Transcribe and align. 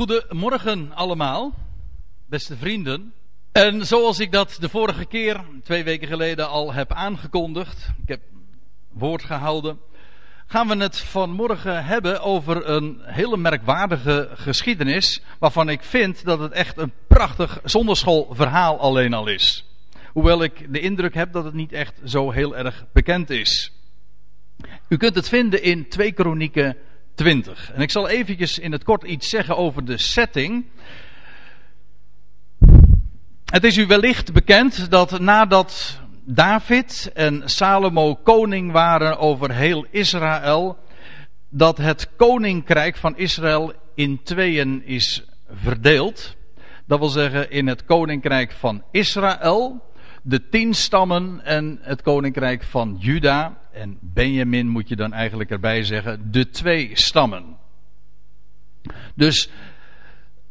Goedemorgen 0.00 0.92
allemaal, 0.94 1.54
beste 2.26 2.56
vrienden. 2.56 3.12
En 3.52 3.86
zoals 3.86 4.18
ik 4.18 4.32
dat 4.32 4.56
de 4.60 4.68
vorige 4.68 5.04
keer, 5.04 5.44
twee 5.64 5.84
weken 5.84 6.08
geleden, 6.08 6.48
al 6.48 6.72
heb 6.72 6.92
aangekondigd, 6.92 7.88
ik 8.02 8.08
heb 8.08 8.20
woord 8.92 9.22
gehouden, 9.22 9.78
gaan 10.46 10.68
we 10.68 10.76
het 10.76 10.98
vanmorgen 10.98 11.84
hebben 11.84 12.22
over 12.22 12.68
een 12.68 13.00
hele 13.02 13.36
merkwaardige 13.36 14.28
geschiedenis, 14.34 15.22
waarvan 15.38 15.68
ik 15.68 15.82
vind 15.82 16.24
dat 16.24 16.38
het 16.38 16.52
echt 16.52 16.78
een 16.78 16.92
prachtig 17.06 17.60
zonderschoolverhaal 17.64 18.78
alleen 18.78 19.14
al 19.14 19.26
is. 19.26 19.64
Hoewel 20.12 20.42
ik 20.42 20.72
de 20.72 20.80
indruk 20.80 21.14
heb 21.14 21.32
dat 21.32 21.44
het 21.44 21.54
niet 21.54 21.72
echt 21.72 22.00
zo 22.04 22.30
heel 22.30 22.56
erg 22.56 22.84
bekend 22.92 23.30
is. 23.30 23.72
U 24.88 24.96
kunt 24.96 25.14
het 25.14 25.28
vinden 25.28 25.62
in 25.62 25.88
2 25.88 26.12
Kronieken 26.12 26.76
20. 27.14 27.72
En 27.72 27.80
ik 27.80 27.90
zal 27.90 28.08
eventjes 28.08 28.58
in 28.58 28.72
het 28.72 28.84
kort 28.84 29.02
iets 29.02 29.28
zeggen 29.28 29.56
over 29.56 29.84
de 29.84 29.98
setting. 29.98 30.64
Het 33.44 33.64
is 33.64 33.76
u 33.76 33.86
wellicht 33.86 34.32
bekend 34.32 34.90
dat 34.90 35.20
nadat 35.20 36.00
David 36.24 37.10
en 37.14 37.42
Salomo 37.44 38.14
koning 38.14 38.72
waren 38.72 39.18
over 39.18 39.52
heel 39.52 39.86
Israël, 39.90 40.78
dat 41.48 41.78
het 41.78 42.08
koninkrijk 42.16 42.96
van 42.96 43.16
Israël 43.16 43.72
in 43.94 44.22
tweeën 44.22 44.82
is 44.84 45.24
verdeeld. 45.52 46.36
Dat 46.86 46.98
wil 46.98 47.08
zeggen 47.08 47.50
in 47.50 47.66
het 47.66 47.84
koninkrijk 47.84 48.52
van 48.52 48.82
Israël, 48.90 49.89
de 50.22 50.48
tien 50.48 50.74
stammen 50.74 51.44
en 51.44 51.78
het 51.82 52.02
koninkrijk 52.02 52.62
van 52.62 52.96
Juda. 52.98 53.58
En 53.72 53.98
Benjamin 54.00 54.68
moet 54.68 54.88
je 54.88 54.96
dan 54.96 55.12
eigenlijk 55.12 55.50
erbij 55.50 55.84
zeggen, 55.84 56.30
de 56.30 56.50
twee 56.50 56.90
stammen. 56.92 57.44
Dus 59.14 59.50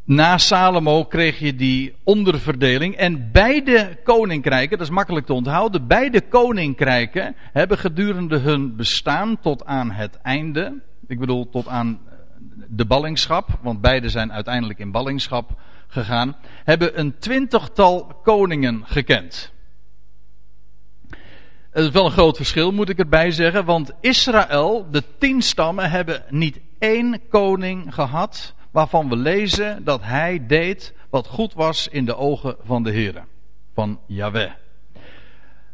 na 0.04 0.38
Salomo 0.38 1.06
kreeg 1.06 1.40
je 1.40 1.56
die 1.56 1.96
onderverdeling. 2.04 2.96
En 2.96 3.32
beide 3.32 3.98
koninkrijken, 4.04 4.78
dat 4.78 4.88
is 4.88 4.94
makkelijk 4.94 5.26
te 5.26 5.34
onthouden, 5.34 5.88
beide 5.88 6.22
koninkrijken 6.22 7.36
hebben 7.38 7.78
gedurende 7.78 8.38
hun 8.38 8.76
bestaan 8.76 9.40
tot 9.40 9.66
aan 9.66 9.92
het 9.92 10.18
einde. 10.22 10.82
Ik 11.08 11.20
bedoel 11.20 11.50
tot 11.50 11.68
aan 11.68 12.00
de 12.68 12.86
ballingschap, 12.86 13.60
want 13.62 13.82
beide 13.82 14.10
zijn 14.10 14.32
uiteindelijk 14.34 14.80
in 14.80 14.92
ballingschap 14.92 15.60
gegaan. 15.88 16.36
Hebben 16.64 17.00
een 17.00 17.18
twintigtal 17.18 18.20
koningen 18.24 18.82
gekend. 18.86 19.52
Het 21.70 21.84
is 21.84 21.90
wel 21.90 22.06
een 22.06 22.12
groot 22.12 22.38
verschil, 22.38 22.72
moet 22.72 22.90
ik 22.90 23.00
erbij 23.00 23.32
zeggen. 23.32 23.66
Want 23.66 23.92
Israël, 24.02 24.88
de 24.92 25.04
tien 25.18 25.42
stammen, 25.42 25.90
hebben 25.90 26.24
niet 26.30 26.60
één 26.80 27.22
koning 27.30 27.94
gehad. 27.94 28.54
waarvan 28.72 29.10
we 29.10 29.16
lezen 29.16 29.84
dat 29.84 30.04
hij 30.04 30.46
deed 30.48 30.94
wat 31.10 31.28
goed 31.28 31.54
was 31.54 31.88
in 31.88 32.06
de 32.06 32.16
ogen 32.16 32.56
van 32.64 32.84
de 32.84 32.92
Heer. 32.92 33.26
Van 33.74 34.00
Yahweh. 34.06 34.52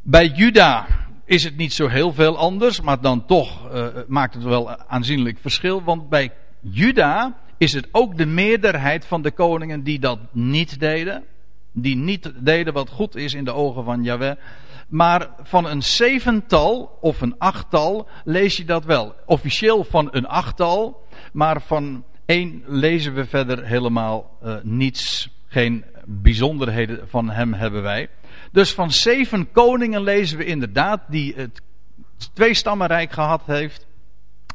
Bij 0.02 0.28
Juda 0.28 0.88
is 1.26 1.44
het 1.44 1.58
niet 1.58 1.74
zo 1.74 1.88
heel 1.88 2.14
veel 2.14 2.38
anders, 2.38 2.82
maar 2.82 3.02
dan 3.02 3.26
toch 3.26 3.74
uh, 3.74 3.88
maakt 4.08 4.34
het 4.34 4.44
wel 4.44 4.78
aanzienlijk 4.78 5.38
verschil. 5.42 5.84
Want 5.84 6.10
bij 6.10 6.32
Juda 6.60 7.38
is 7.58 7.74
het 7.74 7.88
ook 7.92 8.18
de 8.18 8.26
meerderheid 8.26 9.06
van 9.06 9.22
de 9.22 9.32
koningen 9.32 9.84
die 9.84 10.00
dat 10.00 10.20
niet 10.32 10.80
deden. 10.80 11.24
Die 11.72 11.96
niet 11.96 12.32
deden 12.36 12.74
wat 12.74 12.90
goed 12.90 13.16
is 13.16 13.34
in 13.34 13.46
de 13.46 13.54
ogen 13.54 13.84
van 13.84 14.04
Yahweh. 14.04 14.36
Maar 14.88 15.30
van 15.44 15.66
een 15.66 15.84
zevental 15.84 16.98
of 17.02 17.22
een 17.22 17.36
achttal 17.38 18.08
lees 18.24 18.58
je 18.58 18.66
dat 18.66 18.86
wel. 18.86 19.16
Officieel 19.26 19.84
van 19.84 20.08
een 20.12 20.28
achttal, 20.28 21.06
maar 21.34 21.62
van 21.62 22.04
één 22.26 22.64
lezen 22.66 23.14
we 23.14 23.26
verder 23.26 23.66
helemaal 23.66 24.38
uh, 24.44 24.56
niets. 24.64 25.30
Geen 25.48 25.86
bijzonderheden 26.06 27.10
van 27.10 27.30
hem 27.30 27.54
hebben 27.54 27.82
wij. 27.82 28.10
Dus 28.52 28.74
van 28.74 28.92
zeven 28.92 29.52
koningen 29.52 30.02
lezen 30.02 30.38
we 30.38 30.46
inderdaad 30.46 31.02
die 31.08 31.34
het 31.36 31.62
tweestammenrijk 32.34 33.12
gehad 33.12 33.42
heeft. 33.46 33.88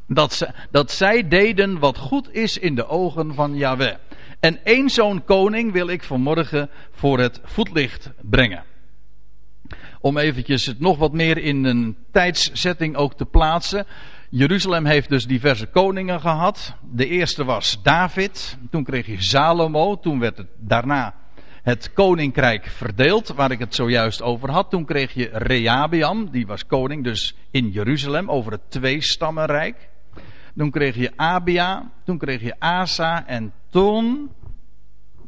Dat, 0.07 0.49
dat 0.71 0.91
zij 0.91 1.27
deden 1.27 1.79
wat 1.79 1.97
goed 1.97 2.33
is 2.33 2.57
in 2.57 2.75
de 2.75 2.87
ogen 2.87 3.33
van 3.33 3.55
Yahweh. 3.55 3.95
En 4.39 4.63
één 4.63 4.89
zo'n 4.89 5.23
koning 5.23 5.71
wil 5.71 5.87
ik 5.87 6.03
vanmorgen 6.03 6.69
voor 6.91 7.19
het 7.19 7.41
voetlicht 7.43 8.11
brengen 8.21 8.63
om 10.01 10.17
eventjes 10.17 10.65
het 10.65 10.79
nog 10.79 10.97
wat 10.97 11.13
meer 11.13 11.37
in 11.37 11.63
een 11.63 11.97
tijdszetting 12.11 12.95
ook 12.95 13.13
te 13.17 13.25
plaatsen. 13.25 13.85
Jeruzalem 14.29 14.85
heeft 14.85 15.09
dus 15.09 15.25
diverse 15.25 15.65
koningen 15.65 16.19
gehad. 16.19 16.75
De 16.91 17.07
eerste 17.07 17.43
was 17.43 17.79
David. 17.83 18.57
Toen 18.69 18.83
kreeg 18.83 19.05
je 19.05 19.21
Salomo. 19.21 19.99
Toen 19.99 20.19
werd 20.19 20.37
het 20.37 20.47
daarna 20.57 21.15
het 21.63 21.93
koninkrijk 21.93 22.65
verdeeld, 22.65 23.27
waar 23.27 23.51
ik 23.51 23.59
het 23.59 23.75
zojuist 23.75 24.21
over 24.21 24.51
had. 24.51 24.69
Toen 24.69 24.85
kreeg 24.85 25.13
je 25.13 25.29
Rehabiam, 25.33 26.29
die 26.31 26.47
was 26.47 26.65
koning 26.65 27.03
dus 27.03 27.35
in 27.51 27.69
Jeruzalem 27.69 28.29
over 28.29 28.51
het 28.51 28.71
tweestammenrijk. 28.71 29.89
Toen 30.55 30.71
kreeg 30.71 30.95
je 30.95 31.11
Abia, 31.15 31.91
toen 32.05 32.17
kreeg 32.17 32.41
je 32.41 32.59
Asa 32.59 33.27
en 33.27 33.53
toen 33.69 34.31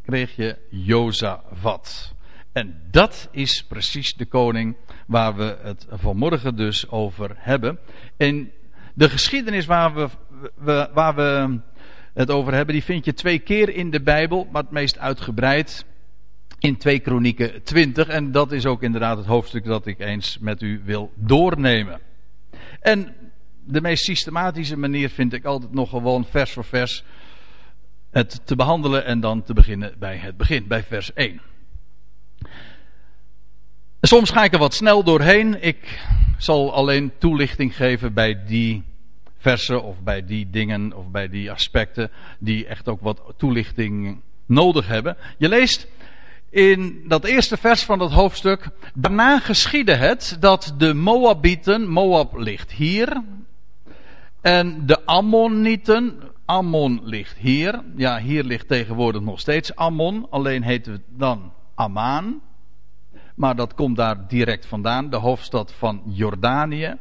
kreeg 0.05 0.35
je 0.35 0.57
Jozafat. 0.69 2.13
En 2.53 2.81
dat 2.91 3.29
is 3.31 3.63
precies 3.63 4.13
de 4.13 4.25
koning 4.25 4.75
waar 5.07 5.35
we 5.35 5.57
het 5.61 5.87
vanmorgen 5.89 6.55
dus 6.55 6.89
over 6.89 7.35
hebben. 7.37 7.79
En 8.17 8.51
de 8.93 9.09
geschiedenis 9.09 9.65
waar 9.65 9.93
we, 9.93 10.09
waar 10.93 11.15
we 11.15 11.59
het 12.13 12.31
over 12.31 12.53
hebben, 12.53 12.73
die 12.73 12.83
vind 12.83 13.05
je 13.05 13.13
twee 13.13 13.39
keer 13.39 13.69
in 13.69 13.89
de 13.89 14.01
Bijbel, 14.01 14.47
maar 14.51 14.61
het 14.61 14.71
meest 14.71 14.97
uitgebreid 14.97 15.85
in 16.59 16.77
2 16.77 16.99
Kronieken 16.99 17.63
20. 17.63 18.07
En 18.07 18.31
dat 18.31 18.51
is 18.51 18.65
ook 18.65 18.83
inderdaad 18.83 19.17
het 19.17 19.25
hoofdstuk 19.25 19.65
dat 19.65 19.85
ik 19.85 19.99
eens 19.99 20.37
met 20.39 20.61
u 20.61 20.81
wil 20.83 21.11
doornemen. 21.15 21.99
En 22.79 23.15
de 23.65 23.81
meest 23.81 24.03
systematische 24.03 24.77
manier 24.77 25.09
vind 25.09 25.33
ik 25.33 25.45
altijd 25.45 25.73
nog 25.73 25.89
gewoon 25.89 26.25
vers 26.25 26.51
voor 26.51 26.65
vers 26.65 27.03
het 28.11 28.47
te 28.47 28.55
behandelen 28.55 29.05
en 29.05 29.19
dan 29.19 29.43
te 29.43 29.53
beginnen 29.53 29.93
bij 29.99 30.17
het 30.17 30.37
begin, 30.37 30.67
bij 30.67 30.83
vers 30.83 31.13
1. 31.13 31.41
Soms 34.01 34.29
ga 34.29 34.43
ik 34.43 34.53
er 34.53 34.59
wat 34.59 34.73
snel 34.73 35.03
doorheen. 35.03 35.63
Ik 35.63 35.99
zal 36.37 36.73
alleen 36.73 37.11
toelichting 37.17 37.75
geven 37.75 38.13
bij 38.13 38.45
die 38.45 38.83
versen 39.37 39.83
of 39.83 39.99
bij 39.99 40.25
die 40.25 40.49
dingen 40.49 40.93
of 40.93 41.07
bij 41.07 41.29
die 41.29 41.51
aspecten 41.51 42.11
die 42.39 42.65
echt 42.65 42.87
ook 42.87 43.01
wat 43.01 43.21
toelichting 43.37 44.21
nodig 44.45 44.87
hebben. 44.87 45.17
Je 45.37 45.49
leest 45.49 45.87
in 46.49 47.03
dat 47.07 47.25
eerste 47.25 47.57
vers 47.57 47.83
van 47.83 47.99
dat 47.99 48.11
hoofdstuk. 48.11 48.67
Daarna 48.93 49.39
geschiedde 49.39 49.95
het 49.95 50.37
dat 50.39 50.73
de 50.77 50.93
Moabieten, 50.93 51.87
Moab 51.87 52.37
ligt 52.37 52.71
hier. 52.71 53.23
En 54.41 54.85
de 54.85 55.05
Ammonieten, 55.05 56.19
Ammon 56.45 57.01
ligt 57.03 57.37
hier. 57.37 57.83
Ja, 57.95 58.19
hier 58.19 58.43
ligt 58.43 58.67
tegenwoordig 58.67 59.21
nog 59.21 59.39
steeds 59.39 59.75
Ammon, 59.75 60.27
alleen 60.29 60.63
heet 60.63 60.85
het 60.85 61.01
dan 61.09 61.51
Amaan. 61.75 62.41
Maar 63.35 63.55
dat 63.55 63.73
komt 63.73 63.95
daar 63.95 64.27
direct 64.27 64.65
vandaan, 64.65 65.09
de 65.09 65.17
hoofdstad 65.17 65.73
van 65.77 66.01
Jordanië. 66.05 66.97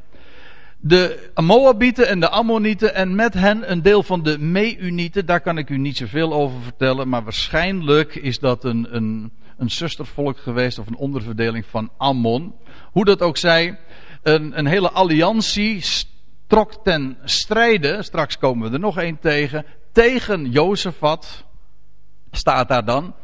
De 0.79 1.31
Moabieten 1.35 2.09
en 2.09 2.21
de 2.21 2.29
Ammonieten 2.29 2.95
en 2.95 3.15
met 3.15 3.35
hen 3.35 3.71
een 3.71 3.83
deel 3.83 4.03
van 4.03 4.23
de 4.23 4.39
Meunieten, 4.39 5.27
daar 5.27 5.41
kan 5.41 5.59
ik 5.59 5.71
u 5.71 5.79
niet 5.79 5.97
zoveel 5.97 6.33
over 6.33 6.61
vertellen, 6.61 7.09
maar 7.09 7.23
waarschijnlijk 7.23 8.15
is 8.15 8.39
dat 8.39 8.65
een, 8.65 8.97
een, 8.97 9.33
een 9.57 9.71
zustervolk 9.71 10.39
geweest 10.39 10.79
of 10.79 10.87
een 10.87 10.97
onderverdeling 10.97 11.67
van 11.67 11.91
Ammon. 11.97 12.55
Hoe 12.93 13.05
dat 13.05 13.23
ook 13.23 13.37
zij, 13.37 13.79
een, 14.23 14.59
een 14.59 14.67
hele 14.67 14.91
alliantie 14.91 15.85
trok 16.47 16.85
ten 16.85 17.17
strijde, 17.25 18.03
straks 18.03 18.39
komen 18.39 18.69
we 18.69 18.75
er 18.75 18.81
nog 18.81 18.99
één 18.99 19.19
tegen, 19.19 19.65
tegen 19.93 20.51
Jozefat, 20.51 21.45
staat 22.31 22.69
daar 22.69 22.85
dan. 22.85 23.15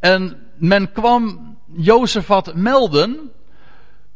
En 0.00 0.36
men 0.54 0.92
kwam 0.92 1.56
Jozefat 1.72 2.54
melden. 2.54 3.30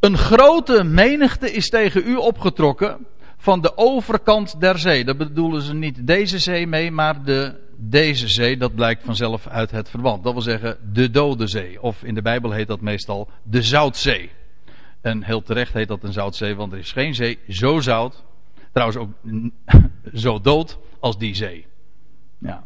Een 0.01 0.19
grote 0.19 0.85
menigte 0.85 1.53
is 1.53 1.69
tegen 1.69 2.07
u 2.07 2.17
opgetrokken 2.17 3.07
van 3.37 3.61
de 3.61 3.77
overkant 3.77 4.61
der 4.61 4.79
zee. 4.79 5.05
Dat 5.05 5.17
bedoelen 5.17 5.63
ze 5.63 5.75
niet 5.75 6.07
deze 6.07 6.39
zee 6.39 6.67
mee, 6.67 6.91
maar 6.91 7.25
de, 7.25 7.55
deze 7.77 8.29
zee. 8.29 8.57
Dat 8.57 8.75
blijkt 8.75 9.05
vanzelf 9.05 9.47
uit 9.47 9.71
het 9.71 9.91
verband. 9.91 10.25
Dat 10.25 10.33
wil 10.33 10.43
zeggen 10.43 10.79
de 10.93 11.11
Dode 11.11 11.47
Zee. 11.47 11.83
Of 11.83 12.03
in 12.03 12.15
de 12.15 12.23
Bijbel 12.23 12.51
heet 12.51 12.67
dat 12.67 12.81
meestal 12.81 13.29
de 13.43 13.63
Zoutzee. 13.63 14.31
En 15.01 15.23
heel 15.23 15.43
terecht 15.43 15.73
heet 15.73 15.89
dat 15.89 16.03
een 16.03 16.13
Zoutzee, 16.13 16.55
want 16.55 16.73
er 16.73 16.79
is 16.79 16.93
geen 16.93 17.15
zee 17.15 17.39
zo 17.49 17.81
zout. 17.81 18.25
Trouwens 18.73 18.99
ook 18.99 19.11
zo 20.25 20.41
dood 20.41 20.79
als 21.01 21.19
die 21.19 21.35
zee. 21.35 21.67
Ja. 22.39 22.65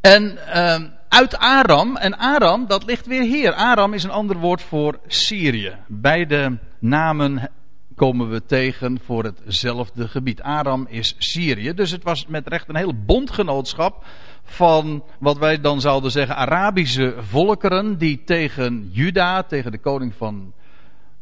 En 0.00 0.38
uh, 0.54 0.82
uit 1.12 1.38
Aram. 1.38 1.96
En 1.96 2.18
Aram, 2.18 2.66
dat 2.66 2.84
ligt 2.84 3.06
weer 3.06 3.22
hier. 3.22 3.52
Aram 3.52 3.94
is 3.94 4.04
een 4.04 4.10
ander 4.10 4.36
woord 4.36 4.62
voor 4.62 4.98
Syrië. 5.06 5.76
Beide 5.86 6.58
namen 6.78 7.50
komen 7.96 8.30
we 8.30 8.44
tegen 8.44 9.00
voor 9.04 9.24
hetzelfde 9.24 10.08
gebied. 10.08 10.42
Aram 10.42 10.86
is 10.88 11.14
Syrië. 11.18 11.74
Dus 11.74 11.90
het 11.90 12.02
was 12.02 12.26
met 12.26 12.48
recht 12.48 12.68
een 12.68 12.76
hele 12.76 12.94
bondgenootschap 12.94 14.04
van 14.44 15.04
wat 15.18 15.38
wij 15.38 15.60
dan 15.60 15.80
zouden 15.80 16.10
zeggen 16.10 16.36
Arabische 16.36 17.14
volkeren 17.18 17.98
die 17.98 18.22
tegen 18.24 18.88
Juda, 18.92 19.42
tegen 19.42 19.70
de 19.70 19.78
koning 19.78 20.14
van 20.14 20.52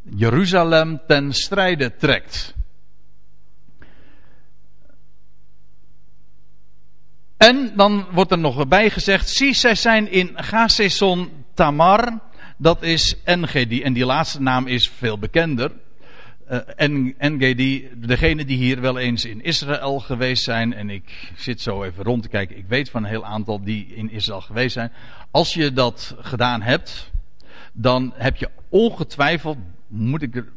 Jeruzalem 0.03 1.01
ten 1.07 1.33
strijde 1.33 1.97
trekt. 1.97 2.55
En 7.41 7.73
dan 7.77 8.07
wordt 8.13 8.31
er 8.31 8.39
nog 8.39 8.69
bij 8.69 8.91
gezegd, 8.91 9.29
zie 9.29 9.55
zij 9.55 9.75
zijn 9.75 10.11
in 10.11 10.31
Gazeson 10.35 11.31
Tamar, 11.55 12.19
dat 12.57 12.83
is 12.83 13.23
Engedi, 13.25 13.83
en 13.83 13.93
die 13.93 14.05
laatste 14.05 14.41
naam 14.41 14.67
is 14.67 14.89
veel 14.89 15.19
bekender. 15.19 15.73
Uh, 16.51 16.59
Engedi, 17.19 17.89
degene 17.97 18.45
die 18.45 18.57
hier 18.57 18.81
wel 18.81 18.99
eens 18.99 19.25
in 19.25 19.43
Israël 19.43 20.01
geweest 20.01 20.45
zijn, 20.45 20.73
en 20.73 20.91
ik 20.91 21.33
zit 21.37 21.61
zo 21.61 21.83
even 21.83 22.05
rond 22.05 22.23
te 22.23 22.29
kijken, 22.29 22.57
ik 22.57 22.67
weet 22.69 22.91
van 22.91 23.05
een 23.05 23.11
heel 23.11 23.25
aantal 23.25 23.63
die 23.63 23.87
in 23.87 24.11
Israël 24.11 24.41
geweest 24.41 24.73
zijn. 24.73 24.93
Als 25.31 25.55
je 25.55 25.73
dat 25.73 26.17
gedaan 26.19 26.63
hebt, 26.63 27.11
dan 27.73 28.13
heb 28.17 28.37
je 28.37 28.51
ongetwijfeld, 28.69 29.59
moet 29.89 30.23
ik 30.23 30.37
er, 30.37 30.53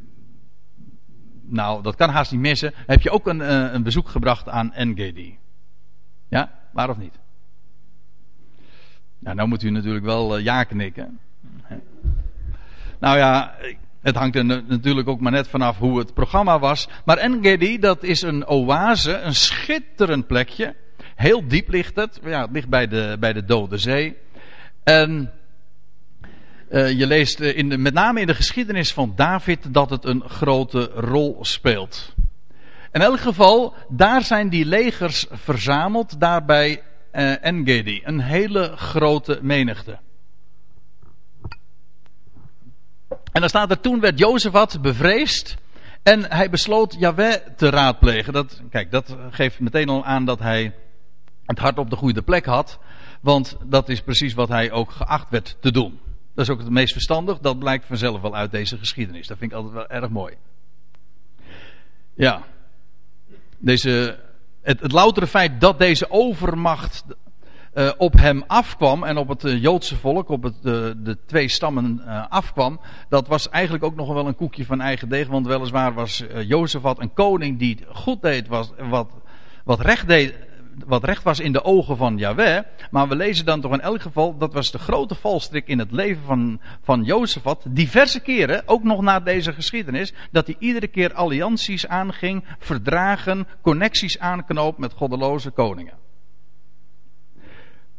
nou 1.42 1.84
dat 1.84 1.96
kan 1.96 2.10
haast 2.10 2.32
niet 2.32 2.42
missen, 2.42 2.74
heb 2.76 3.02
je 3.02 3.10
ook 3.10 3.28
een, 3.28 3.40
uh, 3.40 3.74
een 3.74 3.84
bezoek 3.84 4.10
gebracht 4.10 4.50
aan 4.50 4.74
Engedi. 4.74 5.38
Ja, 6.30 6.62
waar 6.74 6.90
of 6.90 6.98
niet? 6.98 7.20
Nou, 9.20 9.36
nou 9.36 9.48
moet 9.48 9.64
u 9.64 9.70
natuurlijk 9.70 10.06
wel 10.06 10.38
uh, 10.38 10.44
ja 10.44 10.64
knikken. 10.64 11.20
Nou 13.00 13.18
ja, 13.18 13.56
het 14.02 14.16
hangt 14.16 14.36
er 14.36 14.46
natuurlijk 14.46 15.08
ook 15.08 15.20
maar 15.20 15.32
net 15.32 15.48
vanaf 15.48 15.78
hoe 15.78 16.00
het 16.00 16.14
programma 16.14 16.60
was. 16.60 16.88
Maar 17.06 17.18
Engedi, 17.18 17.80
dat 17.80 18.04
is 18.04 18.22
een 18.22 18.48
oase, 18.48 19.18
een 19.18 19.36
schitterend 19.36 20.28
plekje. 20.28 20.76
Heel 21.16 21.48
diep 21.48 21.70
ligt 21.70 21.96
het. 21.96 22.20
Ja, 22.24 22.42
het 22.42 22.52
ligt 22.52 22.70
bij 22.70 22.88
de, 22.88 23.18
bij 23.20 23.34
de 23.34 23.46
Dode 23.46 23.78
Zee. 23.78 24.18
En 24.84 25.32
uh, 26.70 26.92
je 26.92 27.08
leest 27.08 27.40
in 27.40 27.70
de, 27.70 27.78
met 27.78 27.94
name 27.94 28.20
in 28.20 28.28
de 28.28 28.36
geschiedenis 28.36 28.94
van 28.94 29.14
David 29.16 29.74
dat 29.74 29.90
het 29.90 30.06
een 30.06 30.24
grote 30.30 30.92
rol 30.96 31.38
speelt. 31.42 32.16
In 32.94 33.02
elk 33.02 33.20
geval, 33.20 33.74
daar 33.90 34.24
zijn 34.24 34.50
die 34.50 34.66
legers 34.66 35.26
verzameld, 35.32 36.20
daar 36.20 36.46
bij 36.46 36.82
uh, 37.12 37.46
Engedi. 37.46 38.02
Een 38.04 38.20
hele 38.20 38.78
grote 38.78 39.40
menigte. 39.42 39.98
En 43.32 43.42
dan 43.42 43.50
staat 43.50 43.70
er, 43.70 43.80
toen 43.80 44.00
werd 44.00 44.20
Jozefat 44.20 44.82
bevreesd 44.82 45.58
en 46.04 46.32
hij 46.32 46.50
besloot 46.50 46.96
Yahweh 47.00 47.34
te 47.56 47.70
raadplegen. 47.70 48.34
Dat, 48.34 48.62
kijk, 48.70 48.92
dat 48.92 49.16
geeft 49.30 49.60
meteen 49.60 49.90
al 49.90 50.06
aan 50.06 50.26
dat 50.26 50.40
hij 50.40 50.74
het 51.46 51.60
hart 51.60 51.78
op 51.78 51.90
de 51.90 51.96
goede 51.96 52.22
plek 52.22 52.46
had. 52.46 52.80
Want 53.22 53.58
dat 53.64 53.90
is 53.90 54.02
precies 54.02 54.34
wat 54.34 54.50
hij 54.50 54.72
ook 54.72 54.92
geacht 54.92 55.30
werd 55.30 55.58
te 55.60 55.72
doen. 55.72 56.00
Dat 56.36 56.46
is 56.46 56.52
ook 56.52 56.60
het 56.60 56.70
meest 56.70 56.94
verstandig. 56.94 57.40
Dat 57.40 57.60
blijkt 57.60 57.86
vanzelf 57.86 58.22
wel 58.22 58.36
uit 58.36 58.52
deze 58.52 58.78
geschiedenis. 58.78 59.28
Dat 59.28 59.38
vind 59.38 59.52
ik 59.52 59.58
altijd 59.58 59.74
wel 59.74 59.88
erg 59.88 60.10
mooi. 60.10 60.36
Ja. 62.14 62.44
Deze, 63.64 64.20
het, 64.62 64.80
het 64.80 64.92
loutere 64.92 65.28
feit 65.28 65.62
dat 65.62 65.80
deze 65.80 66.06
overmacht 66.10 67.04
uh, 67.74 67.92
op 67.98 68.14
hem 68.14 68.44
afkwam 68.48 69.04
en 69.04 69.18
op 69.18 69.28
het 69.28 69.44
uh, 69.44 69.62
Joodse 69.62 69.96
volk, 69.96 70.30
op 70.30 70.44
het, 70.44 70.56
uh, 70.56 70.92
de 70.98 71.18
twee 71.26 71.48
stammen 71.48 72.02
afkwam, 72.30 72.80
dat 73.10 73.28
was 73.28 73.50
eigenlijk 73.50 73.84
ook 73.84 73.96
nog 73.96 74.14
wel 74.14 74.28
een 74.28 74.36
koekje 74.36 74.66
van 74.66 74.82
eigen 74.82 75.10
deeg. 75.10 75.28
Want 75.28 75.48
weliswaar 75.48 75.94
was 75.94 76.24
Jozefat 76.46 77.00
een 77.00 77.14
koning 77.14 77.60
die 77.60 77.78
goed 77.92 78.22
deed 78.22 78.48
was, 78.48 78.72
wat, 78.90 79.12
wat, 79.64 79.80
recht 79.80 80.08
deed, 80.08 80.34
wat 80.86 81.04
recht 81.04 81.24
was 81.24 81.40
in 81.40 81.52
de 81.52 81.64
ogen 81.64 81.98
van 81.98 82.18
Yahweh. 82.18 82.64
Maar 82.92 83.08
we 83.08 83.16
lezen 83.16 83.46
dan 83.46 83.62
toch 83.62 83.74
in 83.74 83.82
elk 83.82 84.02
geval, 84.02 84.38
dat 84.38 84.54
was 84.54 84.72
de 84.72 84.78
grote 84.78 85.16
valstrik 85.16 85.68
in 85.68 85.80
het 85.80 85.92
leven 85.92 86.24
van, 86.24 86.62
van 86.82 87.04
Jozefat. 87.04 87.66
Diverse 87.70 88.20
keren, 88.20 88.64
ook 88.66 88.84
nog 88.84 89.02
na 89.02 89.20
deze 89.20 89.54
geschiedenis, 89.54 90.14
dat 90.32 90.46
hij 90.46 90.56
iedere 90.60 90.88
keer 90.88 91.14
allianties 91.14 91.88
aanging, 91.88 92.44
verdragen, 92.60 93.48
connecties 93.62 94.20
aanknoopt 94.20 94.78
met 94.78 94.94
goddeloze 94.94 95.52
koningen. 95.52 95.98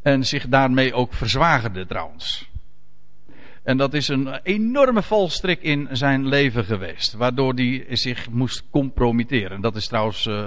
En 0.02 0.24
zich 0.24 0.48
daarmee 0.48 0.94
ook 0.94 1.12
verzwagerde 1.14 1.86
trouwens. 1.86 2.52
En 3.64 3.76
dat 3.76 3.94
is 3.94 4.08
een 4.08 4.40
enorme 4.42 5.02
valstrik 5.02 5.62
in 5.62 5.88
zijn 5.90 6.26
leven 6.26 6.64
geweest. 6.64 7.12
Waardoor 7.12 7.54
hij 7.54 7.86
zich 7.90 8.30
moest 8.30 8.62
compromitteren. 8.70 9.60
Dat 9.60 9.76
is 9.76 9.86
trouwens, 9.86 10.26
uh, 10.26 10.44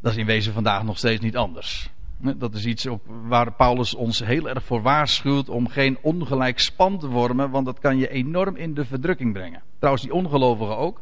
dat 0.00 0.12
is 0.12 0.18
in 0.18 0.26
wezen 0.26 0.52
vandaag 0.52 0.82
nog 0.82 0.98
steeds 0.98 1.22
niet 1.22 1.36
anders. 1.36 1.90
Dat 2.36 2.54
is 2.54 2.64
iets 2.64 2.86
op, 2.86 3.02
waar 3.06 3.52
Paulus 3.52 3.94
ons 3.94 4.18
heel 4.18 4.48
erg 4.48 4.64
voor 4.64 4.82
waarschuwt 4.82 5.48
om 5.48 5.68
geen 5.68 5.98
ongelijk 6.02 6.58
span 6.58 6.98
te 6.98 7.10
vormen, 7.10 7.50
want 7.50 7.66
dat 7.66 7.78
kan 7.78 7.98
je 7.98 8.08
enorm 8.08 8.56
in 8.56 8.74
de 8.74 8.84
verdrukking 8.84 9.32
brengen. 9.32 9.62
Trouwens, 9.78 10.04
die 10.04 10.14
ongelovigen 10.14 10.76
ook. 10.76 11.00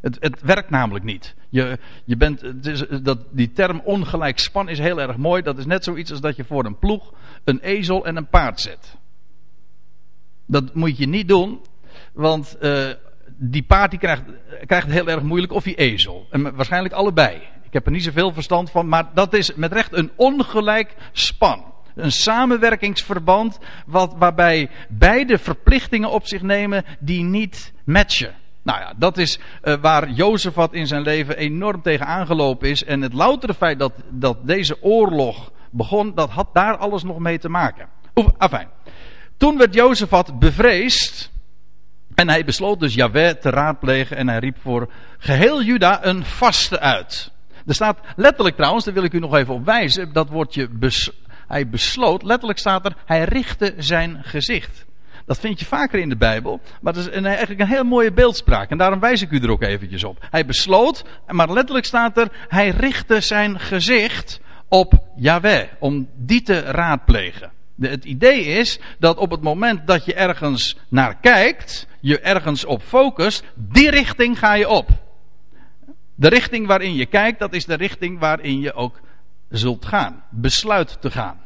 Het, 0.00 0.16
het, 0.20 0.42
werkt 0.42 0.70
namelijk 0.70 1.04
niet. 1.04 1.34
Je, 1.48 1.78
je 2.04 2.16
bent, 2.16 2.40
het 2.40 2.66
is, 2.66 2.84
dat, 3.02 3.18
die 3.30 3.52
term 3.52 3.80
ongelijk 3.84 4.38
span 4.38 4.68
is 4.68 4.78
heel 4.78 5.00
erg 5.00 5.16
mooi. 5.16 5.42
Dat 5.42 5.58
is 5.58 5.66
net 5.66 5.84
zoiets 5.84 6.10
als 6.10 6.20
dat 6.20 6.36
je 6.36 6.44
voor 6.44 6.64
een 6.64 6.78
ploeg 6.78 7.12
een 7.44 7.60
ezel 7.60 8.06
en 8.06 8.16
een 8.16 8.28
paard 8.28 8.60
zet. 8.60 8.96
Dat 10.46 10.74
moet 10.74 10.98
je 10.98 11.06
niet 11.06 11.28
doen, 11.28 11.60
want 12.12 12.56
uh, 12.60 12.90
die 13.36 13.62
paard 13.62 13.90
die 13.90 13.98
krijgt, 13.98 14.22
krijgt 14.66 14.86
het 14.86 14.94
heel 14.94 15.08
erg 15.08 15.22
moeilijk 15.22 15.52
of 15.52 15.64
die 15.64 15.74
ezel. 15.74 16.26
En 16.30 16.54
waarschijnlijk 16.54 16.94
allebei. 16.94 17.42
Ik 17.66 17.72
heb 17.72 17.86
er 17.86 17.92
niet 17.92 18.04
zoveel 18.04 18.32
verstand 18.32 18.70
van, 18.70 18.88
maar 18.88 19.10
dat 19.14 19.34
is 19.34 19.54
met 19.54 19.72
recht 19.72 19.92
een 19.92 20.10
ongelijk 20.16 20.94
span. 21.12 21.64
Een 21.94 22.12
samenwerkingsverband 22.12 23.58
wat, 23.86 24.14
waarbij 24.18 24.70
beide 24.88 25.38
verplichtingen 25.38 26.10
op 26.10 26.26
zich 26.26 26.42
nemen 26.42 26.84
die 26.98 27.22
niet 27.22 27.72
matchen. 27.84 28.34
Nou 28.62 28.80
ja, 28.80 28.92
dat 28.96 29.18
is 29.18 29.38
uh, 29.62 29.74
waar 29.80 30.10
Jozefat 30.10 30.72
in 30.72 30.86
zijn 30.86 31.02
leven 31.02 31.36
enorm 31.36 31.82
tegen 31.82 32.06
aangelopen 32.06 32.68
is. 32.68 32.84
En 32.84 33.00
het 33.02 33.12
loutere 33.12 33.54
feit 33.54 33.78
dat, 33.78 33.92
dat 34.10 34.46
deze 34.46 34.82
oorlog 34.82 35.52
begon, 35.70 36.14
dat 36.14 36.30
had 36.30 36.48
daar 36.52 36.76
alles 36.76 37.02
nog 37.02 37.18
mee 37.18 37.38
te 37.38 37.48
maken. 37.48 37.88
Oef, 38.14 38.26
afijn. 38.36 38.68
Toen 39.36 39.58
werd 39.58 39.74
Jozefat 39.74 40.38
bevreesd. 40.38 41.30
En 42.14 42.28
hij 42.28 42.44
besloot 42.44 42.80
dus 42.80 42.94
Yahweh 42.94 43.30
te 43.30 43.50
raadplegen. 43.50 44.16
En 44.16 44.28
hij 44.28 44.38
riep 44.38 44.56
voor 44.60 44.92
geheel 45.18 45.62
Juda 45.62 46.04
een 46.04 46.24
vaste 46.24 46.80
uit. 46.80 47.30
Er 47.66 47.74
staat 47.74 47.98
letterlijk 48.16 48.56
trouwens, 48.56 48.84
daar 48.84 48.94
wil 48.94 49.04
ik 49.04 49.12
u 49.12 49.18
nog 49.18 49.34
even 49.34 49.54
op 49.54 49.64
wijzen. 49.64 50.12
Dat 50.12 50.28
woordje 50.28 50.68
bes, 50.68 51.10
hij 51.46 51.68
besloot. 51.68 52.22
Letterlijk 52.22 52.58
staat 52.58 52.86
er, 52.86 52.96
hij 53.06 53.24
richtte 53.24 53.74
zijn 53.78 54.18
gezicht. 54.22 54.86
Dat 55.26 55.38
vind 55.38 55.60
je 55.60 55.66
vaker 55.66 55.98
in 55.98 56.08
de 56.08 56.16
Bijbel. 56.16 56.60
Maar 56.80 56.92
dat 56.92 57.06
is 57.06 57.14
een, 57.14 57.26
eigenlijk 57.26 57.60
een 57.60 57.66
heel 57.66 57.84
mooie 57.84 58.12
beeldspraak. 58.12 58.70
En 58.70 58.78
daarom 58.78 59.00
wijs 59.00 59.22
ik 59.22 59.30
u 59.30 59.38
er 59.38 59.50
ook 59.50 59.62
eventjes 59.62 60.04
op. 60.04 60.26
Hij 60.30 60.46
besloot, 60.46 61.04
maar 61.26 61.52
letterlijk 61.52 61.86
staat 61.86 62.18
er, 62.18 62.28
hij 62.48 62.68
richtte 62.68 63.20
zijn 63.20 63.60
gezicht 63.60 64.40
op 64.68 64.92
Yahweh. 65.16 65.68
Om 65.78 66.08
die 66.14 66.42
te 66.42 66.60
raadplegen. 66.60 67.50
Het 67.80 68.04
idee 68.04 68.44
is 68.44 68.78
dat 68.98 69.16
op 69.16 69.30
het 69.30 69.42
moment 69.42 69.86
dat 69.86 70.04
je 70.04 70.14
ergens 70.14 70.76
naar 70.88 71.16
kijkt, 71.20 71.86
je 72.00 72.20
ergens 72.20 72.64
op 72.64 72.82
focust, 72.82 73.44
die 73.54 73.90
richting 73.90 74.38
ga 74.38 74.54
je 74.54 74.68
op. 74.68 74.88
De 76.16 76.28
richting 76.28 76.66
waarin 76.66 76.94
je 76.94 77.06
kijkt, 77.06 77.38
dat 77.38 77.52
is 77.52 77.64
de 77.64 77.74
richting 77.74 78.18
waarin 78.18 78.60
je 78.60 78.72
ook 78.72 79.00
zult 79.48 79.84
gaan. 79.84 80.24
Besluit 80.30 81.00
te 81.00 81.10
gaan. 81.10 81.40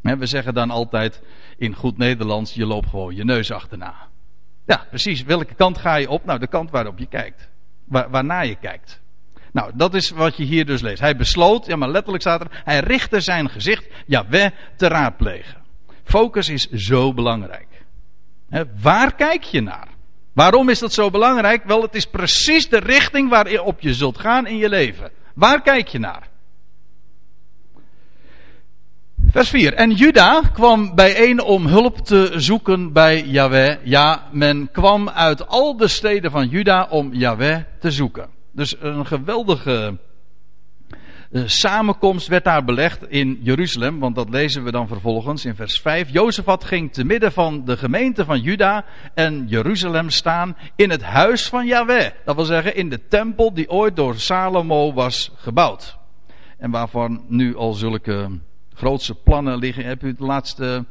We 0.00 0.26
zeggen 0.26 0.54
dan 0.54 0.70
altijd 0.70 1.22
in 1.56 1.74
goed 1.74 1.98
Nederlands, 1.98 2.54
je 2.54 2.66
loopt 2.66 2.88
gewoon 2.88 3.14
je 3.14 3.24
neus 3.24 3.52
achterna. 3.52 3.94
Ja, 4.66 4.86
precies. 4.88 5.22
Welke 5.22 5.54
kant 5.54 5.78
ga 5.78 5.94
je 5.94 6.10
op? 6.10 6.24
Nou, 6.24 6.38
de 6.38 6.46
kant 6.46 6.70
waarop 6.70 6.98
je 6.98 7.06
kijkt. 7.06 7.48
Waar, 7.84 8.10
waarna 8.10 8.40
je 8.40 8.54
kijkt. 8.54 9.00
Nou, 9.52 9.72
dat 9.74 9.94
is 9.94 10.10
wat 10.10 10.36
je 10.36 10.44
hier 10.44 10.66
dus 10.66 10.80
leest. 10.80 11.00
Hij 11.00 11.16
besloot, 11.16 11.66
ja 11.66 11.76
maar 11.76 11.88
letterlijk 11.88 12.22
staat 12.22 12.40
er, 12.40 12.62
hij 12.64 12.80
richtte 12.80 13.20
zijn 13.20 13.50
gezicht, 13.50 13.86
ja, 14.06 14.26
we 14.28 14.52
te 14.76 14.88
raadplegen. 14.88 15.62
Focus 16.04 16.48
is 16.48 16.70
zo 16.70 17.14
belangrijk. 17.14 17.84
waar 18.80 19.14
kijk 19.14 19.42
je 19.42 19.60
naar? 19.60 19.88
Waarom 20.36 20.68
is 20.68 20.78
dat 20.78 20.92
zo 20.92 21.10
belangrijk? 21.10 21.64
Wel, 21.64 21.82
het 21.82 21.94
is 21.94 22.06
precies 22.06 22.68
de 22.68 22.78
richting 22.78 23.28
waarop 23.28 23.80
je 23.80 23.94
zult 23.94 24.18
gaan 24.18 24.46
in 24.46 24.56
je 24.56 24.68
leven. 24.68 25.10
Waar 25.34 25.62
kijk 25.62 25.88
je 25.88 25.98
naar? 25.98 26.28
Vers 29.30 29.48
4. 29.48 29.74
En 29.74 29.90
Juda 29.90 30.42
kwam 30.52 30.94
bijeen 30.94 31.42
om 31.42 31.66
hulp 31.66 31.98
te 31.98 32.32
zoeken 32.34 32.92
bij 32.92 33.22
Yahweh. 33.22 33.76
Ja, 33.84 34.28
men 34.32 34.68
kwam 34.72 35.08
uit 35.08 35.46
al 35.46 35.76
de 35.76 35.88
steden 35.88 36.30
van 36.30 36.48
Juda 36.48 36.86
om 36.90 37.14
Yahweh 37.14 37.60
te 37.80 37.90
zoeken. 37.90 38.28
Dus 38.52 38.76
een 38.80 39.06
geweldige 39.06 39.98
uh, 41.36 41.42
samenkomst 41.46 42.26
werd 42.26 42.44
daar 42.44 42.64
belegd 42.64 43.08
in 43.08 43.38
Jeruzalem. 43.42 43.98
Want 43.98 44.14
dat 44.14 44.28
lezen 44.28 44.64
we 44.64 44.70
dan 44.70 44.88
vervolgens 44.88 45.44
in 45.44 45.54
vers 45.54 45.80
5. 45.80 46.12
Jozefat 46.12 46.64
ging 46.64 46.92
te 46.92 47.04
midden 47.04 47.32
van 47.32 47.64
de 47.64 47.76
gemeente 47.76 48.24
van 48.24 48.40
Juda 48.40 48.84
en 49.14 49.46
Jeruzalem 49.48 50.10
staan 50.10 50.56
in 50.76 50.90
het 50.90 51.02
huis 51.02 51.48
van 51.48 51.66
Yahweh. 51.66 52.10
Dat 52.24 52.34
wil 52.34 52.44
zeggen 52.44 52.76
in 52.76 52.88
de 52.88 53.00
tempel 53.08 53.54
die 53.54 53.70
ooit 53.70 53.96
door 53.96 54.14
Salomo 54.14 54.92
was 54.92 55.32
gebouwd. 55.36 55.98
En 56.58 56.70
waarvan 56.70 57.24
nu 57.28 57.56
al 57.56 57.72
zulke 57.72 58.28
grootste 58.74 59.14
plannen 59.14 59.58
liggen. 59.58 59.84
Heb 59.84 60.02
u 60.02 60.14
de 60.14 60.24
laatste 60.24 60.84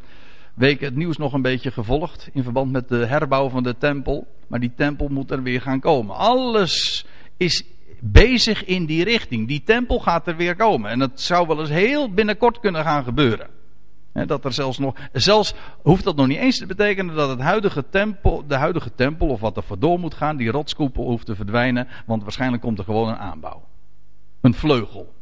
weken 0.54 0.86
het 0.86 0.96
nieuws 0.96 1.18
nog 1.18 1.34
een 1.34 1.42
beetje 1.42 1.72
gevolgd 1.72 2.30
in 2.34 2.44
verband 2.44 2.72
met 2.72 2.90
de 2.90 3.06
herbouw 3.06 3.50
van 3.50 3.64
de 3.64 3.78
tempel? 3.78 4.28
Maar 4.48 4.60
die 4.60 4.74
tempel 4.76 5.08
moet 5.08 5.32
er 5.32 5.44
weer 5.44 5.62
gaan 5.62 5.80
komen. 5.80 6.16
Alles 6.16 7.06
is 7.38 7.64
bezig 8.12 8.66
in 8.66 8.86
die 8.86 9.04
richting. 9.04 9.48
Die 9.48 9.64
tempel 9.64 10.00
gaat 10.00 10.28
er 10.28 10.36
weer 10.36 10.56
komen. 10.56 10.92
En 10.92 11.00
dat 11.00 11.22
zou 11.22 11.48
wel 11.48 11.60
eens 11.60 11.70
heel 11.70 12.14
binnenkort 12.14 12.60
kunnen 12.60 12.84
gaan 12.84 13.04
gebeuren. 13.04 13.48
dat 14.26 14.46
er 14.46 14.54
zelfs 14.54 14.78
nog, 14.78 14.96
zelfs 15.12 15.54
hoeft 15.82 16.04
dat 16.04 16.16
nog 16.16 16.28
niet 16.28 16.38
eens 16.38 16.58
te 16.58 16.66
betekenen 16.66 17.16
dat 17.16 17.30
het 17.30 17.40
huidige 17.40 17.90
tempel, 17.90 18.48
de 18.48 18.56
huidige 18.56 18.96
tempel 18.96 19.28
of 19.28 19.40
wat 19.40 19.58
er 19.58 19.64
voor 19.64 19.80
door 19.80 20.00
moet 20.00 20.14
gaan, 20.14 20.38
die 20.38 20.52
rotskoepel 20.52 21.04
hoeft 21.04 21.26
te 21.26 21.36
verdwijnen, 21.36 21.88
want 22.06 22.24
waarschijnlijk 22.24 22.62
komt 22.62 22.80
er 22.80 22.86
gewoon 22.86 23.10
een 23.10 23.18
aanbouw. 23.18 23.64
Een 24.42 24.54
vleugel. 24.54 25.14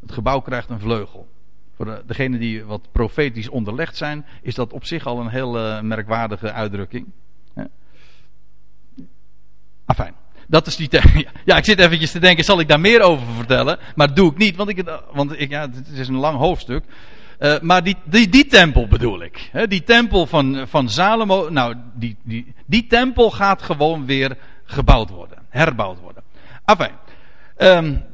Het 0.00 0.12
gebouw 0.12 0.40
krijgt 0.40 0.70
een 0.70 0.80
vleugel. 0.80 1.28
Voor 1.74 2.02
degenen 2.06 2.40
die 2.40 2.64
wat 2.64 2.88
profetisch 2.92 3.48
onderlegd 3.48 3.96
zijn, 3.96 4.26
is 4.42 4.54
dat 4.54 4.72
op 4.72 4.84
zich 4.84 5.06
al 5.06 5.20
een 5.20 5.28
heel 5.28 5.58
uh, 5.58 5.80
merkwaardige 5.80 6.52
uitdrukking. 6.52 7.06
Afijn. 9.84 10.14
Dat 10.46 10.66
is 10.66 10.76
die. 10.76 10.88
Ja, 11.44 11.56
ik 11.56 11.64
zit 11.64 11.78
eventjes 11.78 12.10
te 12.10 12.18
denken, 12.18 12.44
zal 12.44 12.60
ik 12.60 12.68
daar 12.68 12.80
meer 12.80 13.00
over 13.00 13.26
vertellen? 13.36 13.78
Maar 13.94 14.14
doe 14.14 14.30
ik 14.30 14.36
niet, 14.36 14.56
want, 14.56 14.68
ik, 14.68 14.84
want 15.12 15.40
ik, 15.40 15.50
ja, 15.50 15.60
het 15.60 15.88
is 15.92 16.08
een 16.08 16.16
lang 16.16 16.38
hoofdstuk. 16.38 16.84
Uh, 17.38 17.58
maar 17.60 17.82
die, 17.82 17.96
die, 18.04 18.28
die 18.28 18.46
tempel 18.46 18.88
bedoel 18.88 19.22
ik. 19.22 19.50
Die 19.68 19.82
tempel 19.82 20.26
van, 20.26 20.64
van 20.68 20.88
Salomo. 20.88 21.48
Nou, 21.50 21.74
die, 21.94 22.16
die, 22.22 22.54
die 22.66 22.86
tempel 22.86 23.30
gaat 23.30 23.62
gewoon 23.62 24.06
weer 24.06 24.36
gebouwd 24.64 25.10
worden. 25.10 25.38
Herbouwd 25.48 25.98
worden. 26.00 26.22
Enfin. 26.64 26.90
Um, 27.58 28.04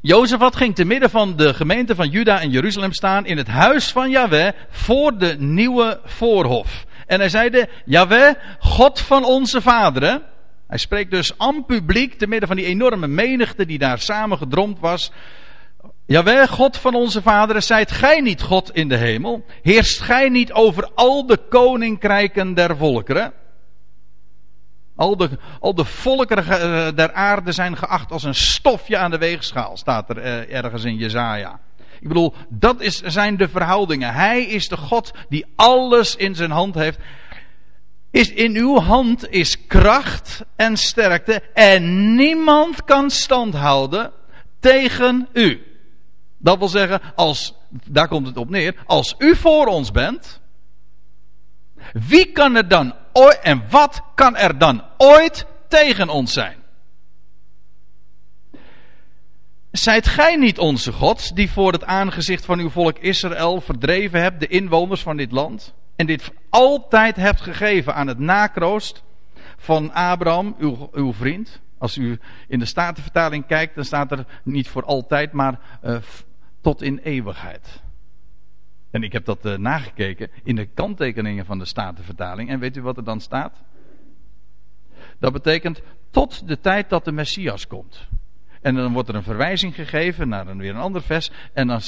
Jozefat 0.00 0.56
ging 0.56 0.74
te 0.74 0.84
midden 0.84 1.10
van 1.10 1.36
de 1.36 1.54
gemeente 1.54 1.94
van 1.94 2.08
Juda 2.08 2.40
en 2.40 2.50
Jeruzalem 2.50 2.92
staan 2.92 3.26
in 3.26 3.36
het 3.36 3.48
huis 3.48 3.92
van 3.92 4.10
Yahweh 4.10 4.52
voor 4.68 5.18
de 5.18 5.36
nieuwe 5.38 6.00
voorhof. 6.04 6.84
En 7.06 7.18
hij 7.18 7.28
zeide, 7.28 7.68
Yahweh, 7.84 8.34
God 8.58 9.00
van 9.00 9.24
onze 9.24 9.60
vaderen. 9.60 10.22
Hij 10.74 10.82
spreekt 10.82 11.10
dus 11.10 11.38
aan 11.38 11.64
publiek, 11.64 12.14
te 12.14 12.26
midden 12.26 12.48
van 12.48 12.56
die 12.56 12.66
enorme 12.66 13.06
menigte 13.06 13.66
die 13.66 13.78
daar 13.78 13.98
samengedromd 13.98 14.78
was. 14.80 15.12
Jawel, 16.06 16.46
God 16.46 16.76
van 16.76 16.94
onze 16.94 17.22
vaderen, 17.22 17.62
zijt 17.62 17.90
gij 17.90 18.20
niet 18.20 18.42
God 18.42 18.70
in 18.70 18.88
de 18.88 18.96
hemel? 18.96 19.44
Heerst 19.62 20.00
gij 20.00 20.28
niet 20.28 20.52
over 20.52 20.90
al 20.94 21.26
de 21.26 21.38
koninkrijken 21.48 22.54
der 22.54 22.76
volkeren? 22.76 23.32
Al 24.96 25.16
de, 25.16 25.30
al 25.60 25.74
de 25.74 25.84
volkeren 25.84 26.44
eh, 26.46 26.96
der 26.96 27.12
aarde 27.12 27.52
zijn 27.52 27.76
geacht 27.76 28.12
als 28.12 28.22
een 28.22 28.34
stofje 28.34 28.96
aan 28.96 29.10
de 29.10 29.18
weegschaal, 29.18 29.76
staat 29.76 30.10
er 30.10 30.18
eh, 30.18 30.54
ergens 30.54 30.84
in 30.84 30.96
Jezaja. 30.96 31.60
Ik 32.00 32.08
bedoel, 32.08 32.34
dat 32.48 32.80
is, 32.80 33.00
zijn 33.00 33.36
de 33.36 33.48
verhoudingen. 33.48 34.14
Hij 34.14 34.44
is 34.44 34.68
de 34.68 34.76
God 34.76 35.12
die 35.28 35.46
alles 35.56 36.16
in 36.16 36.34
zijn 36.34 36.50
hand 36.50 36.74
heeft. 36.74 36.98
Is 38.14 38.32
in 38.32 38.56
uw 38.56 38.78
hand 38.78 39.28
is 39.28 39.66
kracht 39.66 40.44
en 40.56 40.76
sterkte 40.76 41.42
en 41.54 42.14
niemand 42.14 42.84
kan 42.84 43.10
standhouden 43.10 44.12
tegen 44.60 45.28
u. 45.32 45.62
Dat 46.38 46.58
wil 46.58 46.68
zeggen, 46.68 47.00
als, 47.14 47.54
daar 47.68 48.08
komt 48.08 48.26
het 48.26 48.36
op 48.36 48.50
neer, 48.50 48.74
als 48.86 49.14
u 49.18 49.36
voor 49.36 49.66
ons 49.66 49.90
bent, 49.90 50.40
wie 51.92 52.32
kan 52.32 52.54
er 52.54 52.68
dan 52.68 52.94
ooit, 53.12 53.40
en 53.42 53.62
wat 53.70 54.02
kan 54.14 54.36
er 54.36 54.58
dan 54.58 54.84
ooit 54.96 55.46
tegen 55.68 56.08
ons 56.08 56.32
zijn? 56.32 56.56
Zijt 59.70 60.06
gij 60.06 60.36
niet 60.36 60.58
onze 60.58 60.92
God, 60.92 61.36
die 61.36 61.50
voor 61.50 61.72
het 61.72 61.84
aangezicht 61.84 62.44
van 62.44 62.58
uw 62.58 62.70
volk 62.70 62.98
Israël 62.98 63.60
verdreven 63.60 64.20
hebt, 64.20 64.40
de 64.40 64.46
inwoners 64.46 65.02
van 65.02 65.16
dit 65.16 65.32
land? 65.32 65.74
En 65.96 66.06
dit 66.06 66.32
altijd 66.48 67.16
hebt 67.16 67.40
gegeven 67.40 67.94
aan 67.94 68.06
het 68.06 68.18
nakroost 68.18 69.04
van 69.56 69.92
Abraham, 69.92 70.54
uw, 70.58 70.88
uw 70.92 71.12
vriend? 71.12 71.60
Als 71.78 71.96
u 71.96 72.18
in 72.48 72.58
de 72.58 72.64
Statenvertaling 72.64 73.46
kijkt, 73.46 73.74
dan 73.74 73.84
staat 73.84 74.10
er 74.10 74.26
niet 74.42 74.68
voor 74.68 74.84
altijd, 74.84 75.32
maar 75.32 75.60
uh, 75.84 75.96
tot 76.60 76.82
in 76.82 76.98
eeuwigheid. 76.98 77.82
En 78.90 79.02
ik 79.02 79.12
heb 79.12 79.24
dat 79.24 79.46
uh, 79.46 79.56
nagekeken 79.56 80.30
in 80.42 80.56
de 80.56 80.66
kanttekeningen 80.66 81.44
van 81.44 81.58
de 81.58 81.64
Statenvertaling. 81.64 82.48
En 82.48 82.58
weet 82.58 82.76
u 82.76 82.82
wat 82.82 82.96
er 82.96 83.04
dan 83.04 83.20
staat? 83.20 83.62
Dat 85.18 85.32
betekent 85.32 85.82
tot 86.10 86.48
de 86.48 86.60
tijd 86.60 86.88
dat 86.88 87.04
de 87.04 87.12
Messias 87.12 87.66
komt. 87.66 88.08
En 88.60 88.74
dan 88.74 88.92
wordt 88.92 89.08
er 89.08 89.14
een 89.14 89.22
verwijzing 89.22 89.74
gegeven 89.74 90.28
naar 90.28 90.46
een, 90.46 90.58
weer 90.58 90.70
een 90.70 90.80
ander 90.80 91.02
vers. 91.02 91.30
En 91.52 91.66
dan, 91.66 91.80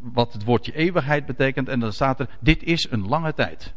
wat 0.00 0.32
het 0.32 0.44
woordje 0.44 0.74
eeuwigheid 0.74 1.26
betekent. 1.26 1.68
En 1.68 1.80
dan 1.80 1.92
staat 1.92 2.20
er: 2.20 2.28
Dit 2.40 2.62
is 2.62 2.90
een 2.90 3.08
lange 3.08 3.34
tijd. 3.34 3.74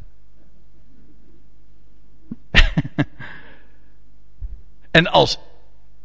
en 4.91 5.07
als 5.07 5.39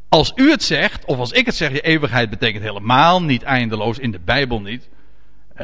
als 0.09 0.33
u 0.35 0.51
het 0.51 0.63
zegt, 0.63 1.05
of 1.05 1.19
als 1.19 1.33
ik 1.33 1.47
het 1.47 1.55
zeg, 1.55 1.73
je 1.73 1.81
eeuwigheid 1.81 2.31
betekent 2.31 2.63
helemaal 2.63 3.23
niet 3.23 3.43
eindeloos, 3.43 3.99
in 3.99 4.11
de 4.11 4.19
Bijbel 4.19 4.61
niet. 4.61 4.89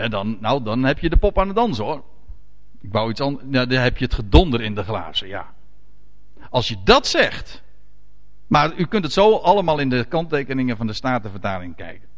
dan, 0.09 0.37
nou, 0.41 0.63
dan 0.63 0.83
heb 0.83 0.99
je 0.99 1.09
de 1.09 1.17
pop 1.17 1.39
aan 1.39 1.49
de 1.49 1.55
dans 1.55 1.79
hoor. 1.79 2.05
Ik 2.81 2.93
wou 2.93 3.11
iets 3.11 3.21
anders. 3.21 3.45
Nou, 3.47 3.67
dan 3.67 3.79
heb 3.79 3.99
je 3.99 4.05
het 4.05 4.15
gedonder 4.15 4.61
in 4.61 4.75
de 4.75 4.83
glazen, 4.83 5.29
ja. 5.29 5.55
Als 6.51 6.69
je 6.69 6.77
dat 6.85 7.07
zegt. 7.07 7.63
Maar 8.47 8.73
u 8.77 8.85
kunt 8.87 9.05
het 9.05 9.13
zo 9.13 9.37
allemaal 9.37 9.79
in 9.79 9.89
de 9.89 10.05
kanttekeningen 10.05 10.77
van 10.77 10.87
de 10.87 10.93
Statenvertaling 10.93 11.77
kijken. 11.77 12.09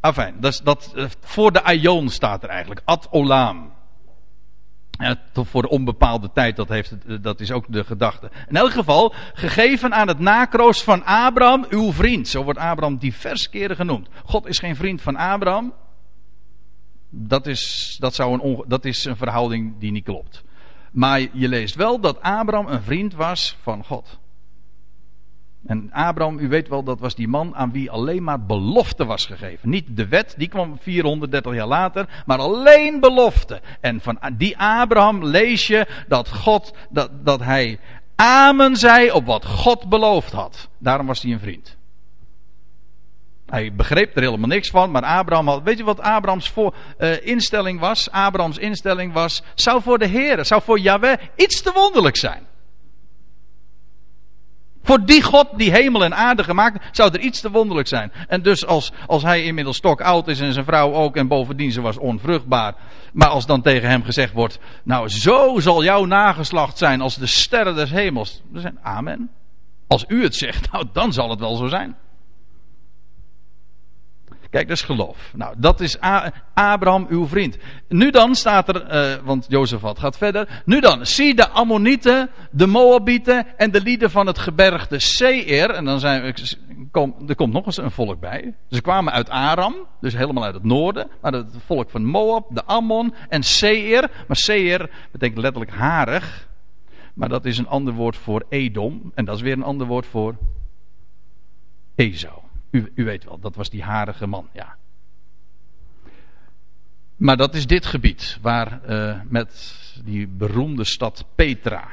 Afijn, 0.00 0.34
dat, 0.40 0.60
dat, 0.64 0.92
eh, 0.96 1.04
voor 1.20 1.52
de 1.52 1.62
Aion 1.62 2.08
staat 2.08 2.42
er 2.42 2.48
eigenlijk. 2.48 2.80
Ad 2.84 3.08
Olam. 3.10 3.72
Ja, 4.90 5.16
voor 5.32 5.62
de 5.62 5.68
onbepaalde 5.68 6.30
tijd, 6.32 6.56
dat, 6.56 6.68
heeft 6.68 7.06
eh, 7.06 7.16
dat 7.20 7.40
is 7.40 7.50
ook 7.50 7.64
de 7.68 7.84
gedachte. 7.84 8.30
In 8.48 8.56
elk 8.56 8.70
geval, 8.70 9.14
gegeven 9.32 9.94
aan 9.94 10.08
het 10.08 10.18
nakroos 10.18 10.82
van 10.82 11.04
Abraham, 11.04 11.66
uw 11.68 11.92
vriend. 11.92 12.28
Zo 12.28 12.44
wordt 12.44 12.58
Abraham 12.58 12.98
divers 12.98 13.50
keren 13.50 13.76
genoemd. 13.76 14.08
God 14.24 14.46
is 14.46 14.58
geen 14.58 14.76
vriend 14.76 15.02
van 15.02 15.16
Abraham. 15.16 15.72
Dat 17.10 17.46
is, 17.46 17.96
dat 17.98 18.14
zou 18.14 18.42
een, 18.42 18.64
dat 18.66 18.84
is 18.84 19.04
een 19.04 19.16
verhouding 19.16 19.78
die 19.78 19.90
niet 19.90 20.04
klopt. 20.04 20.44
Maar 20.92 21.20
je 21.32 21.48
leest 21.48 21.74
wel 21.74 22.00
dat 22.00 22.20
Abraham 22.20 22.66
een 22.66 22.82
vriend 22.82 23.14
was 23.14 23.56
van 23.62 23.84
God. 23.84 24.18
En 25.68 25.92
Abraham, 25.92 26.38
u 26.38 26.48
weet 26.48 26.68
wel, 26.68 26.82
dat 26.82 27.00
was 27.00 27.14
die 27.14 27.28
man 27.28 27.54
aan 27.54 27.72
wie 27.72 27.90
alleen 27.90 28.22
maar 28.22 28.40
belofte 28.40 29.04
was 29.04 29.26
gegeven. 29.26 29.68
Niet 29.68 29.96
de 29.96 30.08
wet, 30.08 30.34
die 30.36 30.48
kwam 30.48 30.78
430 30.80 31.54
jaar 31.54 31.66
later, 31.66 32.22
maar 32.26 32.38
alleen 32.38 33.00
belofte. 33.00 33.60
En 33.80 34.00
van 34.00 34.18
die 34.36 34.58
Abraham 34.58 35.24
lees 35.24 35.66
je 35.66 35.86
dat 36.06 36.28
God, 36.28 36.74
dat, 36.90 37.10
dat 37.24 37.40
hij 37.40 37.78
amen 38.16 38.76
zei 38.76 39.10
op 39.10 39.26
wat 39.26 39.46
God 39.46 39.88
beloofd 39.88 40.32
had. 40.32 40.68
Daarom 40.78 41.06
was 41.06 41.22
hij 41.22 41.32
een 41.32 41.40
vriend. 41.40 41.76
Hij 43.46 43.72
begreep 43.72 44.16
er 44.16 44.22
helemaal 44.22 44.48
niks 44.48 44.70
van, 44.70 44.90
maar 44.90 45.02
Abraham 45.02 45.48
had. 45.48 45.62
Weet 45.62 45.78
je 45.78 45.84
wat 45.84 46.00
Abrahams 46.00 46.50
voor, 46.50 46.74
uh, 46.98 47.26
instelling 47.26 47.80
was? 47.80 48.10
Abrahams 48.10 48.58
instelling 48.58 49.12
was. 49.12 49.42
Zou 49.54 49.82
voor 49.82 49.98
de 49.98 50.06
Heer, 50.06 50.44
zou 50.44 50.62
voor 50.62 50.78
Yahweh 50.78 51.18
iets 51.36 51.62
te 51.62 51.72
wonderlijk 51.72 52.16
zijn. 52.16 52.46
Voor 54.88 55.04
die 55.04 55.22
God 55.22 55.46
die 55.56 55.70
hemel 55.70 56.04
en 56.04 56.14
aarde 56.14 56.44
gemaakt, 56.44 56.88
zou 56.96 57.12
er 57.12 57.20
iets 57.20 57.40
te 57.40 57.50
wonderlijk 57.50 57.88
zijn. 57.88 58.12
En 58.28 58.42
dus 58.42 58.66
als, 58.66 58.92
als 59.06 59.22
hij 59.22 59.42
inmiddels 59.42 59.76
stok 59.76 60.00
oud 60.00 60.28
is 60.28 60.40
en 60.40 60.52
zijn 60.52 60.64
vrouw 60.64 60.92
ook 60.92 61.16
en 61.16 61.28
bovendien 61.28 61.72
ze 61.72 61.80
was 61.80 61.98
onvruchtbaar. 61.98 62.74
Maar 63.12 63.28
als 63.28 63.46
dan 63.46 63.62
tegen 63.62 63.88
hem 63.88 64.02
gezegd 64.02 64.32
wordt, 64.32 64.58
nou 64.82 65.08
zo 65.08 65.60
zal 65.60 65.84
jouw 65.84 66.04
nageslacht 66.04 66.78
zijn 66.78 67.00
als 67.00 67.16
de 67.16 67.26
sterren 67.26 67.74
des 67.74 67.90
hemels. 67.90 68.42
Dan 68.52 68.60
zijn 68.60 68.78
amen. 68.82 69.30
Als 69.86 70.04
u 70.08 70.22
het 70.22 70.34
zegt, 70.34 70.68
nou 70.72 70.84
dan 70.92 71.12
zal 71.12 71.30
het 71.30 71.40
wel 71.40 71.56
zo 71.56 71.66
zijn. 71.66 71.96
Kijk, 74.50 74.68
dat 74.68 74.76
is 74.76 74.82
geloof. 74.82 75.30
Nou, 75.34 75.54
dat 75.58 75.80
is 75.80 75.98
Abraham, 76.54 77.06
uw 77.08 77.26
vriend. 77.26 77.58
Nu 77.88 78.10
dan 78.10 78.34
staat 78.34 78.68
er, 78.68 78.94
uh, 78.94 79.24
want 79.24 79.46
Jozefat 79.48 79.98
gaat 79.98 80.16
verder. 80.16 80.62
Nu 80.64 80.80
dan, 80.80 81.06
zie 81.06 81.34
de 81.34 81.48
Ammonieten, 81.48 82.30
de 82.50 82.66
Moabieten 82.66 83.46
en 83.56 83.70
de 83.70 83.80
lieden 83.80 84.10
van 84.10 84.26
het 84.26 84.38
gebergte 84.38 84.98
Seir. 84.98 85.70
En 85.70 85.84
dan 85.84 86.00
zijn 86.00 86.34
kom, 86.90 87.14
er 87.26 87.34
komt 87.34 87.52
nog 87.52 87.66
eens 87.66 87.76
een 87.76 87.90
volk 87.90 88.20
bij. 88.20 88.54
Ze 88.70 88.80
kwamen 88.80 89.12
uit 89.12 89.28
Aram, 89.28 89.74
dus 90.00 90.16
helemaal 90.16 90.44
uit 90.44 90.54
het 90.54 90.64
noorden. 90.64 91.08
Maar 91.20 91.32
het 91.32 91.56
volk 91.66 91.90
van 91.90 92.04
Moab, 92.04 92.46
de 92.54 92.64
Ammon 92.64 93.14
en 93.28 93.42
Seir. 93.42 94.10
Maar 94.26 94.36
Seir 94.36 94.90
betekent 95.12 95.38
letterlijk 95.38 95.72
harig. 95.72 96.48
Maar 97.14 97.28
dat 97.28 97.44
is 97.44 97.58
een 97.58 97.68
ander 97.68 97.94
woord 97.94 98.16
voor 98.16 98.44
Edom. 98.48 99.12
En 99.14 99.24
dat 99.24 99.36
is 99.36 99.42
weer 99.42 99.52
een 99.52 99.62
ander 99.62 99.86
woord 99.86 100.06
voor 100.06 100.36
Ezou. 101.94 102.47
U, 102.70 102.92
u 102.94 103.04
weet 103.04 103.24
wel, 103.24 103.38
dat 103.38 103.54
was 103.54 103.70
die 103.70 103.82
harige 103.82 104.26
man, 104.26 104.48
ja. 104.52 104.76
Maar 107.16 107.36
dat 107.36 107.54
is 107.54 107.66
dit 107.66 107.86
gebied, 107.86 108.38
waar 108.42 108.80
uh, 108.88 109.20
met 109.28 109.74
die 110.04 110.28
beroemde 110.28 110.84
stad 110.84 111.24
Petra. 111.34 111.88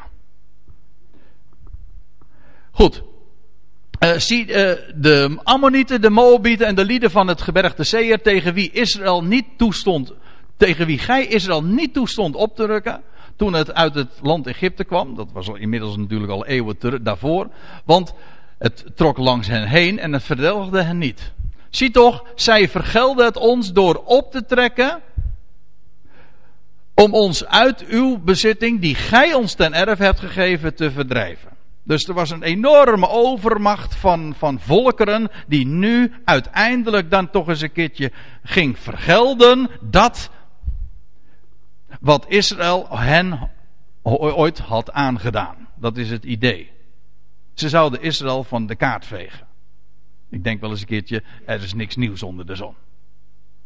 Goed. 2.72 3.03
uh, 4.00 4.13
zie, 4.17 4.48
uh, 4.48 4.53
de 4.96 5.39
Ammonieten, 5.44 6.01
de 6.01 6.10
Moabieten 6.10 6.67
en 6.67 6.75
de 6.75 6.86
lieden 6.86 7.12
van 7.12 7.27
het 7.27 7.41
gebergte 7.41 7.84
Seer 7.84 8.22
tegen 8.22 8.53
wie 8.53 8.72
Israël 8.72 9.24
niet 9.24 9.46
toestond, 9.58 10.13
tegen 10.58 10.86
wie 10.86 11.00
gij 11.00 11.25
Israël 11.25 11.63
niet 11.63 11.94
toestond 11.94 12.36
op 12.36 12.55
te 12.55 12.65
rukken, 12.65 13.01
toen 13.36 13.53
het 13.53 13.74
uit 13.74 13.96
het 13.96 14.20
land 14.22 14.48
Egypte 14.48 14.84
kwam. 14.84 15.15
Dat 15.15 15.32
was 15.32 15.48
al 15.48 15.55
inmiddels 15.55 15.98
natuurlijk 15.98 16.32
al 16.32 16.46
eeuwen 16.46 17.03
daarvoor. 17.03 17.50
Want 17.86 18.13
het 18.58 18.86
trok 18.96 19.18
langs 19.18 19.48
hen 19.48 19.68
heen 19.68 20.00
en 20.00 20.14
het 20.14 20.24
verdelgde 20.24 20.82
hen 20.82 20.98
niet. 20.98 21.32
Zie 21.70 21.92
toch, 21.92 22.24
zij 22.36 22.70
vergelden 22.70 23.26
het 23.26 23.38
ons 23.38 23.74
door 23.74 23.96
op 24.06 24.32
te 24.32 24.46
trekken. 24.46 25.02
Om 26.94 27.14
ons 27.14 27.46
uit 27.46 27.86
uw 27.86 28.18
bezitting, 28.18 28.82
die 28.82 28.96
gij 28.96 29.34
ons 29.34 29.54
ten 29.54 29.74
erf 29.74 29.98
hebt 29.98 30.20
gegeven, 30.20 30.76
te 30.76 30.92
verdrijven. 30.92 31.50
Dus 31.84 32.08
er 32.08 32.14
was 32.14 32.30
een 32.30 32.44
enorme 32.44 33.10
overmacht 33.10 33.96
van, 33.96 34.34
van 34.38 34.60
volkeren 34.60 35.30
die 35.48 35.68
nu 35.68 36.14
uiteindelijk 36.26 37.12
dan 37.12 37.30
toch 37.30 37.48
eens 37.48 37.62
een 37.62 37.72
keertje 37.72 38.12
ging 38.44 38.80
vergelden 38.80 39.70
dat 39.82 40.30
wat 42.00 42.26
Israël 42.28 42.88
hen 42.90 43.50
ooit 44.04 44.60
had 44.60 44.92
aangedaan. 44.92 45.56
Dat 45.76 45.98
is 45.98 46.10
het 46.10 46.24
idee. 46.24 46.75
Ze 47.56 47.70
zouden 47.70 48.02
Israël 48.02 48.44
van 48.44 48.68
de 48.68 48.76
kaart 48.76 49.06
vegen. 49.06 49.48
Ik 50.30 50.44
denk 50.44 50.62
wel 50.62 50.70
eens 50.70 50.82
een 50.82 50.88
keertje, 50.88 51.24
er 51.46 51.64
is 51.64 51.74
niks 51.74 51.96
nieuws 51.96 52.24
onder 52.24 52.46
de 52.46 52.56
zon. 52.56 52.76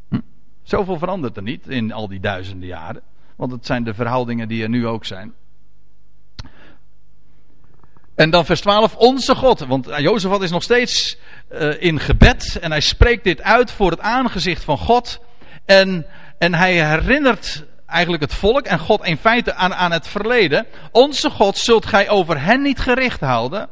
Hm? 0.09 0.19
Zoveel 0.63 0.97
verandert 0.97 1.37
er 1.37 1.43
niet 1.43 1.67
in 1.67 1.91
al 1.91 2.07
die 2.07 2.19
duizenden 2.19 2.67
jaren. 2.67 3.01
Want 3.35 3.51
het 3.51 3.65
zijn 3.65 3.83
de 3.83 3.93
verhoudingen 3.93 4.47
die 4.47 4.63
er 4.63 4.69
nu 4.69 4.87
ook 4.87 5.05
zijn. 5.05 5.33
En 8.15 8.29
dan 8.29 8.45
vers 8.45 8.61
12, 8.61 8.95
onze 8.95 9.35
God. 9.35 9.59
Want 9.59 9.89
Jozef 9.97 10.41
is 10.41 10.51
nog 10.51 10.63
steeds 10.63 11.17
uh, 11.51 11.81
in 11.81 11.99
gebed. 11.99 12.57
En 12.61 12.71
hij 12.71 12.81
spreekt 12.81 13.23
dit 13.23 13.41
uit 13.41 13.71
voor 13.71 13.91
het 13.91 13.99
aangezicht 13.99 14.63
van 14.63 14.77
God. 14.77 15.19
En, 15.65 16.05
en 16.37 16.53
hij 16.53 16.89
herinnert 16.89 17.65
eigenlijk 17.85 18.23
het 18.23 18.33
volk 18.33 18.65
en 18.65 18.79
God 18.79 19.05
in 19.05 19.17
feite 19.17 19.53
aan, 19.53 19.73
aan 19.73 19.91
het 19.91 20.07
verleden. 20.07 20.65
Onze 20.91 21.29
God 21.29 21.57
zult 21.57 21.85
gij 21.85 22.09
over 22.09 22.41
hen 22.41 22.61
niet 22.61 22.79
gericht 22.79 23.19
houden. 23.19 23.69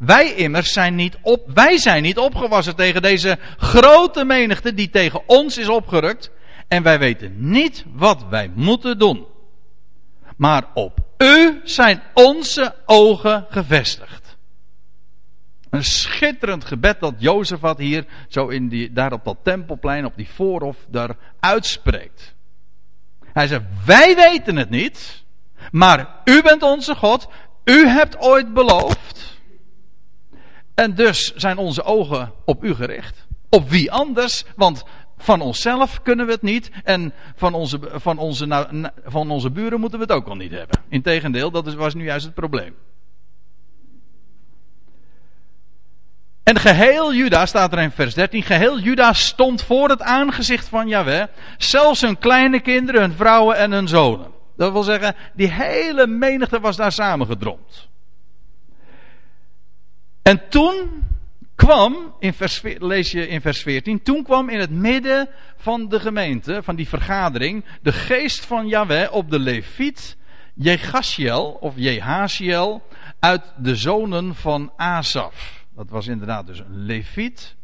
Wij 0.00 0.34
immers 0.34 0.72
zijn 0.72 0.94
niet 0.94 1.18
op, 1.22 1.50
wij 1.54 1.78
zijn 1.78 2.02
niet 2.02 2.18
opgewassen 2.18 2.76
tegen 2.76 3.02
deze 3.02 3.38
grote 3.56 4.24
menigte 4.24 4.74
die 4.74 4.90
tegen 4.90 5.22
ons 5.26 5.58
is 5.58 5.68
opgerukt. 5.68 6.30
En 6.68 6.82
wij 6.82 6.98
weten 6.98 7.50
niet 7.50 7.84
wat 7.92 8.24
wij 8.30 8.50
moeten 8.54 8.98
doen. 8.98 9.26
Maar 10.36 10.64
op 10.74 10.98
u 11.18 11.60
zijn 11.64 12.02
onze 12.14 12.74
ogen 12.86 13.46
gevestigd. 13.50 14.36
Een 15.70 15.84
schitterend 15.84 16.64
gebed 16.64 17.00
dat 17.00 17.14
Jozef 17.18 17.60
had 17.60 17.78
hier, 17.78 18.06
zo 18.28 18.48
in 18.48 18.68
die, 18.68 18.92
daar 18.92 19.12
op 19.12 19.24
dat 19.24 19.36
tempelplein, 19.42 20.04
op 20.04 20.16
die 20.16 20.28
voorhof, 20.28 20.76
daar 20.88 21.16
uitspreekt. 21.40 22.34
Hij 23.32 23.46
zegt, 23.46 23.64
wij 23.84 24.16
weten 24.16 24.56
het 24.56 24.70
niet, 24.70 25.24
maar 25.70 26.20
u 26.24 26.42
bent 26.42 26.62
onze 26.62 26.94
God, 26.94 27.28
u 27.64 27.86
hebt 27.86 28.18
ooit 28.18 28.54
beloofd. 28.54 29.29
En 30.80 30.94
dus 30.94 31.34
zijn 31.34 31.58
onze 31.58 31.82
ogen 31.82 32.32
op 32.44 32.64
u 32.64 32.74
gericht. 32.74 33.26
Op 33.48 33.68
wie 33.68 33.92
anders? 33.92 34.44
Want 34.56 34.84
van 35.18 35.40
onszelf 35.40 36.02
kunnen 36.02 36.26
we 36.26 36.32
het 36.32 36.42
niet. 36.42 36.70
En 36.84 37.12
van 37.36 37.54
onze, 37.54 37.80
van 37.92 38.18
onze, 38.18 38.90
van 39.04 39.30
onze 39.30 39.50
buren 39.50 39.80
moeten 39.80 39.98
we 39.98 40.04
het 40.04 40.14
ook 40.14 40.28
al 40.28 40.34
niet 40.34 40.50
hebben. 40.50 40.80
Integendeel, 40.88 41.50
dat 41.50 41.74
was 41.74 41.94
nu 41.94 42.04
juist 42.04 42.24
het 42.24 42.34
probleem. 42.34 42.74
En 46.42 46.58
geheel 46.58 47.14
Juda, 47.14 47.46
staat 47.46 47.72
er 47.72 47.78
in 47.78 47.90
vers 47.90 48.14
13, 48.14 48.42
geheel 48.42 48.78
Juda 48.78 49.12
stond 49.12 49.62
voor 49.62 49.88
het 49.88 50.02
aangezicht 50.02 50.68
van 50.68 50.88
Yahweh. 50.88 51.26
Zelfs 51.58 52.00
hun 52.00 52.18
kleine 52.18 52.60
kinderen, 52.60 53.00
hun 53.00 53.12
vrouwen 53.12 53.56
en 53.56 53.72
hun 53.72 53.88
zonen. 53.88 54.30
Dat 54.56 54.72
wil 54.72 54.82
zeggen, 54.82 55.14
die 55.34 55.50
hele 55.50 56.06
menigte 56.06 56.60
was 56.60 56.76
daar 56.76 56.92
samengedromd. 56.92 57.88
En 60.30 60.48
toen 60.48 61.06
kwam, 61.54 62.14
in 62.18 62.32
vers, 62.32 62.62
lees 62.62 63.10
je 63.10 63.28
in 63.28 63.40
vers 63.40 63.62
14, 63.62 64.02
toen 64.02 64.22
kwam 64.22 64.48
in 64.48 64.58
het 64.58 64.70
midden 64.70 65.28
van 65.56 65.88
de 65.88 66.00
gemeente, 66.00 66.62
van 66.62 66.76
die 66.76 66.88
vergadering, 66.88 67.64
de 67.82 67.92
geest 67.92 68.44
van 68.46 68.68
Yahweh 68.68 69.12
op 69.12 69.30
de 69.30 69.38
leviet 69.38 70.16
Jegashiel, 70.54 71.50
of 71.60 71.74
Jehaziel, 71.76 72.82
uit 73.18 73.42
de 73.56 73.76
zonen 73.76 74.34
van 74.34 74.72
Asaf. 74.76 75.66
Dat 75.74 75.90
was 75.90 76.06
inderdaad 76.06 76.46
dus 76.46 76.58
een 76.58 76.84
leviet. 76.84 77.56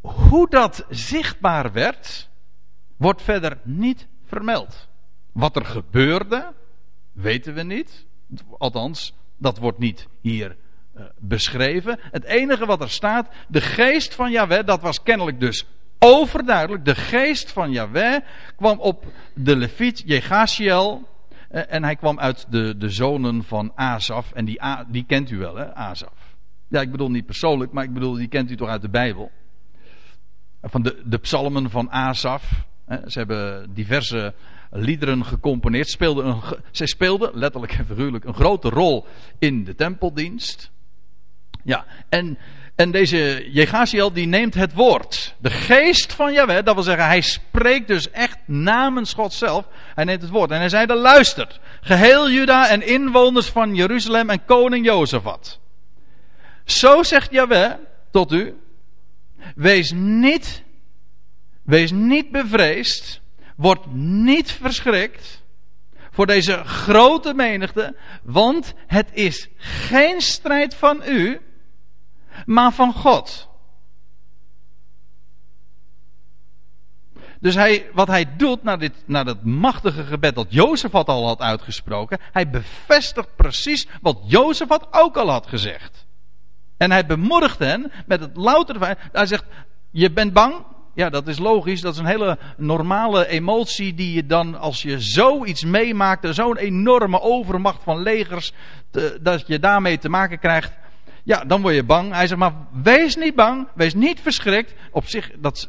Hoe 0.00 0.48
dat 0.48 0.86
zichtbaar 0.88 1.72
werd, 1.72 2.28
wordt 2.96 3.22
verder 3.22 3.58
niet 3.62 4.06
vermeld. 4.26 4.88
Wat 5.32 5.56
er 5.56 5.64
gebeurde, 5.64 6.52
weten 7.12 7.54
we 7.54 7.62
niet. 7.62 8.06
Althans, 8.58 9.14
dat 9.36 9.58
wordt 9.58 9.78
niet 9.78 10.08
hier 10.20 10.56
beschreven. 11.18 11.98
Het 12.00 12.24
enige 12.24 12.66
wat 12.66 12.80
er 12.80 12.90
staat, 12.90 13.28
de 13.48 13.60
geest 13.60 14.14
van 14.14 14.30
Yahweh, 14.30 14.66
dat 14.66 14.80
was 14.80 15.02
kennelijk 15.02 15.40
dus 15.40 15.66
overduidelijk. 15.98 16.84
De 16.84 16.94
geest 16.94 17.52
van 17.52 17.70
Yahweh 17.70 18.20
kwam 18.56 18.78
op 18.78 19.04
de 19.34 19.56
leviet 19.56 20.02
Jegashiel. 20.06 21.08
Eh, 21.48 21.62
en 21.68 21.84
hij 21.84 21.96
kwam 21.96 22.18
uit 22.18 22.46
de, 22.50 22.76
de 22.76 22.88
zonen 22.88 23.44
van 23.44 23.72
Asaf. 23.74 24.32
En 24.32 24.44
die, 24.44 24.60
die 24.88 25.04
kent 25.04 25.30
u 25.30 25.38
wel, 25.38 25.56
hè, 25.56 25.74
Asaf. 25.74 26.36
Ja, 26.68 26.80
ik 26.80 26.90
bedoel 26.90 27.10
niet 27.10 27.26
persoonlijk, 27.26 27.72
maar 27.72 27.84
ik 27.84 27.92
bedoel, 27.92 28.14
die 28.14 28.28
kent 28.28 28.50
u 28.50 28.56
toch 28.56 28.68
uit 28.68 28.82
de 28.82 28.88
Bijbel. 28.88 29.30
Van 30.62 30.82
de, 30.82 31.02
de 31.04 31.18
psalmen 31.18 31.70
van 31.70 31.90
Asaf. 31.90 32.64
Ze 33.06 33.18
hebben 33.18 33.74
diverse 33.74 34.34
liederen 34.70 35.24
gecomponeerd. 35.24 35.88
Speelden 35.88 36.26
een, 36.26 36.40
zij 36.70 36.86
speelden, 36.86 37.30
letterlijk 37.34 37.72
en 37.72 37.86
figuurlijk, 37.86 38.24
een 38.24 38.34
grote 38.34 38.68
rol 38.68 39.06
in 39.38 39.64
de 39.64 39.74
tempeldienst. 39.74 40.70
Ja, 41.64 41.84
en, 42.08 42.38
en 42.74 42.90
deze 42.90 43.50
Jegaziel 43.50 44.12
die 44.12 44.26
neemt 44.26 44.54
het 44.54 44.74
woord. 44.74 45.34
De 45.38 45.50
geest 45.50 46.12
van 46.12 46.32
Jahweh, 46.32 46.64
dat 46.64 46.74
wil 46.74 46.82
zeggen, 46.82 47.06
hij 47.06 47.20
spreekt 47.20 47.88
dus 47.88 48.10
echt 48.10 48.38
namens 48.46 49.12
God 49.12 49.32
zelf. 49.32 49.66
Hij 49.94 50.04
neemt 50.04 50.22
het 50.22 50.30
woord 50.30 50.50
en 50.50 50.58
hij 50.58 50.68
zei, 50.68 50.86
dan 50.86 50.96
luistert. 50.96 51.60
Geheel 51.80 52.30
Juda 52.30 52.68
en 52.68 52.86
inwoners 52.86 53.46
van 53.46 53.74
Jeruzalem 53.74 54.30
en 54.30 54.44
koning 54.44 54.84
Jozefat. 54.84 55.58
Zo 56.64 57.02
zegt 57.02 57.30
Jahweh 57.30 57.72
tot 58.10 58.32
u, 58.32 58.54
wees 59.54 59.92
niet, 59.94 60.62
wees 61.62 61.90
niet 61.90 62.30
bevreesd, 62.30 63.20
word 63.56 63.86
niet 63.94 64.52
verschrikt 64.52 65.42
voor 66.10 66.26
deze 66.26 66.64
grote 66.64 67.34
menigte, 67.34 67.96
want 68.22 68.74
het 68.86 69.08
is 69.12 69.48
geen 69.56 70.20
strijd 70.20 70.74
van 70.74 71.02
u, 71.06 71.40
maar 72.46 72.72
van 72.72 72.92
God. 72.92 73.48
Dus 77.40 77.54
hij, 77.54 77.86
wat 77.92 78.08
hij 78.08 78.36
doet 78.36 78.62
na, 78.62 78.76
dit, 78.76 78.92
na 79.06 79.24
dat 79.24 79.44
machtige 79.44 80.04
gebed 80.04 80.34
dat 80.34 80.46
Jozef 80.48 80.92
had 80.92 81.08
al 81.08 81.26
had 81.26 81.40
uitgesproken, 81.40 82.18
hij 82.32 82.50
bevestigt 82.50 83.36
precies 83.36 83.86
wat 84.00 84.18
Jozef 84.26 84.68
had 84.68 84.86
ook 84.90 85.16
al 85.16 85.30
had 85.30 85.46
gezegd. 85.46 86.06
En 86.76 86.90
hij 86.90 87.06
bemoedigt 87.06 87.58
hen 87.58 87.92
met 88.06 88.20
het 88.20 88.36
louter 88.36 88.96
hij 89.12 89.26
zegt, 89.26 89.44
je 89.90 90.10
bent 90.10 90.32
bang? 90.32 90.54
Ja, 90.94 91.10
dat 91.10 91.28
is 91.28 91.38
logisch. 91.38 91.80
Dat 91.80 91.92
is 91.92 91.98
een 91.98 92.06
hele 92.06 92.38
normale 92.56 93.26
emotie 93.26 93.94
die 93.94 94.14
je 94.14 94.26
dan, 94.26 94.58
als 94.58 94.82
je 94.82 95.00
zoiets 95.00 95.64
meemaakt, 95.64 96.34
zo'n 96.34 96.56
enorme 96.56 97.20
overmacht 97.20 97.82
van 97.82 98.02
legers, 98.02 98.52
dat 99.20 99.46
je 99.46 99.58
daarmee 99.58 99.98
te 99.98 100.08
maken 100.08 100.38
krijgt. 100.38 100.72
Ja, 101.30 101.44
dan 101.44 101.60
word 101.60 101.74
je 101.74 101.84
bang. 101.84 102.12
Hij 102.12 102.26
zegt 102.26 102.40
maar, 102.40 102.54
wees 102.72 103.16
niet 103.16 103.34
bang, 103.34 103.68
wees 103.74 103.94
niet 103.94 104.20
verschrikt. 104.20 104.74
Op 104.90 105.06
zich, 105.06 105.30
dat, 105.38 105.68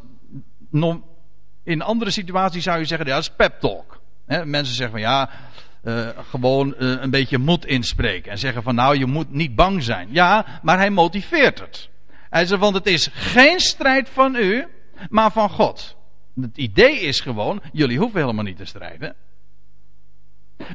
in 1.64 1.82
andere 1.82 2.12
situaties 2.12 2.64
zou 2.64 2.80
je 2.80 2.86
zeggen, 2.86 3.08
ja, 3.08 3.14
dat 3.14 3.24
is 3.24 3.36
pep 3.36 3.60
talk. 3.60 4.02
mensen 4.26 4.76
zeggen 4.76 4.92
van, 4.92 5.00
ja, 5.00 5.30
uh, 5.84 6.10
gewoon 6.30 6.68
uh, 6.68 7.02
een 7.02 7.10
beetje 7.10 7.38
moed 7.38 7.66
inspreken. 7.66 8.32
En 8.32 8.38
zeggen 8.38 8.64
van, 8.64 8.76
nou, 8.76 8.98
je 8.98 9.06
moet 9.06 9.32
niet 9.32 9.56
bang 9.56 9.84
zijn. 9.84 10.08
Ja, 10.12 10.60
maar 10.62 10.78
hij 10.78 10.90
motiveert 10.90 11.60
het. 11.60 11.90
Hij 12.30 12.46
zegt, 12.46 12.62
want 12.62 12.76
het 12.76 12.88
is 12.88 13.10
geen 13.14 13.60
strijd 13.60 14.10
van 14.10 14.36
u, 14.36 14.68
maar 15.10 15.32
van 15.32 15.50
God. 15.50 15.98
Het 16.42 16.58
idee 16.58 17.00
is 17.00 17.20
gewoon, 17.20 17.62
jullie 17.72 17.98
hoeven 17.98 18.20
helemaal 18.20 18.44
niet 18.44 18.58
te 18.58 18.66
strijden. 18.66 19.16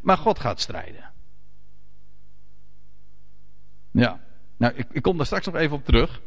Maar 0.03 0.17
God 0.17 0.39
gaat 0.39 0.61
strijden. 0.61 1.11
Ja. 3.91 4.25
Nou, 4.57 4.73
ik, 4.77 4.87
ik 4.93 5.03
kom 5.03 5.17
daar 5.17 5.27
straks 5.27 5.47
nog 5.47 5.55
even 5.55 5.77
op 5.77 5.85
terug. 5.85 6.21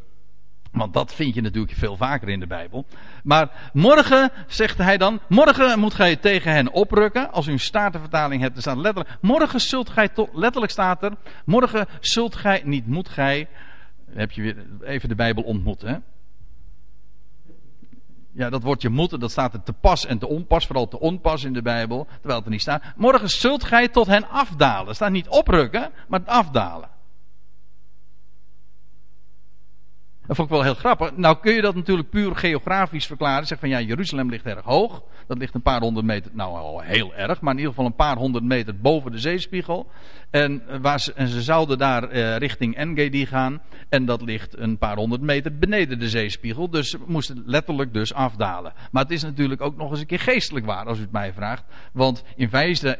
Want 0.72 0.94
dat 0.94 1.14
vind 1.14 1.36
je 1.36 1.42
natuurlijk 1.42 1.78
veel 1.78 1.98
vaker 1.98 2.30
in 2.30 2.40
de 2.40 2.48
Bijbel. 2.48 2.86
Maar 3.24 3.70
morgen, 3.74 4.32
zegt 4.48 4.78
hij 4.78 4.98
dan, 4.98 5.20
morgen 5.28 5.80
moet 5.80 5.94
gij 5.94 6.16
tegen 6.16 6.52
hen 6.52 6.72
oprukken. 6.72 7.32
Als 7.32 7.48
u 7.48 7.52
een 7.52 7.60
statenvertaling 7.60 8.42
hebt, 8.42 8.54
dan 8.54 8.62
staat 8.62 8.78
letterlijk, 8.78 9.18
morgen 9.22 9.60
zult 9.60 9.90
gij, 9.90 10.10
letterlijk 10.34 10.72
staat 10.72 11.04
er, 11.04 11.14
morgen 11.46 11.88
zult 12.00 12.36
gij, 12.36 12.62
niet 12.66 12.88
moet 12.88 13.10
gij, 13.10 13.48
heb 14.10 14.32
je 14.32 14.42
weer 14.42 14.66
even 14.82 15.10
de 15.10 15.16
Bijbel 15.16 15.44
ontmoet, 15.44 15.82
hè? 15.82 15.96
Ja, 18.32 18.50
dat 18.50 18.64
woordje 18.64 18.90
moeten, 18.90 19.20
dat 19.20 19.32
staat 19.32 19.54
er 19.54 19.64
te 19.64 19.74
pas 19.74 20.06
en 20.06 20.20
te 20.20 20.28
onpas, 20.28 20.66
vooral 20.66 20.88
te 20.88 21.00
onpas 21.00 21.44
in 21.44 21.54
de 21.54 21.62
Bijbel, 21.62 22.08
terwijl 22.12 22.36
het 22.36 22.46
er 22.46 22.52
niet 22.52 22.62
staat. 22.62 22.84
Morgen 22.96 23.30
zult 23.30 23.64
gij 23.64 23.88
tot 23.88 24.08
hen 24.08 24.30
afdalen. 24.30 24.96
Staat 24.96 25.12
niet 25.12 25.28
oprukken, 25.28 25.92
maar 26.08 26.22
afdalen. 26.26 26.90
Dat 30.30 30.38
vond 30.38 30.50
ik 30.50 30.56
wel 30.56 30.66
heel 30.66 30.76
grappig. 30.76 31.18
Nou 31.18 31.38
kun 31.42 31.54
je 31.54 31.62
dat 31.62 31.76
natuurlijk 31.76 32.10
puur 32.10 32.36
geografisch 32.36 33.06
verklaren. 33.06 33.48
Zeg 33.48 33.60
van 33.60 33.70
ja, 33.70 33.82
Jeruzalem 33.82 34.30
ligt 34.30 34.46
erg 34.46 34.66
hoog. 34.66 35.04
Dat 35.28 35.38
ligt 35.38 35.56
een 35.56 35.62
paar 35.62 35.82
honderd 35.82 36.06
meter, 36.06 36.32
nou 36.34 36.58
al 36.58 36.80
heel 36.80 37.16
erg, 37.16 37.42
maar 37.42 37.52
in 37.52 37.60
ieder 37.60 37.74
geval 37.74 37.88
een 37.88 37.96
paar 37.96 38.18
honderd 38.18 38.44
meter 38.44 38.80
boven 38.80 39.12
de 39.12 39.20
zeespiegel. 39.20 39.92
En, 40.30 40.62
eh, 40.68 40.78
waar 40.82 41.00
ze, 41.00 41.14
en 41.14 41.28
ze 41.28 41.42
zouden 41.42 41.78
daar 41.78 42.04
eh, 42.04 42.38
richting 42.38 42.76
Engedi 42.76 43.26
gaan. 43.26 43.62
En 43.90 44.06
dat 44.06 44.22
ligt 44.22 44.58
een 44.58 44.78
paar 44.78 44.96
honderd 44.96 45.22
meter 45.22 45.58
beneden 45.58 46.00
de 46.00 46.10
zeespiegel. 46.10 46.70
Dus 46.70 46.90
ze 46.90 47.00
moesten 47.08 47.44
letterlijk 47.46 47.94
dus 47.94 48.14
afdalen. 48.14 48.74
Maar 48.92 49.04
het 49.04 49.12
is 49.12 49.24
natuurlijk 49.24 49.62
ook 49.62 49.78
nog 49.78 49.92
eens 49.92 50.00
een 50.00 50.06
keer 50.06 50.20
geestelijk 50.20 50.66
waar, 50.66 50.86
als 50.86 50.98
u 50.98 51.02
het 51.02 51.12
mij 51.12 51.34
vraagt. 51.34 51.64
Want 51.94 52.24
in 52.36 52.50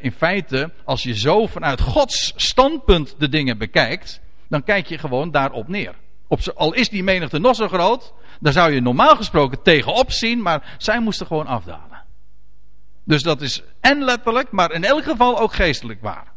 in 0.00 0.12
feite 0.12 0.72
als 0.84 1.02
je 1.02 1.14
zo 1.14 1.46
vanuit 1.46 1.80
Gods 1.80 2.32
standpunt 2.36 3.14
de 3.18 3.28
dingen 3.28 3.58
bekijkt, 3.58 4.20
dan 4.48 4.62
kijk 4.62 4.86
je 4.86 4.98
gewoon 4.98 5.30
daarop 5.30 5.68
neer. 5.68 5.94
Op 6.30 6.40
al 6.54 6.72
is 6.72 6.88
die 6.88 7.02
menigte 7.02 7.38
nog 7.38 7.56
zo 7.56 7.68
groot, 7.68 8.12
daar 8.40 8.52
zou 8.52 8.72
je 8.72 8.80
normaal 8.80 9.16
gesproken 9.16 9.62
tegenop 9.62 10.12
zien, 10.12 10.42
maar 10.42 10.74
zij 10.78 11.00
moesten 11.00 11.26
gewoon 11.26 11.46
afdalen. 11.46 12.04
Dus 13.04 13.22
dat 13.22 13.40
is 13.40 13.62
en 13.80 14.04
letterlijk, 14.04 14.50
maar 14.50 14.72
in 14.72 14.84
elk 14.84 15.04
geval 15.04 15.40
ook 15.40 15.52
geestelijk 15.52 16.00
waar. 16.00 16.32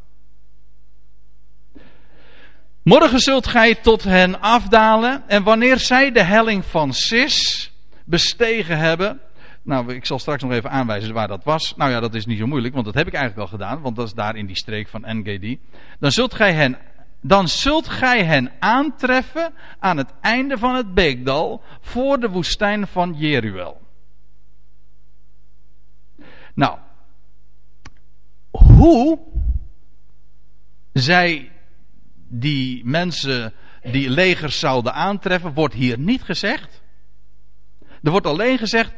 Morgen 2.83 3.19
zult 3.19 3.47
gij 3.47 3.75
tot 3.75 4.03
hen 4.03 4.41
afdalen, 4.41 5.23
en 5.27 5.43
wanneer 5.43 5.79
zij 5.79 6.11
de 6.11 6.23
helling 6.23 6.65
van 6.65 6.93
Sis 6.93 7.71
bestegen 8.05 8.77
hebben. 8.77 9.19
Nou, 9.61 9.93
ik 9.93 10.05
zal 10.05 10.19
straks 10.19 10.43
nog 10.43 10.51
even 10.51 10.71
aanwijzen 10.71 11.13
waar 11.13 11.27
dat 11.27 11.43
was. 11.43 11.73
Nou 11.75 11.91
ja, 11.91 11.99
dat 11.99 12.13
is 12.13 12.25
niet 12.25 12.39
zo 12.39 12.47
moeilijk, 12.47 12.73
want 12.73 12.85
dat 12.85 12.95
heb 12.95 13.07
ik 13.07 13.13
eigenlijk 13.13 13.43
al 13.43 13.57
gedaan, 13.57 13.81
want 13.81 13.95
dat 13.95 14.07
is 14.07 14.13
daar 14.13 14.35
in 14.35 14.45
die 14.45 14.57
streek 14.57 14.87
van 14.87 15.03
NGD. 15.05 15.57
Dan 15.99 16.11
zult 16.11 16.33
gij 16.33 16.53
hen 16.53 16.77
dan 17.25 17.47
zult 17.47 17.89
gij 17.89 18.23
hen 18.23 18.51
aantreffen 18.59 19.53
aan 19.79 19.97
het 19.97 20.13
einde 20.21 20.57
van 20.57 20.75
het 20.75 20.93
beekdal 20.93 21.63
voor 21.81 22.19
de 22.19 22.29
woestijn 22.29 22.87
van 22.87 23.13
Jeruel. 23.17 23.81
Nou, 26.53 26.77
hoe 28.51 29.19
zij 30.93 31.51
die 32.27 32.85
mensen, 32.85 33.53
die 33.81 34.09
legers 34.09 34.59
zouden 34.59 34.93
aantreffen, 34.93 35.53
wordt 35.53 35.73
hier 35.73 35.99
niet 35.99 36.23
gezegd. 36.23 36.81
Er 38.01 38.11
wordt 38.11 38.27
alleen 38.27 38.57
gezegd, 38.57 38.93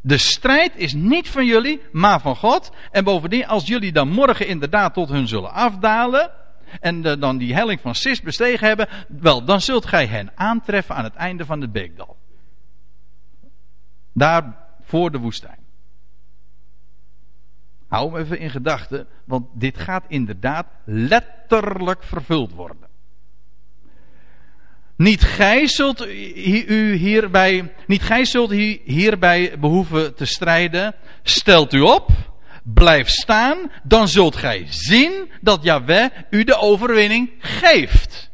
de 0.00 0.18
strijd 0.18 0.76
is 0.76 0.92
niet 0.92 1.28
van 1.28 1.46
jullie, 1.46 1.80
maar 1.92 2.20
van 2.20 2.36
God. 2.36 2.70
En 2.90 3.04
bovendien, 3.04 3.46
als 3.46 3.66
jullie 3.66 3.92
dan 3.92 4.08
morgen 4.08 4.46
inderdaad 4.46 4.94
tot 4.94 5.08
hun 5.08 5.28
zullen 5.28 5.52
afdalen, 5.52 6.30
en 6.80 7.02
dan 7.02 7.38
die 7.38 7.54
helling 7.54 7.80
van 7.80 7.94
Sis 7.94 8.20
bestegen 8.20 8.66
hebben, 8.66 8.88
wel, 9.08 9.44
dan 9.44 9.60
zult 9.60 9.86
gij 9.86 10.06
hen 10.06 10.30
aantreffen 10.34 10.94
aan 10.94 11.04
het 11.04 11.14
einde 11.14 11.44
van 11.44 11.60
het 11.60 11.72
beekdal. 11.72 12.16
Daar 14.12 14.56
voor 14.82 15.10
de 15.10 15.18
woestijn. 15.18 15.58
Hou 17.88 18.12
hem 18.12 18.22
even 18.22 18.38
in 18.38 18.50
gedachten, 18.50 19.06
want 19.24 19.46
dit 19.52 19.78
gaat 19.78 20.04
inderdaad 20.08 20.66
letterlijk 20.84 22.02
vervuld 22.02 22.52
worden. 22.52 22.88
Niet 24.96 25.22
gij 25.22 25.66
zult 25.66 26.06
u 26.06 26.92
hierbij, 26.92 27.72
niet 27.86 28.02
gij 28.02 28.24
zult 28.24 28.50
hierbij 28.84 29.58
behoeven 29.58 30.14
te 30.14 30.24
strijden. 30.24 30.94
Stelt 31.22 31.72
u 31.72 31.80
op 31.80 32.29
Blijf 32.64 33.08
staan, 33.08 33.70
dan 33.82 34.08
zult 34.08 34.36
gij 34.36 34.66
zien 34.68 35.30
dat 35.40 35.62
Yahweh 35.62 36.10
u 36.30 36.44
de 36.44 36.56
overwinning 36.56 37.30
geeft. 37.38 38.30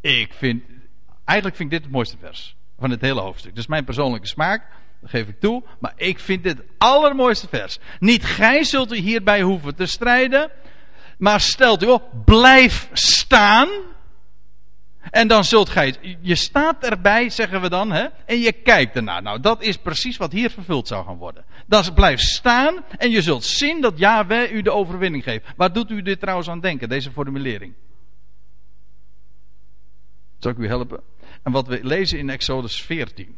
Ik 0.00 0.32
vind, 0.32 0.62
eigenlijk 1.24 1.56
vind 1.56 1.72
ik 1.72 1.76
dit 1.76 1.84
het 1.84 1.96
mooiste 1.96 2.16
vers 2.20 2.56
van 2.78 2.90
het 2.90 3.00
hele 3.00 3.20
hoofdstuk. 3.20 3.56
Is 3.56 3.66
mijn 3.66 3.84
persoonlijke 3.84 4.26
smaak, 4.26 4.62
dat 5.00 5.10
geef 5.10 5.28
ik 5.28 5.40
toe. 5.40 5.62
Maar 5.78 5.92
ik 5.96 6.18
vind 6.18 6.42
dit 6.42 6.56
het 6.56 6.66
allermooiste 6.78 7.48
vers. 7.48 7.78
Niet 7.98 8.24
gij 8.24 8.64
zult 8.64 8.92
u 8.92 8.96
hierbij 8.96 9.42
hoeven 9.42 9.74
te 9.74 9.86
strijden, 9.86 10.50
maar 11.18 11.40
stelt 11.40 11.82
u 11.82 11.86
op, 11.86 12.10
blijf 12.24 12.88
staan 12.92 13.68
en 15.10 15.28
dan 15.28 15.44
zult 15.44 15.68
gij, 15.68 16.16
je 16.20 16.34
staat 16.34 16.84
erbij, 16.84 17.30
zeggen 17.30 17.60
we 17.60 17.68
dan, 17.68 17.92
hè, 17.92 18.06
en 18.26 18.38
je 18.38 18.52
kijkt 18.52 18.96
ernaar. 18.96 19.22
Nou, 19.22 19.40
dat 19.40 19.62
is 19.62 19.76
precies 19.76 20.16
wat 20.16 20.32
hier 20.32 20.50
vervuld 20.50 20.88
zou 20.88 21.04
gaan 21.04 21.16
worden. 21.16 21.44
Dan 21.66 21.94
blijf 21.94 22.20
staan 22.20 22.84
en 22.96 23.10
je 23.10 23.22
zult 23.22 23.44
zien 23.44 23.80
dat 23.80 23.98
Yahweh 23.98 24.52
u 24.52 24.62
de 24.62 24.72
overwinning 24.72 25.24
geeft. 25.24 25.46
Waar 25.56 25.72
doet 25.72 25.90
u 25.90 26.02
dit 26.02 26.20
trouwens 26.20 26.48
aan 26.48 26.60
denken, 26.60 26.88
deze 26.88 27.10
formulering? 27.10 27.74
Zal 30.38 30.50
ik 30.50 30.58
u 30.58 30.66
helpen? 30.66 31.00
En 31.42 31.52
wat 31.52 31.66
we 31.66 31.78
lezen 31.82 32.18
in 32.18 32.30
Exodus 32.30 32.82
14. 32.82 33.36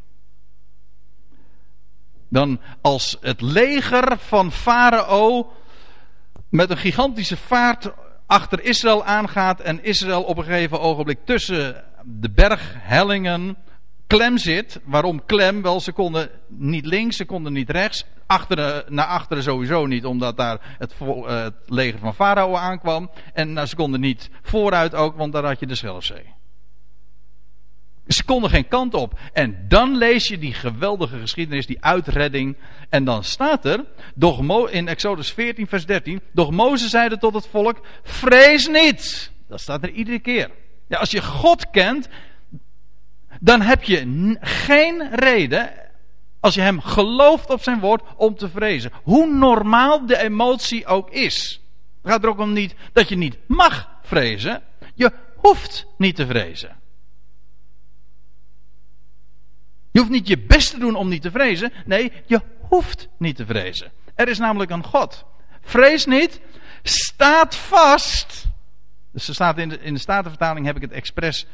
Dan 2.28 2.60
als 2.80 3.16
het 3.20 3.40
leger 3.40 4.18
van 4.18 4.52
Farao 4.52 5.52
met 6.48 6.70
een 6.70 6.76
gigantische 6.76 7.36
vaart 7.36 7.90
achter 8.28 8.64
Israël 8.64 9.04
aangaat 9.04 9.60
en 9.60 9.84
Israël 9.84 10.22
op 10.22 10.38
een 10.38 10.44
gegeven 10.44 10.80
ogenblik 10.80 11.18
tussen 11.24 11.84
de 12.04 12.30
berghellingen 12.30 13.56
klem 14.06 14.38
zit. 14.38 14.80
Waarom 14.84 15.24
klem? 15.24 15.62
Wel, 15.62 15.80
ze 15.80 15.92
konden 15.92 16.30
niet 16.48 16.86
links, 16.86 17.16
ze 17.16 17.24
konden 17.24 17.52
niet 17.52 17.70
rechts. 17.70 18.04
Achteren, 18.26 18.84
naar 18.88 19.06
achteren 19.06 19.42
sowieso 19.42 19.86
niet, 19.86 20.04
omdat 20.04 20.36
daar 20.36 20.76
het, 20.78 20.94
het 21.24 21.54
leger 21.66 21.98
van 21.98 22.14
Farao 22.14 22.54
aankwam. 22.54 23.10
En 23.32 23.52
nou, 23.52 23.66
ze 23.66 23.76
konden 23.76 24.00
niet 24.00 24.30
vooruit 24.42 24.94
ook, 24.94 25.16
want 25.16 25.32
daar 25.32 25.44
had 25.44 25.60
je 25.60 25.66
de 25.66 25.74
Schelfzee. 25.74 26.37
Ze 28.08 28.24
konden 28.24 28.50
geen 28.50 28.68
kant 28.68 28.94
op. 28.94 29.18
En 29.32 29.64
dan 29.68 29.96
lees 29.96 30.28
je 30.28 30.38
die 30.38 30.54
geweldige 30.54 31.18
geschiedenis, 31.18 31.66
die 31.66 31.84
uitredding. 31.84 32.56
En 32.88 33.04
dan 33.04 33.24
staat 33.24 33.64
er, 33.64 33.84
doch 34.14 34.68
in 34.70 34.88
Exodus 34.88 35.32
14, 35.32 35.66
vers 35.66 35.86
13. 35.86 36.20
Doch 36.32 36.50
Mozes 36.50 36.90
zeide 36.90 37.18
tot 37.18 37.34
het 37.34 37.46
volk: 37.50 37.86
Vrees 38.02 38.68
niet. 38.68 39.32
Dat 39.48 39.60
staat 39.60 39.82
er 39.82 39.90
iedere 39.90 40.18
keer. 40.18 40.50
Ja, 40.88 40.98
als 40.98 41.10
je 41.10 41.22
God 41.22 41.70
kent, 41.70 42.08
dan 43.40 43.60
heb 43.60 43.82
je 43.82 44.36
geen 44.40 45.08
reden, 45.14 45.70
als 46.40 46.54
je 46.54 46.60
hem 46.60 46.80
gelooft 46.80 47.50
op 47.50 47.62
zijn 47.62 47.80
woord, 47.80 48.02
om 48.16 48.34
te 48.34 48.48
vrezen. 48.48 48.90
Hoe 49.02 49.26
normaal 49.26 50.06
de 50.06 50.18
emotie 50.18 50.86
ook 50.86 51.10
is. 51.10 51.60
Het 52.02 52.12
gaat 52.12 52.22
er 52.22 52.28
ook 52.28 52.38
om 52.38 52.52
niet 52.52 52.74
dat 52.92 53.08
je 53.08 53.16
niet 53.16 53.38
mag 53.46 53.88
vrezen. 54.02 54.62
Je 54.94 55.12
hoeft 55.36 55.86
niet 55.96 56.16
te 56.16 56.26
vrezen. 56.26 56.77
Je 59.90 59.98
hoeft 59.98 60.10
niet 60.10 60.28
je 60.28 60.38
best 60.38 60.70
te 60.70 60.78
doen 60.78 60.94
om 60.94 61.08
niet 61.08 61.22
te 61.22 61.30
vrezen. 61.30 61.72
Nee, 61.84 62.12
je 62.26 62.40
hoeft 62.60 63.08
niet 63.18 63.36
te 63.36 63.46
vrezen. 63.46 63.92
Er 64.14 64.28
is 64.28 64.38
namelijk 64.38 64.70
een 64.70 64.84
God. 64.84 65.24
Vrees 65.60 66.06
niet. 66.06 66.40
Staat 66.82 67.56
vast. 67.56 68.46
Dus 69.12 69.28
er 69.28 69.34
staat 69.34 69.58
in 69.58 69.68
de, 69.68 69.80
in 69.80 69.94
de 69.94 70.00
Statenvertaling 70.00 70.66
heb 70.66 70.76
ik 70.76 70.82
het 70.82 70.92
expres. 70.92 71.46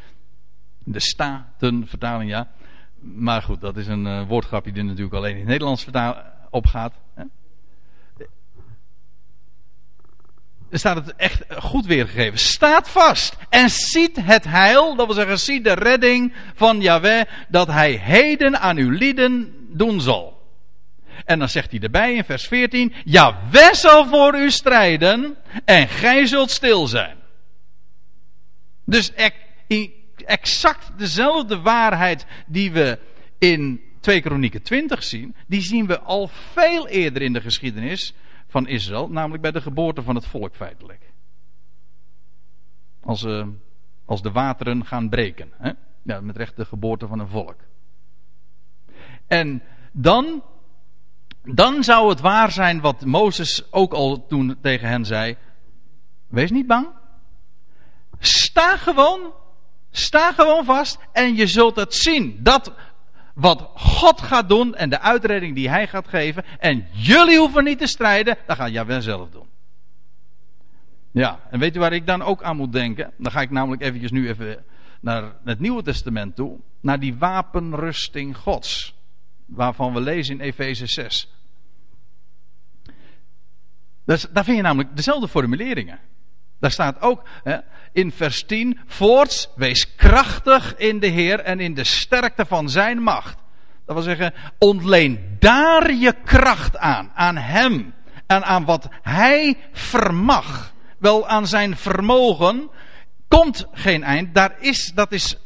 De 0.78 1.00
Statenvertaling, 1.00 2.30
ja. 2.30 2.48
Maar 3.00 3.42
goed, 3.42 3.60
dat 3.60 3.76
is 3.76 3.86
een 3.86 4.06
uh, 4.06 4.26
woordgrapje 4.28 4.72
die 4.72 4.82
natuurlijk 4.82 5.14
alleen 5.14 5.32
in 5.32 5.38
het 5.38 5.48
Nederlands 5.48 5.86
opgaat. 6.50 6.94
Hè? 7.14 7.24
Staat 10.78 10.96
het 10.96 11.16
echt 11.16 11.42
goed 11.58 11.86
weergegeven. 11.86 12.38
Staat 12.38 12.88
vast 12.88 13.36
en 13.48 13.70
ziet 13.70 14.16
het 14.20 14.44
heil, 14.44 14.96
dat 14.96 15.06
wil 15.06 15.14
zeggen, 15.14 15.38
ziet 15.38 15.64
de 15.64 15.72
redding 15.72 16.32
van 16.54 16.80
Yahweh, 16.80 17.22
dat 17.48 17.66
hij 17.66 17.92
heden 17.92 18.60
aan 18.60 18.76
uw 18.76 18.90
lieden 18.90 19.54
doen 19.68 20.00
zal. 20.00 20.42
En 21.24 21.38
dan 21.38 21.48
zegt 21.48 21.70
hij 21.70 21.80
erbij 21.80 22.14
in 22.14 22.24
vers 22.24 22.46
14, 22.46 22.92
Yahweh 23.04 23.72
zal 23.72 24.06
voor 24.06 24.38
u 24.38 24.50
strijden 24.50 25.36
en 25.64 25.88
gij 25.88 26.26
zult 26.26 26.50
stil 26.50 26.86
zijn. 26.86 27.16
Dus 28.84 29.12
exact 30.16 30.90
dezelfde 30.96 31.60
waarheid 31.60 32.26
die 32.46 32.72
we 32.72 32.98
in 33.38 33.80
2 34.00 34.20
Kronieken 34.20 34.62
20 34.62 35.04
zien, 35.04 35.34
die 35.46 35.60
zien 35.60 35.86
we 35.86 36.00
al 36.00 36.30
veel 36.52 36.88
eerder 36.88 37.22
in 37.22 37.32
de 37.32 37.40
geschiedenis 37.40 38.14
van 38.54 38.68
Israël, 38.68 39.08
namelijk 39.08 39.42
bij 39.42 39.50
de 39.50 39.60
geboorte 39.60 40.02
van 40.02 40.14
het 40.14 40.26
volk 40.26 40.54
feitelijk. 40.54 41.12
Als, 43.00 43.22
uh, 43.22 43.46
als 44.04 44.22
de 44.22 44.30
wateren 44.30 44.86
gaan 44.86 45.08
breken. 45.08 45.52
Hè? 45.58 45.72
Ja, 46.02 46.20
met 46.20 46.36
recht 46.36 46.56
de 46.56 46.64
geboorte 46.64 47.06
van 47.06 47.18
een 47.18 47.28
volk. 47.28 47.56
En 49.26 49.62
dan, 49.92 50.42
dan 51.42 51.84
zou 51.84 52.08
het 52.08 52.20
waar 52.20 52.50
zijn 52.50 52.80
wat 52.80 53.04
Mozes 53.04 53.72
ook 53.72 53.92
al 53.92 54.26
toen 54.26 54.56
tegen 54.60 54.88
hen 54.88 55.04
zei. 55.04 55.36
Wees 56.26 56.50
niet 56.50 56.66
bang. 56.66 56.88
Sta 58.18 58.76
gewoon. 58.76 59.32
Sta 59.90 60.32
gewoon 60.32 60.64
vast 60.64 60.98
en 61.12 61.34
je 61.34 61.46
zult 61.46 61.76
het 61.76 61.94
zien. 61.94 62.38
Dat 62.42 62.72
wat 63.34 63.70
God 63.74 64.20
gaat 64.20 64.48
doen 64.48 64.74
en 64.74 64.90
de 64.90 65.00
uitredding 65.00 65.54
die 65.54 65.68
hij 65.68 65.88
gaat 65.88 66.08
geven. 66.08 66.44
En 66.58 66.86
jullie 66.92 67.38
hoeven 67.38 67.64
niet 67.64 67.78
te 67.78 67.86
strijden, 67.86 68.36
dat 68.46 68.56
gaat 68.56 68.70
Jawel 68.70 69.02
zelf 69.02 69.30
doen. 69.30 69.46
Ja, 71.10 71.40
en 71.50 71.58
weet 71.58 71.76
u 71.76 71.78
waar 71.78 71.92
ik 71.92 72.06
dan 72.06 72.22
ook 72.22 72.42
aan 72.42 72.56
moet 72.56 72.72
denken? 72.72 73.12
Dan 73.18 73.32
ga 73.32 73.40
ik 73.40 73.50
namelijk 73.50 73.82
eventjes 73.82 74.10
nu 74.10 74.28
even 74.28 74.64
naar 75.00 75.32
het 75.44 75.60
Nieuwe 75.60 75.82
Testament 75.82 76.36
toe. 76.36 76.58
Naar 76.80 77.00
die 77.00 77.16
wapenrusting 77.16 78.36
Gods. 78.36 78.94
Waarvan 79.46 79.94
we 79.94 80.00
lezen 80.00 80.34
in 80.34 80.40
Efeze 80.40 80.86
6. 80.86 81.28
Dus, 84.04 84.26
daar 84.32 84.44
vind 84.44 84.56
je 84.56 84.62
namelijk 84.62 84.96
dezelfde 84.96 85.28
formuleringen. 85.28 85.98
Daar 86.64 86.72
staat 86.72 87.00
ook 87.00 87.22
hè, 87.42 87.56
in 87.92 88.12
vers 88.12 88.44
10: 88.44 88.80
Voorts, 88.86 89.48
wees 89.54 89.94
krachtig 89.94 90.76
in 90.76 91.00
de 91.00 91.06
Heer 91.06 91.40
en 91.40 91.60
in 91.60 91.74
de 91.74 91.84
sterkte 91.84 92.46
van 92.46 92.68
zijn 92.68 93.02
macht. 93.02 93.38
Dat 93.86 93.94
wil 93.94 94.04
zeggen, 94.04 94.34
ontleen 94.58 95.36
daar 95.38 95.92
je 95.92 96.14
kracht 96.24 96.76
aan, 96.76 97.10
aan 97.14 97.36
Hem 97.36 97.94
en 98.26 98.44
aan 98.44 98.64
wat 98.64 98.88
Hij 99.02 99.56
vermag. 99.72 100.72
Wel 100.98 101.28
aan 101.28 101.46
zijn 101.46 101.76
vermogen 101.76 102.70
komt 103.28 103.66
geen 103.72 104.02
eind. 104.02 104.34
Daar 104.34 104.56
is, 104.58 104.92
dat 104.94 105.12
is 105.12 105.36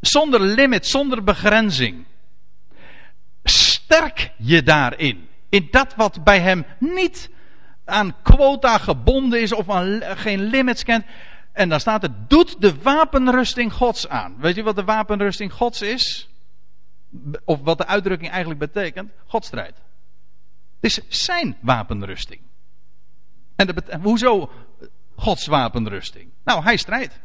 zonder 0.00 0.40
limit, 0.40 0.86
zonder 0.86 1.24
begrenzing. 1.24 2.04
Sterk 3.42 4.32
je 4.36 4.62
daarin. 4.62 5.28
In 5.48 5.68
dat 5.70 5.94
wat 5.94 6.24
bij 6.24 6.40
Hem 6.40 6.66
niet 6.78 7.30
aan 7.88 8.22
quota 8.22 8.78
gebonden 8.78 9.40
is 9.40 9.52
of 9.52 9.70
aan 9.70 10.02
geen 10.02 10.40
limits 10.40 10.82
kent. 10.82 11.04
En 11.52 11.68
dan 11.68 11.80
staat 11.80 12.02
er, 12.02 12.10
doet 12.28 12.60
de 12.60 12.82
wapenrusting 12.82 13.72
Gods 13.72 14.08
aan. 14.08 14.36
Weet 14.38 14.54
je 14.54 14.62
wat 14.62 14.76
de 14.76 14.84
wapenrusting 14.84 15.52
Gods 15.52 15.82
is? 15.82 16.28
Of 17.44 17.60
wat 17.60 17.78
de 17.78 17.86
uitdrukking 17.86 18.30
eigenlijk 18.30 18.60
betekent? 18.60 19.10
Godstrijd. 19.26 19.74
Het 20.80 20.90
is 20.90 21.26
zijn 21.26 21.56
wapenrusting. 21.60 22.40
En 23.56 23.66
betekent, 23.66 24.02
hoezo 24.02 24.50
Gods 25.16 25.46
wapenrusting? 25.46 26.30
Nou, 26.44 26.62
hij 26.62 26.76
strijdt. 26.76 27.20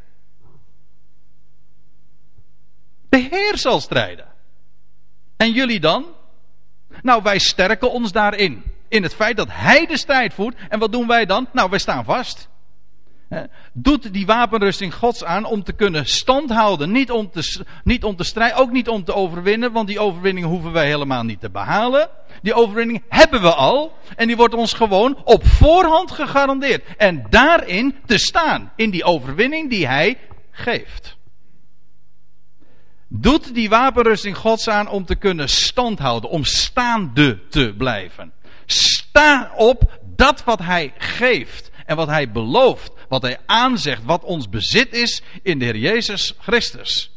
De 3.09 3.17
Heer 3.17 3.57
zal 3.57 3.79
strijden. 3.79 4.27
En 5.37 5.51
jullie 5.51 5.79
dan? 5.79 6.05
Nou, 7.01 7.23
wij 7.23 7.39
sterken 7.39 7.91
ons 7.91 8.11
daarin 8.11 8.72
in 8.93 9.03
het 9.03 9.15
feit 9.15 9.37
dat 9.37 9.47
hij 9.51 9.85
de 9.85 9.97
strijd 9.97 10.33
voert. 10.33 10.55
En 10.69 10.79
wat 10.79 10.91
doen 10.91 11.07
wij 11.07 11.25
dan? 11.25 11.47
Nou, 11.51 11.69
wij 11.69 11.79
staan 11.79 12.05
vast. 12.05 12.49
Doet 13.73 14.13
die 14.13 14.25
wapenrusting 14.25 14.93
Gods 14.93 15.23
aan 15.23 15.45
om 15.45 15.63
te 15.63 15.73
kunnen 15.73 16.05
standhouden. 16.05 16.91
Niet 16.91 17.11
om 17.11 17.31
te, 17.31 17.65
niet 17.83 18.03
om 18.03 18.15
te 18.15 18.23
strijden, 18.23 18.57
ook 18.57 18.71
niet 18.71 18.89
om 18.89 19.03
te 19.03 19.13
overwinnen, 19.13 19.71
want 19.71 19.87
die 19.87 19.99
overwinning 19.99 20.45
hoeven 20.45 20.71
wij 20.71 20.85
helemaal 20.85 21.23
niet 21.23 21.39
te 21.39 21.49
behalen. 21.49 22.09
Die 22.41 22.53
overwinning 22.53 23.03
hebben 23.09 23.41
we 23.41 23.53
al. 23.53 23.97
En 24.15 24.27
die 24.27 24.35
wordt 24.35 24.53
ons 24.53 24.73
gewoon 24.73 25.21
op 25.23 25.45
voorhand 25.45 26.11
gegarandeerd. 26.11 26.83
En 26.97 27.25
daarin 27.29 27.95
te 28.05 28.17
staan. 28.17 28.71
In 28.75 28.89
die 28.89 29.03
overwinning 29.03 29.69
die 29.69 29.87
hij 29.87 30.17
geeft. 30.51 31.17
Doet 33.07 33.53
die 33.53 33.69
wapenrusting 33.69 34.37
Gods 34.37 34.67
aan 34.67 34.87
om 34.87 35.05
te 35.05 35.15
kunnen 35.15 35.49
standhouden. 35.49 36.29
Om 36.29 36.43
staande 36.43 37.47
te 37.47 37.73
blijven. 37.77 38.33
Sta 38.65 39.51
op 39.55 39.99
dat 40.15 40.43
wat 40.43 40.59
hij 40.59 40.93
geeft 40.97 41.71
en 41.85 41.95
wat 41.95 42.07
hij 42.07 42.31
belooft, 42.31 42.91
wat 43.09 43.21
hij 43.21 43.37
aanzegt, 43.45 44.03
wat 44.03 44.23
ons 44.23 44.49
bezit 44.49 44.93
is 44.93 45.21
in 45.41 45.59
de 45.59 45.65
Heer 45.65 45.77
Jezus 45.77 46.33
Christus. 46.39 47.11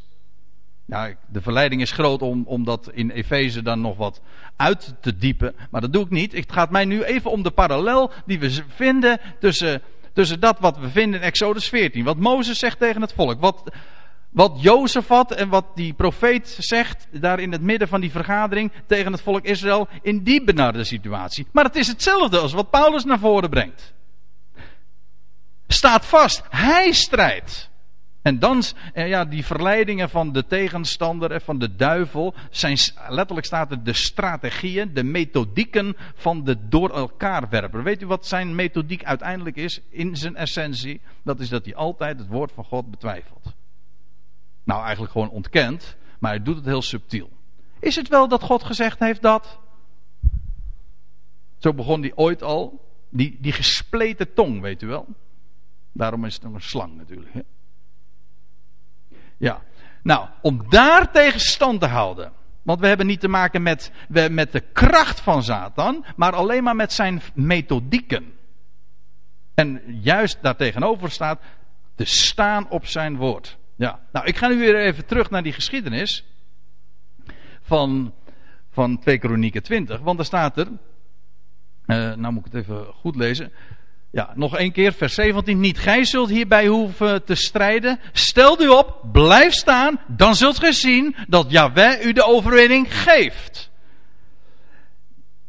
Ja, 0.87 1.15
de 1.29 1.41
verleiding 1.41 1.81
is 1.81 1.91
groot 1.91 2.23
om, 2.23 2.43
om 2.47 2.65
dat 2.65 2.91
in 2.93 3.11
Efeze 3.11 3.63
dan 3.63 3.81
nog 3.81 3.97
wat 3.97 4.21
uit 4.57 4.95
te 5.01 5.17
diepen, 5.17 5.55
maar 5.71 5.81
dat 5.81 5.93
doe 5.93 6.05
ik 6.05 6.11
niet. 6.11 6.33
Het 6.33 6.53
gaat 6.53 6.71
mij 6.71 6.85
nu 6.85 7.03
even 7.03 7.31
om 7.31 7.43
de 7.43 7.51
parallel 7.51 8.11
die 8.27 8.39
we 8.39 8.63
vinden 8.69 9.21
tussen, 9.41 9.83
tussen 10.13 10.41
dat 10.41 10.59
wat 10.59 10.79
we 10.79 10.89
vinden 10.89 11.21
in 11.21 11.27
Exodus 11.27 11.69
14. 11.69 12.05
Wat 12.05 12.17
Mozes 12.17 12.59
zegt 12.59 12.79
tegen 12.79 13.01
het 13.01 13.13
volk, 13.13 13.41
wat, 13.41 13.63
wat 14.37 15.05
had 15.09 15.33
en 15.33 15.49
wat 15.49 15.65
die 15.75 15.93
profeet 15.93 16.57
zegt, 16.59 17.07
daar 17.11 17.41
in 17.41 17.53
het 17.53 17.61
midden 17.61 17.89
van 17.89 18.01
die 18.01 18.11
vergadering 18.11 18.73
tegen 18.87 19.13
het 19.13 19.21
volk 19.21 19.45
Israël, 19.45 19.89
in 20.03 20.23
die 20.23 20.45
benarde 20.45 20.85
situatie. 20.85 21.47
Maar 21.53 21.65
het 21.65 21.77
is 21.77 21.87
hetzelfde 21.87 22.39
als 22.39 22.53
wat 22.53 22.71
Paulus 22.71 23.05
naar 23.05 23.19
voren 23.19 23.51
brengt. 23.51 23.93
Staat 25.67 26.07
vast, 26.07 26.43
hij 26.51 26.93
strijdt. 26.93 27.71
En 28.23 28.39
dan, 28.39 28.63
eh, 28.93 29.09
ja, 29.09 29.25
die 29.25 29.45
verleidingen 29.45 30.11
van 30.11 30.33
de 30.33 30.47
tegenstander 30.47 31.31
en 31.31 31.41
van 31.41 31.59
de 31.59 31.77
duivel, 31.77 32.35
zijn 32.51 32.79
letterlijk 33.09 33.47
staat 33.47 33.71
er 33.71 33.85
de 33.85 33.93
strategieën, 33.93 34.95
de 34.95 35.05
methodieken 35.05 35.97
van 36.15 36.45
de 36.45 36.69
door 36.69 36.91
elkaar 36.91 37.49
werper. 37.49 37.83
Weet 37.83 38.03
u 38.03 38.07
wat 38.07 38.27
zijn 38.27 38.55
methodiek 38.55 39.05
uiteindelijk 39.05 39.57
is, 39.57 39.81
in 39.91 40.17
zijn 40.17 40.37
essentie? 40.37 41.01
Dat 41.23 41.41
is 41.41 41.49
dat 41.49 41.65
hij 41.65 41.75
altijd 41.75 42.19
het 42.19 42.29
woord 42.29 42.53
van 42.53 42.65
God 42.65 42.91
betwijfelt. 42.91 43.56
Nou, 44.67 44.83
eigenlijk 44.83 45.13
gewoon 45.13 45.31
ontkent, 45.31 45.97
maar 46.19 46.31
hij 46.31 46.43
doet 46.43 46.57
het 46.57 46.65
heel 46.65 46.83
subtiel. 46.83 47.31
Is 47.79 47.97
het 47.97 48.09
wel 48.09 48.29
dat 48.29 48.43
God 48.43 48.65
gezegd 48.65 48.99
heeft 48.99 49.23
dat? 49.23 49.59
Zo 51.59 51.73
begon 51.73 52.01
hij 52.01 52.13
ooit 52.15 52.43
al. 52.43 52.85
Die, 53.09 53.39
die 53.41 53.53
gespleten 53.53 54.35
tong, 54.35 54.61
weet 54.61 54.83
u 54.83 54.87
wel. 54.87 55.07
Daarom 55.93 56.25
is 56.25 56.35
het 56.35 56.45
een 56.45 56.61
slang 56.61 56.97
natuurlijk. 56.97 57.33
Hè? 57.33 57.41
Ja, 59.37 59.63
nou, 60.03 60.29
om 60.43 60.67
daar 60.69 61.13
tegen 61.13 61.41
stand 61.41 61.81
te 61.81 61.87
houden. 61.87 62.33
Want 62.63 62.81
we 62.81 62.87
hebben 62.87 63.07
niet 63.07 63.21
te 63.21 63.29
maken 63.29 63.63
met, 63.63 63.93
met 64.31 64.53
de 64.53 64.61
kracht 64.61 65.21
van 65.21 65.43
Satan, 65.43 66.05
maar 66.17 66.33
alleen 66.33 66.63
maar 66.63 66.77
met 66.77 66.93
zijn 66.93 67.23
methodieken. 67.35 68.33
En 69.55 69.83
juist 70.03 70.39
daartegenover 70.43 71.11
staat 71.11 71.41
te 71.95 72.05
staan 72.05 72.69
op 72.69 72.87
zijn 72.87 73.17
woord. 73.17 73.59
Ja, 73.77 74.01
nou 74.13 74.27
ik 74.27 74.37
ga 74.37 74.49
nu 74.49 74.59
weer 74.59 74.77
even 74.77 75.07
terug 75.07 75.31
naar 75.31 75.43
die 75.43 75.53
geschiedenis 75.53 76.25
van, 77.63 78.15
van 78.71 78.99
2 78.99 79.19
Kronieken 79.19 79.63
20. 79.63 80.01
Want 80.01 80.17
daar 80.17 80.27
staat 80.27 80.59
er, 80.59 80.67
uh, 81.87 82.15
nou 82.15 82.33
moet 82.33 82.47
ik 82.47 82.53
het 82.53 82.63
even 82.63 82.85
goed 82.85 83.17
lezen. 83.17 83.53
Ja, 84.11 84.33
nog 84.35 84.57
één 84.57 84.73
keer, 84.73 84.93
vers 84.93 85.15
17. 85.15 85.61
Niet 85.61 85.79
gij 85.79 86.05
zult 86.05 86.29
hierbij 86.29 86.67
hoeven 86.67 87.25
te 87.25 87.35
strijden. 87.35 88.01
Stel 88.13 88.63
u 88.63 88.69
op, 88.69 89.01
blijf 89.13 89.53
staan, 89.53 90.01
dan 90.07 90.35
zult 90.35 90.59
gij 90.59 90.73
zien 90.73 91.17
dat 91.29 91.51
Yahweh 91.51 92.05
u 92.05 92.13
de 92.13 92.25
overwinning 92.25 93.03
geeft. 93.03 93.71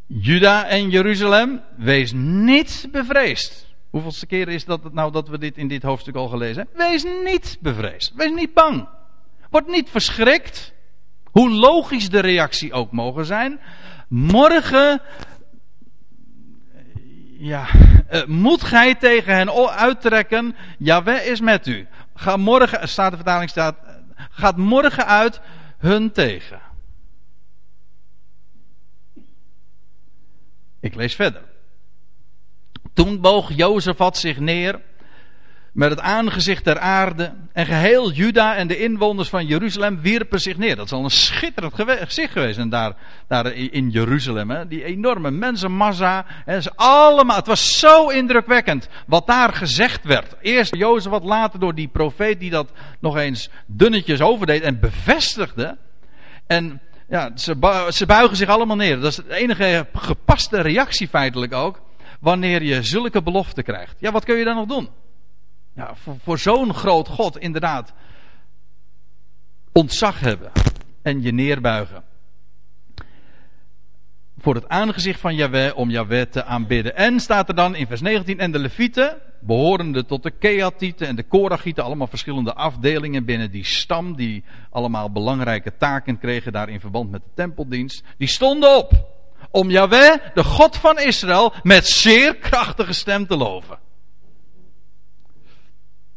Juda 0.06 0.68
en 0.68 0.90
Jeruzalem, 0.90 1.62
wees 1.78 2.12
niet 2.16 2.88
bevreesd. 2.92 3.67
Hoeveelste 3.90 4.26
keer 4.26 4.48
is 4.48 4.66
dat 4.66 4.94
nou 4.94 5.12
dat 5.12 5.28
we 5.28 5.38
dit 5.38 5.58
in 5.58 5.68
dit 5.68 5.84
hoofdstuk 5.84 6.16
al 6.16 6.28
gelezen 6.28 6.56
hebben? 6.64 6.90
Wees 6.90 7.04
niet 7.24 7.58
bevreesd. 7.62 8.14
Wees 8.16 8.32
niet 8.32 8.54
bang. 8.54 8.88
Word 9.50 9.68
niet 9.68 9.90
verschrikt. 9.90 10.74
Hoe 11.32 11.50
logisch 11.50 12.10
de 12.10 12.20
reactie 12.20 12.74
ook 12.74 12.92
mogen 12.92 13.26
zijn. 13.26 13.60
Morgen, 14.08 15.02
ja, 17.38 17.68
uh, 18.12 18.26
moet 18.26 18.64
gij 18.64 18.96
tegen 18.96 19.36
hen 19.36 19.70
uittrekken. 19.70 20.56
Jawel 20.78 21.20
is 21.20 21.40
met 21.40 21.68
u. 21.68 21.88
Ga 22.14 22.38
morgen, 22.38 22.90
staat 22.90 23.10
de 23.10 23.18
vertaling 23.18 23.50
staat, 23.50 23.76
gaat 24.16 24.58
morgen 24.58 25.06
uit 25.06 25.42
hun 25.78 26.12
tegen. 26.12 26.62
Ik 30.80 30.96
lees 30.96 31.16
verder. 31.16 31.44
Toen 32.98 33.22
boog 33.22 33.52
Jozefat 33.56 34.18
zich 34.18 34.40
neer 34.40 34.80
met 35.72 35.90
het 35.90 36.00
aangezicht 36.00 36.64
ter 36.64 36.80
aarde 36.80 37.34
en 37.54 37.66
geheel 37.66 38.12
Juda 38.12 38.56
en 38.56 38.68
de 38.68 38.78
inwoners 38.78 39.30
van 39.30 39.46
Jeruzalem 39.46 40.02
wierpen 40.02 40.40
zich 40.40 40.58
neer. 40.58 40.76
Dat 40.76 40.86
is 40.86 40.92
al 40.92 41.04
een 41.04 41.10
schitterend 41.10 41.74
gezicht 41.76 42.32
geweest 42.32 42.58
en 42.58 42.70
daar, 42.70 42.96
daar 43.28 43.54
in 43.54 43.90
Jeruzalem. 43.90 44.50
Hè. 44.50 44.68
Die 44.68 44.84
enorme 44.84 45.32
mensenmassa. 45.32 46.26
Hè, 46.28 46.62
ze 46.62 46.72
allemaal, 46.76 47.36
het 47.36 47.48
was 47.48 47.80
zo 47.80 48.10
indrukwekkend 48.10 48.90
wat 49.08 49.28
daar 49.28 49.54
gezegd 49.54 50.04
werd. 50.04 50.36
Eerst 50.42 50.76
Jozef 50.76 51.12
wat 51.12 51.24
later 51.24 51.60
door 51.60 51.76
die 51.76 51.88
profeet 51.88 52.40
die 52.40 52.50
dat 52.50 52.72
nog 53.00 53.18
eens 53.18 53.50
dunnetjes 53.66 54.22
overdeed 54.22 54.62
en 54.62 54.80
bevestigde. 54.80 55.78
En 56.48 56.82
ja, 57.10 57.32
ze, 57.36 57.88
ze 57.90 58.06
buigen 58.06 58.38
zich 58.38 58.50
allemaal 58.50 58.76
neer. 58.76 59.00
Dat 59.00 59.12
is 59.12 59.16
de 59.16 59.36
enige 59.36 59.88
gepaste 59.94 60.62
reactie 60.62 61.08
feitelijk 61.08 61.54
ook 61.54 61.86
wanneer 62.20 62.64
je 62.64 62.84
zulke 62.84 63.22
beloften 63.22 63.64
krijgt. 63.64 63.96
Ja, 64.00 64.12
wat 64.12 64.26
kun 64.26 64.38
je 64.38 64.44
dan 64.44 64.56
nog 64.56 64.68
doen? 64.68 64.90
Ja, 65.74 65.96
voor, 66.24 66.40
zo'n 66.40 66.74
groot 66.74 67.08
God 67.08 67.38
inderdaad 67.38 67.94
ontzag 69.72 70.20
hebben 70.20 70.52
en 71.02 71.22
je 71.22 71.34
neerbuigen. 71.34 72.04
Voor 74.38 74.56
het 74.56 74.70
aangezicht 74.70 75.20
van 75.20 75.36
Yahweh 75.36 75.78
om 75.78 75.90
Yahweh 75.90 76.26
te 76.26 76.44
aanbidden. 76.44 76.96
En 76.96 77.20
staat 77.20 77.50
er 77.50 77.56
dan 77.56 77.76
in 77.76 77.88
vers 77.88 78.02
19, 78.02 78.40
en 78.40 78.52
de 78.52 78.60
Levieten, 78.60 79.18
behorende 79.40 80.06
tot 80.06 80.24
de 80.24 80.32
Keatieten 80.32 81.08
en 81.08 81.16
de 81.16 81.24
Korachieten, 81.24 81.84
allemaal 81.84 82.08
verschillende 82.08 82.54
afdelingen 82.54 83.26
binnen 83.26 83.52
die 83.52 83.66
stam, 83.66 84.16
die 84.16 84.44
allemaal 84.70 85.12
belangrijke 85.12 85.78
taken 85.78 86.20
kregen 86.20 86.52
daar 86.52 86.70
in 86.70 86.80
verband 86.80 87.12
met 87.12 87.22
de 87.24 87.30
tempeldienst. 87.34 88.04
Die 88.18 88.28
stonden 88.28 88.78
op 88.78 89.17
om 89.52 89.70
Yahweh, 89.70 90.16
de 90.34 90.44
God 90.44 90.78
van 90.78 91.00
Israël, 91.00 91.54
met 91.64 91.88
zeer 91.88 92.36
krachtige 92.36 92.94
stem 92.94 93.28
te 93.28 93.38
loven. 93.38 93.80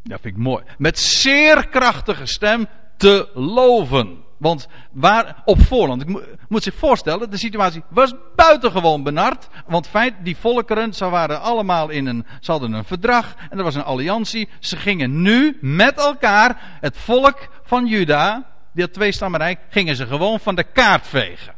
Dat 0.02 0.20
vind 0.20 0.36
ik 0.36 0.42
mooi. 0.42 0.64
Met 0.78 0.98
zeer 0.98 1.68
krachtige 1.68 2.26
stem 2.26 2.68
te 2.96 3.28
loven. 3.34 4.24
Want 4.38 4.68
waar 4.92 5.42
op 5.44 5.62
voorland, 5.62 6.02
ik 6.02 6.08
moet 6.48 6.62
zich 6.62 6.74
voorstellen, 6.74 7.30
de 7.30 7.36
situatie 7.36 7.82
was 7.88 8.14
buitengewoon 8.36 9.02
benard. 9.02 9.48
Want 9.66 9.86
feit, 9.86 10.14
die 10.22 10.36
volkeren, 10.36 10.94
ze 10.94 11.08
waren 11.08 11.40
allemaal 11.40 11.88
in 11.88 12.06
een, 12.06 12.26
ze 12.40 12.50
hadden 12.50 12.72
een 12.72 12.84
verdrag 12.84 13.34
en 13.50 13.58
er 13.58 13.64
was 13.64 13.74
een 13.74 13.84
alliantie. 13.84 14.48
Ze 14.58 14.76
gingen 14.76 15.22
nu 15.22 15.58
met 15.60 15.98
elkaar, 15.98 16.78
het 16.80 16.96
volk 16.96 17.48
van 17.64 17.86
Juda, 17.86 18.46
die 18.72 18.90
tweestammenrijk, 18.90 19.60
gingen 19.68 19.96
ze 19.96 20.06
gewoon 20.06 20.40
van 20.40 20.54
de 20.54 20.64
kaart 20.64 21.06
vegen. 21.06 21.54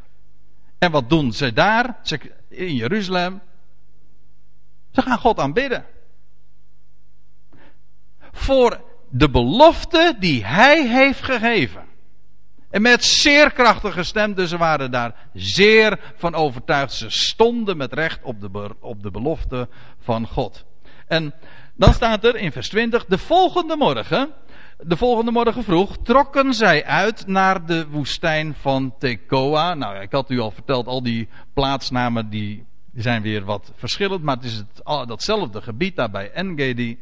En 0.83 0.91
wat 0.91 1.09
doen 1.09 1.33
ze 1.33 1.53
daar? 1.53 1.97
In 2.49 2.75
Jeruzalem. 2.75 3.41
Ze 4.91 5.03
gaan 5.03 5.19
God 5.19 5.39
aanbidden. 5.39 5.85
Voor 8.33 8.81
de 9.09 9.31
belofte 9.31 10.17
die 10.19 10.45
hij 10.45 10.89
heeft 10.89 11.23
gegeven. 11.23 11.85
En 12.71 12.83
met 12.83 13.05
zeer 13.05 13.53
krachtige 13.53 14.03
stem, 14.03 14.35
dus 14.35 14.49
ze 14.49 14.57
waren 14.57 14.91
daar 14.91 15.29
zeer 15.33 15.99
van 16.17 16.35
overtuigd. 16.35 16.93
Ze 16.93 17.11
stonden 17.11 17.77
met 17.77 17.93
recht 17.93 18.23
op 18.23 18.41
de, 18.41 18.77
op 18.81 19.03
de 19.03 19.11
belofte 19.11 19.69
van 19.99 20.27
God. 20.27 20.65
En 21.07 21.35
dan 21.75 21.93
staat 21.93 22.25
er 22.25 22.37
in 22.37 22.53
vers 22.53 22.69
20, 22.69 23.05
de 23.05 23.19
volgende 23.19 23.77
morgen, 23.77 24.31
de 24.83 24.97
volgende 24.97 25.31
morgen 25.31 25.65
vroeg, 25.65 25.97
trokken 26.03 26.55
zij 26.55 26.85
uit 26.85 27.27
naar 27.27 27.67
de 27.67 27.87
woestijn 27.89 28.55
van 28.61 28.95
Tekoa. 28.99 29.75
Nou, 29.75 29.97
ik 30.01 30.13
had 30.13 30.31
u 30.31 30.41
al 30.41 30.51
verteld, 30.51 30.87
al 30.87 31.03
die 31.03 31.29
plaatsnamen 31.55 32.31
die 32.31 32.65
zijn 32.95 33.23
weer 33.23 33.45
wat 33.45 33.73
verschillend, 33.77 34.23
maar 34.23 34.37
het 34.37 34.45
is 34.45 34.57
het, 34.57 35.09
datzelfde 35.09 35.63
gebied 35.63 35.97
daar 35.97 36.11
bij 36.11 36.31
Engedi 36.31 36.99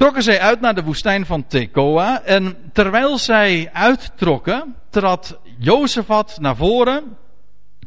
trokken 0.00 0.22
zij 0.22 0.40
uit 0.40 0.60
naar 0.60 0.74
de 0.74 0.82
woestijn 0.82 1.26
van 1.26 1.46
Tekoa. 1.46 2.22
En 2.22 2.56
terwijl 2.72 3.18
zij 3.18 3.70
uittrokken, 3.72 4.74
trad 4.90 5.38
Jozefat 5.58 6.36
naar 6.40 6.56
voren. 6.56 7.16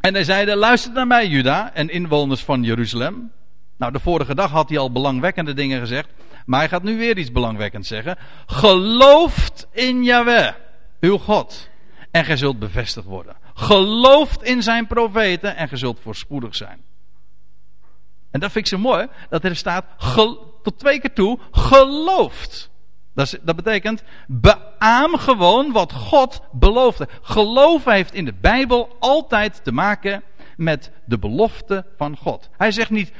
En 0.00 0.14
hij 0.14 0.24
zeide, 0.24 0.56
luister 0.56 0.92
naar 0.92 1.06
mij 1.06 1.26
Juda 1.26 1.72
en 1.72 1.88
inwoners 1.88 2.44
van 2.44 2.62
Jeruzalem. 2.62 3.32
Nou, 3.76 3.92
de 3.92 4.00
vorige 4.00 4.34
dag 4.34 4.50
had 4.50 4.68
hij 4.68 4.78
al 4.78 4.92
belangwekkende 4.92 5.54
dingen 5.54 5.80
gezegd. 5.80 6.08
Maar 6.44 6.60
hij 6.60 6.68
gaat 6.68 6.82
nu 6.82 6.96
weer 6.98 7.18
iets 7.18 7.32
belangwekkends 7.32 7.88
zeggen. 7.88 8.18
Gelooft 8.46 9.66
in 9.72 10.04
Yahweh, 10.04 10.52
uw 11.00 11.18
God. 11.18 11.68
En 12.10 12.24
gij 12.24 12.36
zult 12.36 12.58
bevestigd 12.58 13.06
worden. 13.06 13.36
Gelooft 13.54 14.42
in 14.42 14.62
zijn 14.62 14.86
profeten 14.86 15.56
en 15.56 15.68
gij 15.68 15.78
zult 15.78 16.00
voorspoedig 16.00 16.54
zijn. 16.54 16.82
En 18.30 18.40
dat 18.40 18.52
vind 18.52 18.66
ik 18.66 18.72
zo 18.72 18.78
mooi, 18.78 19.06
dat 19.28 19.44
er 19.44 19.56
staat, 19.56 19.84
tot 20.62 20.78
twee 20.78 21.00
keer 21.00 21.12
toe, 21.12 21.38
gelooft. 21.50 22.70
Dat, 23.14 23.38
dat 23.42 23.56
betekent, 23.56 24.02
beaam 24.26 25.16
gewoon 25.16 25.72
wat 25.72 25.92
God 25.92 26.40
beloofde. 26.52 27.08
Geloof 27.22 27.84
heeft 27.84 28.14
in 28.14 28.24
de 28.24 28.34
Bijbel 28.40 28.96
altijd 28.98 29.64
te 29.64 29.72
maken 29.72 30.22
met 30.56 30.90
de 31.04 31.18
belofte 31.18 31.84
van 31.96 32.16
God. 32.16 32.48
Hij 32.56 32.72
zegt 32.72 32.90
niet, 32.90 33.12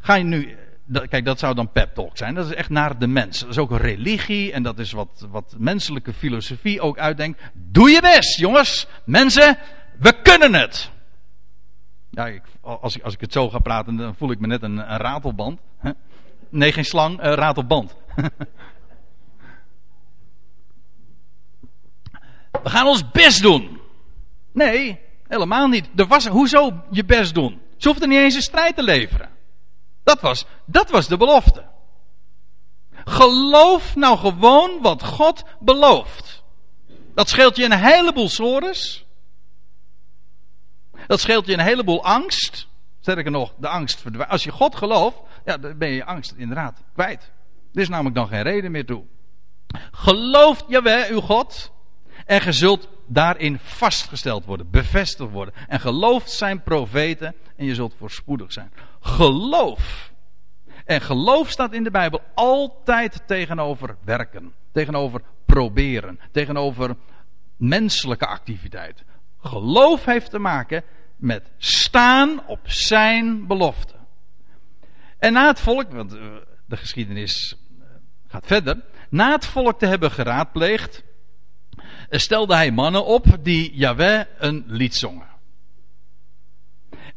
ga 0.00 0.14
je 0.14 0.24
nu, 0.24 0.56
kijk 1.08 1.24
dat 1.24 1.38
zou 1.38 1.54
dan 1.54 1.72
pep 1.72 1.94
talk 1.94 2.16
zijn, 2.16 2.34
dat 2.34 2.46
is 2.46 2.54
echt 2.54 2.68
naar 2.68 2.98
de 2.98 3.06
mens. 3.06 3.40
Dat 3.40 3.48
is 3.48 3.58
ook 3.58 3.70
een 3.70 3.78
religie 3.78 4.52
en 4.52 4.62
dat 4.62 4.78
is 4.78 4.92
wat, 4.92 5.26
wat 5.30 5.54
menselijke 5.58 6.12
filosofie 6.12 6.80
ook 6.80 6.98
uitdenkt. 6.98 7.40
Doe 7.52 7.90
je 7.90 8.00
best 8.00 8.38
jongens, 8.38 8.86
mensen, 9.04 9.58
we 9.98 10.22
kunnen 10.22 10.54
het. 10.54 10.90
Ja, 12.10 12.26
ik, 12.26 12.42
als, 12.60 12.96
ik, 12.96 13.02
als 13.02 13.14
ik 13.14 13.20
het 13.20 13.32
zo 13.32 13.50
ga 13.50 13.58
praten, 13.58 13.96
dan 13.96 14.14
voel 14.14 14.30
ik 14.30 14.38
me 14.38 14.46
net 14.46 14.62
een, 14.62 14.76
een 14.76 14.98
ratelband. 14.98 15.60
Nee, 16.48 16.72
geen 16.72 16.84
slang, 16.84 17.24
uh, 17.24 17.32
ratelband. 17.32 17.96
We 22.62 22.70
gaan 22.70 22.86
ons 22.86 23.10
best 23.10 23.42
doen. 23.42 23.80
Nee, 24.52 25.00
helemaal 25.28 25.68
niet. 25.68 25.88
Er 25.96 26.06
was, 26.06 26.26
hoezo 26.26 26.82
je 26.90 27.04
best 27.04 27.34
doen? 27.34 27.60
Ze 27.76 27.88
hoefde 27.88 28.06
niet 28.06 28.18
eens 28.18 28.34
een 28.34 28.42
strijd 28.42 28.76
te 28.76 28.82
leveren. 28.82 29.33
Dat 30.04 30.20
was, 30.20 30.44
dat 30.64 30.90
was 30.90 31.08
de 31.08 31.16
belofte. 31.16 31.64
Geloof 33.04 33.96
nou 33.96 34.18
gewoon 34.18 34.82
wat 34.82 35.04
God 35.04 35.44
belooft. 35.60 36.42
Dat 37.14 37.28
scheelt 37.28 37.56
je 37.56 37.64
een 37.64 37.72
heleboel 37.72 38.28
sores. 38.28 39.06
Dat 41.06 41.20
scheelt 41.20 41.46
je 41.46 41.52
een 41.52 41.60
heleboel 41.60 42.04
angst. 42.04 42.68
Sterker 43.00 43.30
nog, 43.30 43.52
de 43.56 43.68
angst 43.68 44.00
verdwijnt. 44.00 44.30
Als 44.30 44.44
je 44.44 44.50
God 44.50 44.76
gelooft, 44.76 45.18
ja, 45.44 45.56
dan 45.56 45.78
ben 45.78 45.88
je 45.88 46.04
angst 46.04 46.34
inderdaad 46.36 46.82
kwijt. 46.92 47.32
Er 47.72 47.80
is 47.80 47.88
namelijk 47.88 48.14
dan 48.14 48.28
geen 48.28 48.42
reden 48.42 48.70
meer 48.70 48.86
toe. 48.86 49.04
Gelooft 49.90 50.64
Jawel, 50.68 51.08
uw 51.08 51.20
God. 51.20 51.72
En 52.26 52.40
ge 52.40 52.52
zult 52.52 52.88
daarin 53.06 53.58
vastgesteld 53.58 54.44
worden, 54.44 54.70
bevestigd 54.70 55.30
worden. 55.30 55.54
En 55.68 55.80
gelooft 55.80 56.30
zijn 56.30 56.62
profeten 56.62 57.34
en 57.56 57.64
je 57.66 57.74
zult 57.74 57.94
voorspoedig 57.98 58.52
zijn. 58.52 58.72
Geloof. 59.00 60.12
En 60.84 61.00
geloof 61.00 61.50
staat 61.50 61.72
in 61.72 61.84
de 61.84 61.90
Bijbel 61.90 62.20
altijd 62.34 63.22
tegenover 63.26 63.96
werken. 64.04 64.52
Tegenover 64.72 65.20
proberen. 65.44 66.20
Tegenover 66.30 66.96
menselijke 67.56 68.26
activiteit. 68.26 69.04
Geloof 69.38 70.04
heeft 70.04 70.30
te 70.30 70.38
maken 70.38 70.82
met 71.16 71.50
staan 71.56 72.46
op 72.46 72.60
zijn 72.62 73.46
belofte. 73.46 73.94
En 75.18 75.32
na 75.32 75.46
het 75.46 75.60
volk, 75.60 75.92
want 75.92 76.14
eh, 76.14 76.20
de 76.66 76.76
geschiedenis 76.76 77.56
eh, 77.80 77.86
gaat 78.28 78.46
verder. 78.46 78.80
Na 79.08 79.30
het 79.30 79.46
volk 79.46 79.78
te 79.78 79.86
hebben 79.86 80.10
geraadpleegd, 80.10 81.02
stelde 82.10 82.54
hij 82.54 82.70
mannen 82.70 83.04
op 83.04 83.26
die 83.42 83.74
Yahweh 83.74 84.24
een 84.38 84.64
lied 84.66 84.94
zongen. 84.94 85.32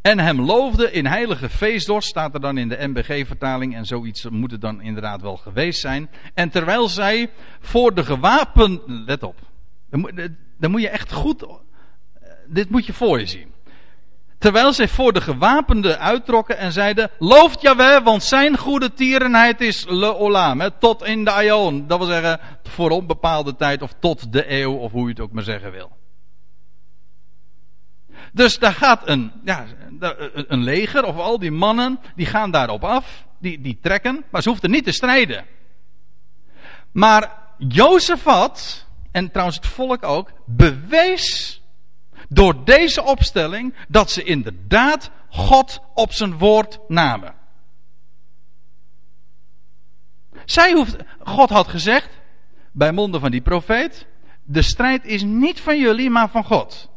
En 0.01 0.19
hem 0.19 0.41
loofde 0.41 0.91
in 0.91 1.05
heilige 1.05 1.49
feestdorst, 1.49 2.09
staat 2.09 2.33
er 2.33 2.39
dan 2.39 2.57
in 2.57 2.69
de 2.69 2.87
MBG-vertaling, 2.87 3.75
en 3.75 3.85
zoiets 3.85 4.29
moet 4.29 4.51
het 4.51 4.61
dan 4.61 4.81
inderdaad 4.81 5.21
wel 5.21 5.37
geweest 5.37 5.79
zijn. 5.79 6.09
En 6.33 6.49
terwijl 6.49 6.89
zij 6.89 7.29
voor 7.59 7.93
de 7.93 8.03
gewapend, 8.03 8.81
let 8.85 9.23
op, 9.23 9.39
dan 10.57 10.71
moet 10.71 10.81
je 10.81 10.89
echt 10.89 11.11
goed 11.11 11.45
dit 12.47 12.69
moet 12.69 12.85
je 12.85 12.93
voor 12.93 13.19
je 13.19 13.25
zien. 13.25 13.53
Terwijl 14.37 14.73
zij 14.73 14.87
voor 14.87 15.13
de 15.13 15.21
gewapenden 15.21 15.99
uittrokken 15.99 16.57
en 16.57 16.71
zeiden: 16.71 17.09
Looft 17.19 17.61
Jaweh, 17.61 18.03
want 18.03 18.23
zijn 18.23 18.57
goede 18.57 18.93
tierenheid 18.93 19.61
is 19.61 19.85
le 19.87 20.15
olam. 20.15 20.61
Tot 20.79 21.03
in 21.03 21.23
de 21.23 21.31
aion. 21.31 21.87
Dat 21.87 21.97
wil 21.97 22.07
zeggen, 22.07 22.39
voor 22.63 22.89
onbepaalde 22.89 23.55
tijd 23.55 23.81
of 23.81 23.93
tot 23.99 24.31
de 24.33 24.51
eeuw, 24.51 24.73
of 24.73 24.91
hoe 24.91 25.03
je 25.03 25.09
het 25.09 25.19
ook 25.19 25.31
maar 25.31 25.43
zeggen 25.43 25.71
wil. 25.71 25.95
Dus 28.33 28.59
daar 28.59 28.73
gaat 28.73 29.07
een, 29.07 29.31
ja, 29.43 29.65
een 30.33 30.63
leger, 30.63 31.03
of 31.03 31.17
al 31.17 31.39
die 31.39 31.51
mannen, 31.51 31.99
die 32.15 32.25
gaan 32.25 32.51
daarop 32.51 32.83
af. 32.83 33.25
Die, 33.39 33.61
die 33.61 33.79
trekken, 33.81 34.23
maar 34.29 34.41
ze 34.41 34.49
hoefden 34.49 34.71
niet 34.71 34.83
te 34.83 34.91
strijden. 34.91 35.45
Maar 36.91 37.31
Jozefat, 37.57 38.85
en 39.11 39.31
trouwens 39.31 39.57
het 39.57 39.67
volk 39.67 40.03
ook, 40.03 40.31
bewees 40.45 41.61
door 42.27 42.65
deze 42.65 43.03
opstelling 43.03 43.73
dat 43.87 44.11
ze 44.11 44.23
inderdaad 44.23 45.11
God 45.29 45.79
op 45.93 46.11
zijn 46.11 46.37
woord 46.37 46.79
namen. 46.87 47.35
Zij 50.45 50.73
hoeft, 50.73 50.95
God 51.19 51.49
had 51.49 51.67
gezegd, 51.67 52.09
bij 52.71 52.91
monden 52.91 53.19
van 53.19 53.31
die 53.31 53.41
profeet, 53.41 54.05
de 54.43 54.61
strijd 54.61 55.05
is 55.05 55.23
niet 55.23 55.59
van 55.59 55.79
jullie, 55.79 56.09
maar 56.09 56.29
van 56.29 56.43
God. 56.43 56.89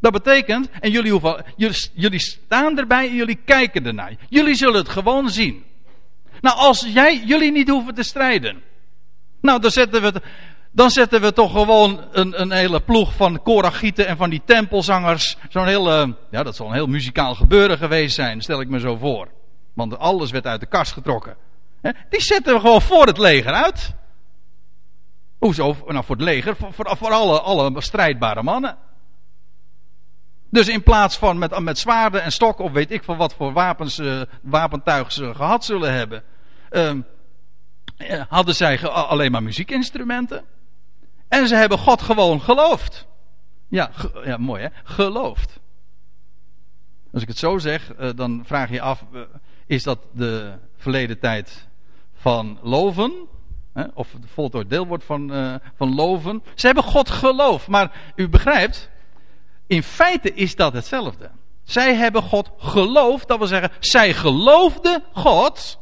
Dat 0.00 0.12
betekent, 0.12 0.68
en 0.80 0.90
jullie, 0.90 1.10
hoeven, 1.10 1.44
jullie, 1.56 1.90
jullie 1.94 2.20
staan 2.20 2.78
erbij 2.78 3.08
en 3.08 3.14
jullie 3.14 3.38
kijken 3.44 3.86
ernaar. 3.86 4.16
Jullie 4.28 4.54
zullen 4.54 4.74
het 4.74 4.88
gewoon 4.88 5.30
zien. 5.30 5.64
Nou, 6.40 6.56
als 6.56 6.86
jij, 6.88 7.22
jullie 7.24 7.52
niet 7.52 7.68
hoeven 7.68 7.94
te 7.94 8.02
strijden. 8.02 8.62
Nou, 9.40 9.60
dan 9.60 9.70
zetten 9.70 10.00
we 10.00 10.06
het, 10.06 10.22
dan 10.76 10.90
zetten 10.90 11.20
we 11.20 11.32
toch 11.32 11.52
gewoon 11.52 12.00
een, 12.12 12.40
een 12.40 12.52
hele 12.52 12.80
ploeg 12.80 13.14
van 13.14 13.42
koragieten 13.42 14.06
en 14.06 14.16
van 14.16 14.30
die 14.30 14.42
tempelzangers. 14.44 15.36
Zo'n 15.48 15.66
hele, 15.66 16.16
ja, 16.30 16.42
dat 16.42 16.56
zal 16.56 16.66
een 16.66 16.72
heel 16.72 16.86
muzikaal 16.86 17.34
gebeuren 17.34 17.78
geweest 17.78 18.14
zijn, 18.14 18.40
stel 18.40 18.60
ik 18.60 18.68
me 18.68 18.78
zo 18.78 18.96
voor. 18.96 19.28
Want 19.74 19.98
alles 19.98 20.30
werd 20.30 20.46
uit 20.46 20.60
de 20.60 20.66
kast 20.66 20.92
getrokken. 20.92 21.36
Die 22.08 22.20
zetten 22.20 22.54
we 22.54 22.60
gewoon 22.60 22.82
voor 22.82 23.06
het 23.06 23.18
leger 23.18 23.52
uit. 23.52 23.94
Hoezo? 25.38 25.76
Nou, 25.86 26.04
voor 26.04 26.16
het 26.16 26.24
leger, 26.24 26.56
voor, 26.56 26.96
voor, 26.96 27.10
alle, 27.12 27.40
alle 27.40 27.80
strijdbare 27.80 28.42
mannen. 28.42 28.76
Dus 30.50 30.68
in 30.68 30.82
plaats 30.82 31.16
van 31.16 31.38
met, 31.38 31.58
met 31.58 31.78
zwaarden 31.78 32.22
en 32.22 32.32
stokken 32.32 32.64
of 32.64 32.72
weet 32.72 32.90
ik 32.90 33.04
van 33.04 33.16
wat 33.16 33.34
voor 33.34 33.52
wapens, 33.52 33.98
uh, 33.98 34.22
wapentuig 34.42 35.12
ze 35.12 35.34
gehad 35.34 35.64
zullen 35.64 35.92
hebben. 35.92 36.22
ehm, 36.70 37.00
hadden 38.28 38.54
zij 38.54 38.88
alleen 38.88 39.30
maar 39.30 39.42
muziekinstrumenten. 39.42 40.44
En 41.28 41.48
ze 41.48 41.54
hebben 41.54 41.78
God 41.78 42.02
gewoon 42.02 42.40
geloofd. 42.40 43.06
Ja, 43.68 43.90
ja 44.24 44.36
mooi 44.36 44.62
hè, 44.62 44.68
geloofd. 44.84 45.60
Als 47.12 47.22
ik 47.22 47.28
het 47.28 47.38
zo 47.38 47.58
zeg, 47.58 47.94
dan 48.14 48.42
vraag 48.44 48.70
je 48.70 48.80
af, 48.80 49.04
is 49.66 49.82
dat 49.82 49.98
de 50.12 50.52
verleden 50.76 51.18
tijd 51.18 51.68
van 52.14 52.58
loven? 52.62 53.12
Of 53.94 54.12
het 54.12 54.22
voltooid 54.26 54.70
deelwoord 54.70 55.04
van, 55.04 55.32
uh, 55.32 55.54
van 55.76 55.94
loven. 55.94 56.42
Ze 56.54 56.66
hebben 56.66 56.84
God 56.84 57.10
geloofd. 57.10 57.68
Maar 57.68 58.12
u 58.14 58.28
begrijpt, 58.28 58.90
in 59.66 59.82
feite 59.82 60.34
is 60.34 60.56
dat 60.56 60.72
hetzelfde. 60.72 61.30
Zij 61.64 61.94
hebben 61.94 62.22
God 62.22 62.50
geloofd. 62.58 63.28
Dat 63.28 63.38
wil 63.38 63.46
zeggen, 63.46 63.70
zij 63.78 64.12
geloofden 64.12 65.04
God. 65.12 65.78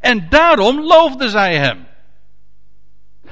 En 0.00 0.28
daarom 0.28 0.80
loofden 0.80 1.30
zij 1.30 1.58
hem. 1.58 1.86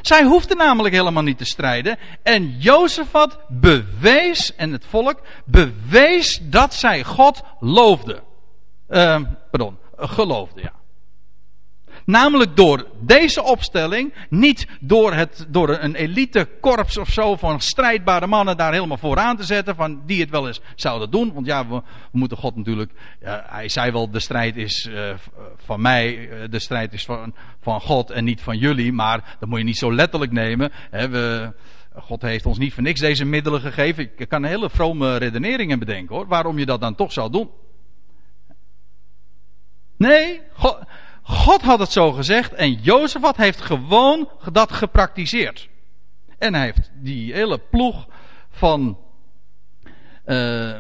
Zij 0.03 0.25
hoefden 0.25 0.57
namelijk 0.57 0.95
helemaal 0.95 1.23
niet 1.23 1.39
te 1.39 1.45
strijden. 1.45 1.99
En 2.23 2.59
Jozefat 2.59 3.39
bewees, 3.49 4.55
en 4.55 4.73
het 4.73 4.85
volk, 4.89 5.21
bewees 5.45 6.41
dat 6.43 6.75
zij 6.75 7.05
God 7.05 7.43
loofden. 7.61 8.23
Uh, 8.89 9.21
pardon, 9.51 9.79
geloofde, 9.97 10.61
ja. 10.61 10.73
Namelijk 12.13 12.57
door 12.57 12.87
deze 13.01 13.43
opstelling, 13.43 14.15
niet 14.29 14.67
door, 14.81 15.13
het, 15.13 15.47
door 15.49 15.69
een 15.69 15.95
elitekorps 15.95 16.99
of 16.99 17.09
zo 17.09 17.37
van 17.37 17.61
strijdbare 17.61 18.27
mannen 18.27 18.57
daar 18.57 18.73
helemaal 18.73 18.97
vooraan 18.97 19.37
te 19.37 19.45
zetten, 19.45 19.75
van 19.75 20.03
die 20.07 20.21
het 20.21 20.31
wel 20.31 20.47
eens 20.47 20.61
zouden 20.75 21.11
doen. 21.11 21.33
Want 21.33 21.47
ja, 21.47 21.69
we, 21.69 21.83
moeten 22.11 22.37
God 22.37 22.57
natuurlijk, 22.57 22.93
hij 23.47 23.69
zei 23.69 23.93
wel, 23.93 24.11
de 24.11 24.21
strijd 24.21 24.57
is 24.57 24.89
uh, 24.91 25.15
van 25.57 25.81
mij, 25.81 26.17
uh, 26.17 26.49
de 26.51 26.59
strijd 26.59 26.93
is 26.93 27.05
van, 27.05 27.35
van 27.61 27.81
God 27.81 28.11
en 28.11 28.25
niet 28.25 28.41
van 28.41 28.59
jullie, 28.59 28.93
maar 28.93 29.37
dat 29.41 29.49
moet 29.49 29.59
je 29.59 29.65
niet 29.65 29.79
zo 29.79 29.95
letterlijk 29.95 30.33
nemen. 30.33 30.73
Hè, 30.91 31.09
we, 31.09 31.53
God 31.95 32.23
heeft 32.23 32.47
ons 32.47 32.59
niet 32.59 32.75
voor 32.75 32.83
niks 32.83 33.01
deze 33.01 33.25
middelen 33.25 33.61
gegeven. 33.61 34.11
Ik 34.17 34.29
kan 34.29 34.45
hele 34.45 34.71
vrome 34.71 35.17
redeneringen 35.17 35.79
bedenken 35.79 36.15
hoor, 36.15 36.27
waarom 36.27 36.59
je 36.59 36.67
dat 36.67 36.81
dan 36.81 36.95
toch 36.95 37.13
zou 37.13 37.31
doen. 37.31 37.51
Nee, 39.97 40.41
God, 40.53 40.79
God 41.23 41.63
had 41.63 41.79
het 41.79 41.93
zo 41.93 42.13
gezegd 42.13 42.53
en 42.53 42.73
Jozefat 42.73 43.37
heeft 43.37 43.61
gewoon 43.61 44.29
dat 44.53 44.73
gepraktiseerd. 44.73 45.69
En 46.39 46.55
hij 46.55 46.65
heeft 46.65 46.91
die 46.95 47.33
hele 47.33 47.59
ploeg 47.59 48.07
van, 48.51 48.99
uh, 50.27 50.79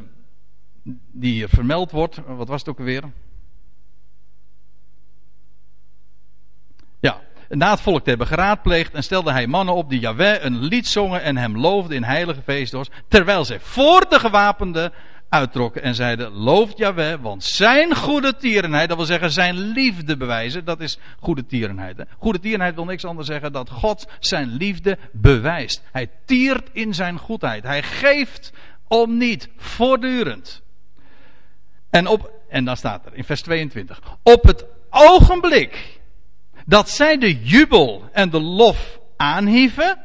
die 1.13 1.49
vermeld 1.49 1.91
wordt, 1.91 2.21
wat 2.27 2.49
was 2.49 2.61
het 2.61 2.69
ook 2.69 2.79
alweer? 2.79 3.03
Ja, 7.01 7.21
na 7.49 7.71
het 7.71 7.81
volk 7.81 8.03
te 8.03 8.09
hebben 8.09 8.27
geraadpleegd 8.27 8.95
en 8.95 9.03
stelde 9.03 9.33
hij 9.33 9.47
mannen 9.47 9.75
op 9.75 9.89
die 9.89 10.01
Yahweh 10.01 10.45
een 10.45 10.59
lied 10.59 10.87
zongen 10.87 11.23
en 11.23 11.37
hem 11.37 11.59
loofden 11.59 11.97
in 11.97 12.03
heilige 12.03 12.43
feestdoors, 12.43 12.89
terwijl 13.09 13.45
zij 13.45 13.61
voor 13.61 14.09
de 14.09 14.19
gewapende 14.19 14.93
uittrokken 15.33 15.83
en 15.83 15.95
zeiden: 15.95 16.33
Looft 16.33 16.79
Jahweh, 16.79 17.21
want 17.21 17.45
zijn 17.45 17.97
goede 17.97 18.37
tierenheid, 18.37 18.89
dat 18.89 18.97
wil 18.97 19.07
zeggen 19.07 19.31
zijn 19.31 19.55
liefde 19.55 20.17
bewijzen, 20.17 20.65
dat 20.65 20.81
is 20.81 20.99
goede 21.21 21.47
tierenheid. 21.47 22.05
Goede 22.19 22.39
tierenheid 22.39 22.75
wil 22.75 22.85
niks 22.85 23.05
anders 23.05 23.27
zeggen 23.27 23.53
dat 23.53 23.71
God 23.71 24.07
zijn 24.19 24.53
liefde 24.53 24.99
bewijst. 25.13 25.83
Hij 25.93 26.11
tiert 26.25 26.69
in 26.73 26.95
zijn 26.95 27.19
goedheid. 27.19 27.63
Hij 27.63 27.83
geeft 27.83 28.53
om 28.89 29.17
niet, 29.17 29.49
voortdurend. 29.57 30.63
En, 31.91 32.07
op, 32.07 32.31
en 32.49 32.65
dan 32.65 32.77
staat 32.77 33.07
er 33.07 33.15
in 33.15 33.25
vers 33.25 33.43
22: 33.43 34.01
Op 34.23 34.43
het 34.43 34.65
ogenblik 34.91 36.01
dat 36.67 36.91
zij 36.91 37.19
de 37.19 37.43
jubel 37.43 38.09
en 38.13 38.31
de 38.31 38.41
lof 38.41 38.99
aanhieven 39.17 39.99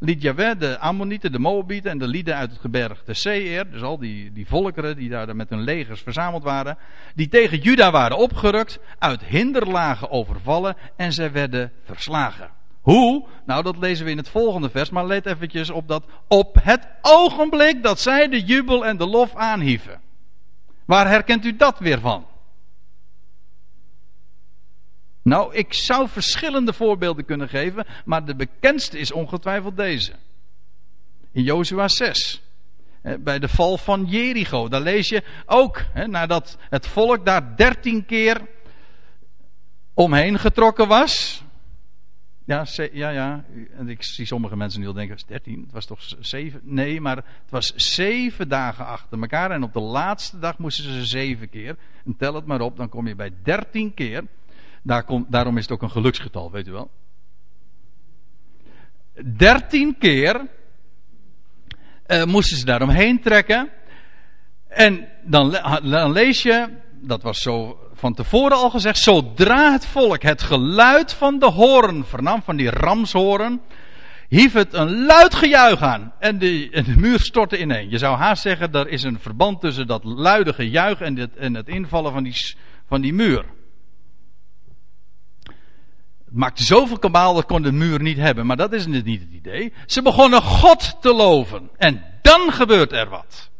liet 0.00 0.20
de 0.20 0.78
Ammonieten, 0.78 1.32
de 1.32 1.38
Moabieten 1.38 1.90
en 1.90 1.98
de 1.98 2.06
lieden 2.06 2.36
uit 2.36 2.50
het 2.50 2.60
gebergte 2.60 3.14
Seir, 3.14 3.70
dus 3.70 3.82
al 3.82 3.98
die, 3.98 4.32
die 4.32 4.46
volkeren 4.46 4.96
die 4.96 5.08
daar 5.08 5.36
met 5.36 5.50
hun 5.50 5.60
legers 5.60 6.00
verzameld 6.00 6.42
waren, 6.42 6.78
die 7.14 7.28
tegen 7.28 7.58
Juda 7.58 7.90
waren 7.90 8.16
opgerukt, 8.16 8.78
uit 8.98 9.24
hinderlagen 9.24 10.10
overvallen 10.10 10.76
en 10.96 11.12
zij 11.12 11.32
werden 11.32 11.72
verslagen. 11.84 12.50
Hoe? 12.80 13.26
Nou, 13.44 13.62
dat 13.62 13.76
lezen 13.76 14.04
we 14.04 14.10
in 14.10 14.16
het 14.16 14.28
volgende 14.28 14.70
vers, 14.70 14.90
maar 14.90 15.06
let 15.06 15.26
eventjes 15.26 15.70
op 15.70 15.88
dat 15.88 16.04
op 16.28 16.56
het 16.62 16.88
ogenblik 17.02 17.82
dat 17.82 18.00
zij 18.00 18.28
de 18.28 18.40
jubel 18.40 18.86
en 18.86 18.96
de 18.96 19.06
lof 19.06 19.34
aanhieven. 19.34 20.00
Waar 20.84 21.08
herkent 21.08 21.44
u 21.44 21.56
dat 21.56 21.78
weer 21.78 22.00
van? 22.00 22.24
Nou, 25.22 25.54
ik 25.54 25.72
zou 25.72 26.08
verschillende 26.08 26.72
voorbeelden 26.72 27.24
kunnen 27.24 27.48
geven, 27.48 27.86
maar 28.04 28.24
de 28.24 28.34
bekendste 28.34 28.98
is 28.98 29.12
ongetwijfeld 29.12 29.76
deze. 29.76 30.12
In 31.32 31.42
Jozua 31.42 31.88
6. 31.88 32.42
Bij 33.20 33.38
de 33.38 33.48
val 33.48 33.78
van 33.78 34.04
Jericho. 34.04 34.68
Daar 34.68 34.80
lees 34.80 35.08
je 35.08 35.22
ook, 35.46 35.84
hè, 35.92 36.06
nadat 36.06 36.58
het 36.70 36.86
volk 36.86 37.24
daar 37.24 37.56
dertien 37.56 38.06
keer 38.06 38.40
omheen 39.94 40.38
getrokken 40.38 40.88
was. 40.88 41.42
Ja, 42.44 42.66
ja, 42.92 43.08
ja. 43.08 43.44
En 43.76 43.88
ik 43.88 44.02
zie 44.02 44.26
sommige 44.26 44.56
mensen 44.56 44.80
nu 44.80 44.86
al 44.86 44.92
denken, 44.92 45.18
13, 45.26 45.60
het 45.60 45.72
was 45.72 45.86
toch 45.86 46.00
zeven? 46.20 46.60
Nee, 46.64 47.00
maar 47.00 47.16
het 47.16 47.50
was 47.50 47.74
zeven 47.74 48.48
dagen 48.48 48.86
achter 48.86 49.20
elkaar. 49.20 49.50
En 49.50 49.62
op 49.62 49.72
de 49.72 49.80
laatste 49.80 50.38
dag 50.38 50.58
moesten 50.58 50.84
ze 50.84 51.04
zeven 51.04 51.48
keer. 51.48 51.76
En 52.04 52.16
tel 52.16 52.34
het 52.34 52.46
maar 52.46 52.60
op, 52.60 52.76
dan 52.76 52.88
kom 52.88 53.06
je 53.06 53.14
bij 53.14 53.32
dertien 53.42 53.94
keer. 53.94 54.24
Daar 54.82 55.04
komt, 55.04 55.32
daarom 55.32 55.56
is 55.56 55.62
het 55.62 55.72
ook 55.72 55.82
een 55.82 55.90
geluksgetal, 55.90 56.50
weet 56.50 56.66
u 56.66 56.72
wel. 56.72 56.90
Dertien 59.36 59.98
keer 59.98 60.46
uh, 62.06 62.24
moesten 62.24 62.56
ze 62.56 62.64
daaromheen 62.64 63.20
trekken. 63.20 63.70
En 64.68 65.08
dan, 65.24 65.50
dan 65.82 66.12
lees 66.12 66.42
je, 66.42 66.68
dat 67.00 67.22
was 67.22 67.42
zo 67.42 67.78
van 67.94 68.14
tevoren 68.14 68.56
al 68.56 68.70
gezegd, 68.70 68.98
zodra 68.98 69.72
het 69.72 69.86
volk 69.86 70.22
het 70.22 70.42
geluid 70.42 71.12
van 71.12 71.38
de 71.38 71.46
hoorn 71.46 72.04
vernam, 72.04 72.42
van 72.42 72.56
die 72.56 72.70
ramshoorn, 72.70 73.60
hief 74.28 74.52
het 74.52 74.74
een 74.74 75.04
luid 75.04 75.34
gejuich 75.34 75.80
aan. 75.80 76.12
En 76.18 76.38
de, 76.38 76.68
de 76.70 76.94
muur 76.96 77.20
stortte 77.20 77.60
ineen. 77.60 77.90
Je 77.90 77.98
zou 77.98 78.16
haast 78.16 78.42
zeggen, 78.42 78.72
er 78.72 78.88
is 78.88 79.02
een 79.02 79.18
verband 79.20 79.60
tussen 79.60 79.86
dat 79.86 80.04
luide 80.04 80.52
gejuich 80.52 81.00
en 81.00 81.16
het, 81.16 81.36
en 81.36 81.54
het 81.54 81.68
invallen 81.68 82.12
van 82.12 82.22
die, 82.22 82.54
van 82.86 83.00
die 83.00 83.12
muur. 83.12 83.44
Maakte 86.30 86.64
zoveel 86.64 86.98
kabaal 86.98 87.34
dat 87.34 87.46
kon 87.46 87.62
de 87.62 87.72
muur 87.72 88.02
niet 88.02 88.16
hebben. 88.16 88.46
Maar 88.46 88.56
dat 88.56 88.72
is 88.72 88.86
niet 88.86 89.20
het 89.20 89.30
idee. 89.32 89.72
Ze 89.86 90.02
begonnen 90.02 90.42
God 90.42 90.96
te 91.00 91.14
loven. 91.14 91.70
En 91.76 92.04
dan 92.22 92.52
gebeurt 92.52 92.92
er 92.92 93.08
wat. 93.08 93.50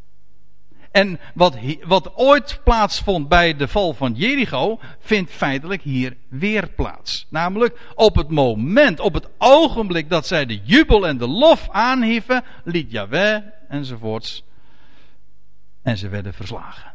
En 0.90 1.20
wat, 1.34 1.56
wat 1.82 2.14
ooit 2.14 2.60
plaatsvond 2.64 3.28
bij 3.28 3.56
de 3.56 3.68
val 3.68 3.94
van 3.94 4.14
Jericho, 4.14 4.78
vindt 4.98 5.30
feitelijk 5.30 5.82
hier 5.82 6.16
weer 6.28 6.68
plaats. 6.68 7.26
Namelijk 7.28 7.78
op 7.94 8.16
het 8.16 8.28
moment, 8.28 9.00
op 9.00 9.14
het 9.14 9.28
ogenblik 9.38 10.08
dat 10.08 10.26
zij 10.26 10.46
de 10.46 10.60
jubel 10.62 11.06
en 11.06 11.18
de 11.18 11.28
lof 11.28 11.68
aanhieven, 11.70 12.44
liet 12.64 12.90
Yahweh 12.90 13.42
enzovoorts. 13.68 14.44
En 15.82 15.98
ze 15.98 16.08
werden 16.08 16.34
verslagen. 16.34 16.92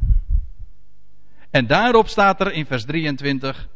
En 1.50 1.68
daarop 1.68 2.08
staat 2.08 2.42
er 2.42 2.52
in 2.52 2.66
vers 2.66 2.86
23. 2.86 3.68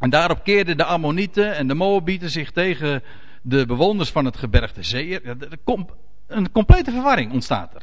En 0.00 0.10
daarop 0.10 0.44
keerden 0.44 0.76
de 0.76 0.84
Ammonieten 0.84 1.56
en 1.56 1.68
de 1.68 1.74
Moabieten 1.74 2.30
zich 2.30 2.50
tegen 2.50 3.02
de 3.42 3.66
bewoners 3.66 4.10
van 4.10 4.24
het 4.24 4.36
gebergte 4.36 4.82
Zeeër. 4.82 5.36
Een 6.26 6.52
complete 6.52 6.90
verwarring 6.90 7.32
ontstaat 7.32 7.74
er. 7.74 7.82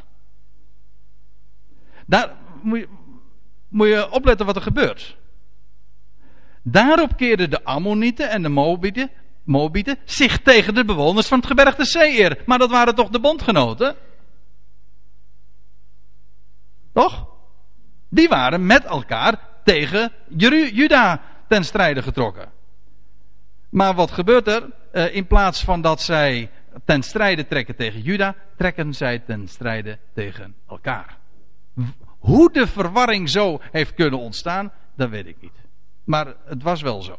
Daar 2.05 2.35
moet 2.59 2.87
je, 3.69 4.11
opletten 4.11 4.45
wat 4.45 4.55
er 4.55 4.61
gebeurt. 4.61 5.17
Daarop 6.61 7.17
keerden 7.17 7.49
de 7.49 7.63
Ammonieten 7.63 8.29
en 8.29 8.41
de 8.41 8.49
Moabieten, 9.43 9.97
zich 10.05 10.39
tegen 10.39 10.75
de 10.75 10.85
bewoners 10.85 11.27
van 11.27 11.37
het 11.37 11.47
gebergte 11.47 11.85
Zeeër. 11.85 12.43
Maar 12.45 12.57
dat 12.57 12.69
waren 12.69 12.95
toch 12.95 13.09
de 13.09 13.19
bondgenoten? 13.19 13.95
Toch? 16.93 17.27
Die 18.09 18.27
waren 18.27 18.65
met 18.65 18.83
elkaar 18.83 19.39
tegen 19.63 20.11
Juda 20.37 21.21
ten 21.47 21.63
strijde 21.63 22.01
getrokken. 22.01 22.49
Maar 23.69 23.93
wat 23.93 24.11
gebeurt 24.11 24.47
er? 24.47 24.69
Uh, 24.93 25.15
in 25.15 25.27
plaats 25.27 25.63
van 25.63 25.81
dat 25.81 26.01
zij 26.01 26.49
ten 26.85 27.03
strijde 27.03 27.47
trekken 27.47 27.75
tegen 27.75 28.01
Juda, 28.01 28.35
trekken 28.57 28.93
zij 28.93 29.19
ten 29.19 29.47
strijde 29.47 29.97
tegen 30.13 30.55
elkaar. 30.67 31.17
Hoe 32.19 32.51
de 32.51 32.67
verwarring 32.67 33.29
zo 33.29 33.61
heeft 33.71 33.93
kunnen 33.93 34.19
ontstaan, 34.19 34.71
dat 34.95 35.09
weet 35.09 35.27
ik 35.27 35.41
niet. 35.41 35.65
Maar 36.03 36.33
het 36.45 36.63
was 36.63 36.81
wel 36.81 37.01
zo. 37.01 37.17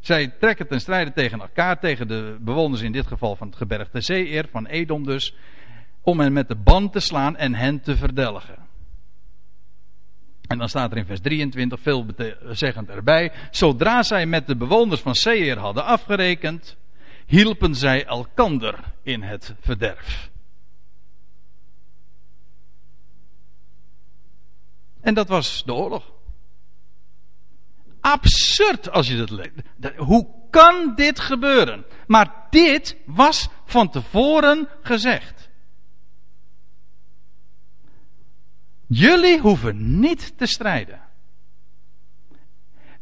Zij 0.00 0.28
trekken 0.28 0.66
ten 0.66 0.80
strijde 0.80 1.12
tegen 1.12 1.40
elkaar, 1.40 1.80
tegen 1.80 2.08
de 2.08 2.36
bewoners 2.40 2.80
in 2.80 2.92
dit 2.92 3.06
geval 3.06 3.36
van 3.36 3.46
het 3.46 3.56
gebergte 3.56 4.00
Zeeër, 4.00 4.48
van 4.50 4.66
Edom 4.66 5.04
dus, 5.04 5.34
om 6.00 6.20
hen 6.20 6.32
met 6.32 6.48
de 6.48 6.56
band 6.56 6.92
te 6.92 7.00
slaan 7.00 7.36
en 7.36 7.54
hen 7.54 7.80
te 7.80 7.96
verdelgen. 7.96 8.56
En 10.52 10.58
dan 10.58 10.68
staat 10.68 10.90
er 10.90 10.96
in 10.96 11.06
vers 11.06 11.20
23 11.20 11.80
veelzeggend 11.80 12.88
erbij. 12.88 13.32
Zodra 13.50 14.02
zij 14.02 14.26
met 14.26 14.46
de 14.46 14.56
bewoners 14.56 15.00
van 15.00 15.14
Seir 15.14 15.58
hadden 15.58 15.84
afgerekend, 15.84 16.76
hielpen 17.26 17.74
zij 17.74 18.04
elkander 18.04 18.78
in 19.02 19.22
het 19.22 19.54
verderf. 19.60 20.30
En 25.00 25.14
dat 25.14 25.28
was 25.28 25.62
de 25.64 25.74
oorlog. 25.74 26.12
Absurd 28.00 28.90
als 28.90 29.08
je 29.08 29.16
dat 29.16 29.30
leest. 29.30 29.96
Hoe 29.96 30.28
kan 30.50 30.92
dit 30.94 31.20
gebeuren? 31.20 31.84
Maar 32.06 32.46
dit 32.50 32.96
was 33.06 33.48
van 33.64 33.90
tevoren 33.90 34.68
gezegd. 34.82 35.50
Jullie 38.94 39.40
hoeven 39.40 40.00
niet 40.00 40.38
te 40.38 40.46
strijden. 40.46 41.00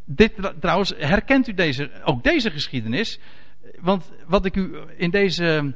Dit, 0.05 0.33
trouwens, 0.61 0.95
herkent 0.97 1.49
u 1.49 1.55
deze, 1.55 1.91
ook 2.05 2.23
deze 2.23 2.51
geschiedenis? 2.51 3.19
Want 3.81 4.11
wat 4.27 4.45
ik 4.45 4.57
u 4.57 4.77
in, 4.97 5.11
deze, 5.11 5.75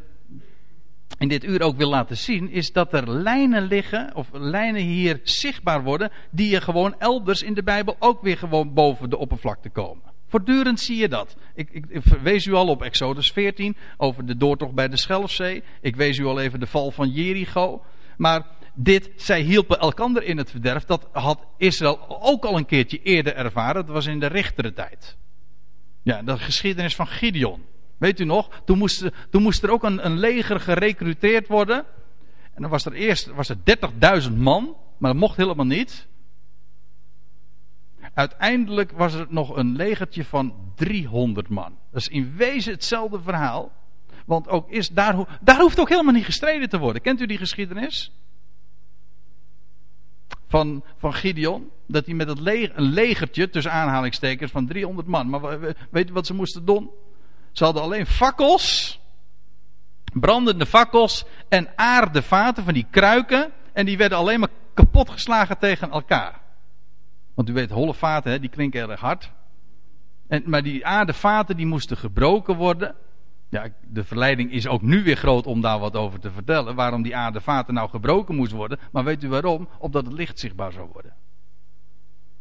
in 1.19 1.29
dit 1.29 1.45
uur 1.45 1.63
ook 1.63 1.77
wil 1.77 1.89
laten 1.89 2.17
zien, 2.17 2.51
is 2.51 2.73
dat 2.73 2.93
er 2.93 3.11
lijnen 3.11 3.63
liggen, 3.63 4.15
of 4.15 4.29
lijnen 4.33 4.83
hier 4.83 5.21
zichtbaar 5.23 5.83
worden, 5.83 6.11
die 6.31 6.51
je 6.51 6.61
gewoon 6.61 6.95
elders 6.99 7.43
in 7.43 7.55
de 7.55 7.63
Bijbel 7.63 7.97
ook 7.99 8.23
weer 8.23 8.39
gewoon 8.39 8.75
boven 8.75 9.11
de 9.11 9.19
oppervlakte 9.19 9.69
komen. 9.69 10.13
Voortdurend 10.27 10.81
zie 10.81 10.97
je 10.97 11.09
dat. 11.09 11.37
Ik, 11.55 11.71
ik, 11.71 11.85
ik 11.89 12.03
wees 12.03 12.47
u 12.47 12.53
al 12.53 12.69
op 12.69 12.83
Exodus 12.83 13.33
14 13.33 13.77
over 13.97 14.27
de 14.27 14.37
doortocht 14.37 14.75
bij 14.75 14.89
de 14.89 14.97
Schelfzee. 14.97 15.63
Ik 15.81 15.97
wees 15.97 16.19
u 16.19 16.25
al 16.25 16.41
even 16.41 16.61
de 16.61 16.67
val 16.67 16.91
van 16.91 17.09
Jericho. 17.09 17.83
Maar 18.17 18.47
dit, 18.75 19.11
zij 19.17 19.41
hielpen 19.41 19.79
elkander 19.79 20.23
in 20.23 20.37
het 20.37 20.51
verderf. 20.51 20.85
Dat 20.85 21.09
had 21.13 21.47
Israël 21.57 22.07
ook 22.23 22.45
al 22.45 22.57
een 22.57 22.67
keertje 22.67 23.03
eerder 23.03 23.35
ervaren. 23.37 23.87
Dat 23.87 23.95
was 23.95 24.07
in 24.07 24.21
de 24.21 24.27
rechtere 24.27 24.73
tijd. 24.73 25.17
Ja, 26.03 26.23
de 26.23 26.39
geschiedenis 26.39 26.95
van 26.95 27.07
Gideon. 27.07 27.63
Weet 27.99 28.21
u 28.21 28.25
nog? 28.25 28.63
Toen 28.65 28.79
moest, 28.79 29.11
toen 29.31 29.43
moest 29.43 29.63
er 29.63 29.71
ook 29.71 29.85
een, 29.85 30.07
een 30.07 30.19
leger 30.19 30.61
gerecruiteerd 30.61 31.49
worden. 31.49 31.85
En 32.55 32.63
dan 32.63 32.71
was 32.71 32.85
er 32.85 32.93
eerst 32.93 33.27
was 33.27 33.49
er 33.49 33.57
30.000 34.29 34.33
man. 34.37 34.77
Maar 34.99 35.13
dat 35.13 35.21
mocht 35.21 35.37
helemaal 35.37 35.67
niet. 35.67 36.07
Uiteindelijk 38.15 38.93
was 38.93 39.15
er 39.15 39.27
nog 39.29 39.57
een 39.57 39.77
legertje 39.77 40.25
van 40.25 40.55
300 40.75 41.49
man. 41.49 41.79
Dat 41.91 42.01
is 42.01 42.09
in 42.09 42.35
wezen 42.37 42.73
hetzelfde 42.73 43.21
verhaal. 43.23 43.73
Want 44.27 44.49
ook 44.49 44.71
is, 44.71 44.89
daar, 44.89 45.39
daar 45.41 45.61
hoeft 45.61 45.81
ook 45.81 45.89
helemaal 45.89 46.13
niet 46.13 46.25
gestreden 46.25 46.69
te 46.69 46.79
worden. 46.79 47.03
Kent 47.03 47.21
u 47.21 47.27
die 47.27 47.39
geschiedenis? 47.39 48.13
Van, 50.55 50.85
van 50.97 51.15
Gideon. 51.15 51.71
Dat 51.87 52.07
hij 52.07 52.15
met 52.15 52.29
het 52.29 52.41
leger, 52.41 52.73
een 52.77 52.93
legertje, 52.93 53.51
tussen 53.51 53.73
aanhalingstekens, 53.73 54.51
van 54.51 54.67
300 54.67 55.07
man. 55.07 55.29
Maar 55.29 55.59
weet 55.91 56.11
u 56.11 56.13
wat 56.13 56.27
ze 56.27 56.35
moesten 56.35 56.65
doen? 56.65 56.91
Ze 57.53 57.65
hadden 57.65 57.83
alleen 57.83 58.07
fakkels. 58.07 59.01
Brandende 60.13 60.67
fakkels 60.67 61.25
en 61.49 61.69
aardevaten 61.77 62.65
van 62.65 62.75
die 62.75 62.87
kruiken. 62.91 63.53
En 63.73 63.87
die 63.87 63.97
werden 63.97 64.19
alleen 64.19 64.41
maar 64.41 64.49
kapot 64.75 65.11
geslagen 65.11 65.59
tegen 65.59 65.91
elkaar. 65.91 66.41
Want 67.35 67.49
u 67.49 67.53
weet, 67.53 67.71
holle 67.71 67.95
vaten, 67.95 68.31
hè, 68.31 68.41
die 68.41 68.51
klinken 68.51 68.91
erg 68.91 69.01
hard. 69.01 69.31
En, 70.29 70.43
maar 70.47 70.63
die 70.63 70.87
aardevaten 70.87 71.57
die 71.57 71.67
moesten 71.67 71.97
gebroken 71.97 72.57
worden. 72.57 72.95
Ja, 73.55 73.69
de 73.89 74.05
verleiding 74.05 74.53
is 74.53 74.67
ook 74.67 74.83
nu 74.83 75.03
weer 75.03 75.17
groot 75.17 75.47
om 75.47 75.61
daar 75.61 75.79
wat 75.79 75.97
over 75.97 76.21
te 76.21 76.31
vertellen. 76.31 76.75
Waarom 76.75 77.03
die 77.03 77.17
aardevaten 77.17 77.75
nou 77.75 77.89
gebroken 77.89 78.35
moest 78.35 78.53
worden. 78.53 78.79
Maar 78.93 79.05
weet 79.05 79.23
u 79.23 79.29
waarom? 79.29 79.69
Opdat 79.79 80.05
het 80.05 80.13
licht 80.13 80.39
zichtbaar 80.39 80.73
zou 80.73 80.89
worden. 80.93 81.15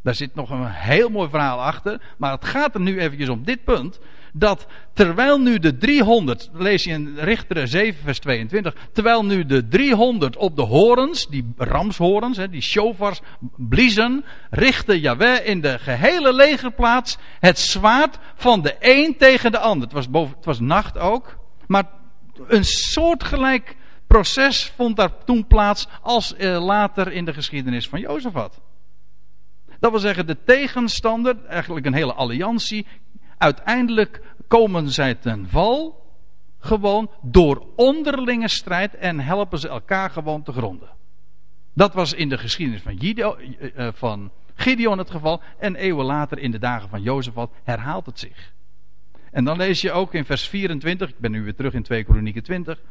Daar 0.01 0.15
zit 0.15 0.35
nog 0.35 0.49
een 0.49 0.65
heel 0.65 1.09
mooi 1.09 1.29
verhaal 1.29 1.63
achter. 1.63 2.01
Maar 2.17 2.31
het 2.31 2.45
gaat 2.45 2.75
er 2.75 2.81
nu 2.81 2.99
eventjes 2.99 3.29
om 3.29 3.43
dit 3.43 3.63
punt. 3.63 3.99
Dat 4.35 4.67
terwijl 4.93 5.39
nu 5.39 5.59
de 5.59 5.77
300, 5.77 6.49
lees 6.53 6.83
je 6.83 6.91
in 6.91 7.17
Richteren 7.17 7.67
7 7.67 8.03
vers 8.03 8.19
22. 8.19 8.75
Terwijl 8.91 9.25
nu 9.25 9.45
de 9.45 9.67
300 9.67 10.37
op 10.37 10.55
de 10.55 10.61
horens, 10.61 11.27
die 11.27 11.53
ramshorens, 11.57 12.37
die 12.49 12.61
shofars 12.61 13.21
bliezen. 13.57 14.25
Richtte 14.49 14.99
Yahweh 14.99 15.47
in 15.47 15.61
de 15.61 15.79
gehele 15.79 16.33
legerplaats 16.33 17.17
het 17.39 17.59
zwaard 17.59 18.17
van 18.35 18.61
de 18.61 18.75
een 18.79 19.17
tegen 19.17 19.51
de 19.51 19.59
ander. 19.59 19.83
Het 19.83 19.95
was, 19.95 20.09
boven, 20.09 20.35
het 20.35 20.45
was 20.45 20.59
nacht 20.59 20.97
ook. 20.97 21.37
Maar 21.67 21.85
een 22.47 22.65
soortgelijk 22.65 23.75
proces 24.07 24.71
vond 24.75 24.95
daar 24.95 25.23
toen 25.25 25.47
plaats 25.47 25.87
als 26.01 26.35
eh, 26.35 26.65
later 26.65 27.11
in 27.11 27.25
de 27.25 27.33
geschiedenis 27.33 27.87
van 27.87 27.99
Jozefat. 27.99 28.61
Dat 29.79 29.91
wil 29.91 29.99
zeggen, 29.99 30.27
de 30.27 30.43
tegenstander, 30.43 31.45
eigenlijk 31.45 31.85
een 31.85 31.93
hele 31.93 32.13
alliantie, 32.13 32.85
uiteindelijk 33.43 34.21
komen 34.47 34.89
zij 34.89 35.15
ten 35.15 35.49
val 35.49 36.01
gewoon 36.59 37.11
door 37.21 37.65
onderlinge 37.75 38.47
strijd 38.47 38.95
en 38.95 39.19
helpen 39.19 39.59
ze 39.59 39.67
elkaar 39.67 40.09
gewoon 40.09 40.43
te 40.43 40.51
gronden. 40.51 40.89
Dat 41.73 41.93
was 41.93 42.13
in 42.13 42.29
de 42.29 42.37
geschiedenis 42.37 42.81
van 42.81 42.99
Gideon, 42.99 43.37
eh, 43.37 43.87
eh, 43.87 43.93
van 43.93 44.31
Gideon 44.55 44.97
het 44.97 45.11
geval 45.11 45.41
en 45.59 45.75
eeuwen 45.75 46.05
later 46.05 46.39
in 46.39 46.51
de 46.51 46.59
dagen 46.59 46.89
van 46.89 47.01
Jozefat 47.01 47.51
herhaalt 47.63 48.05
het 48.05 48.19
zich. 48.19 48.53
En 49.31 49.43
dan 49.43 49.57
lees 49.57 49.81
je 49.81 49.91
ook 49.91 50.13
in 50.13 50.25
vers 50.25 50.47
24, 50.47 51.09
ik 51.09 51.19
ben 51.19 51.31
nu 51.31 51.43
weer 51.43 51.55
terug 51.55 51.73
in 51.73 51.83
2 51.83 52.03
Kronieken 52.03 52.43
20, 52.43 52.81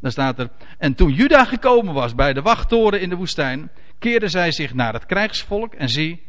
dan 0.00 0.10
staat 0.10 0.38
er, 0.38 0.50
en 0.78 0.94
toen 0.94 1.12
Juda 1.12 1.44
gekomen 1.44 1.94
was 1.94 2.14
bij 2.14 2.32
de 2.32 2.42
wachttoren 2.42 3.00
in 3.00 3.08
de 3.08 3.16
woestijn, 3.16 3.70
keerden 3.98 4.30
zij 4.30 4.52
zich 4.52 4.74
naar 4.74 4.92
het 4.92 5.06
krijgsvolk 5.06 5.74
en 5.74 5.88
zie, 5.88 6.22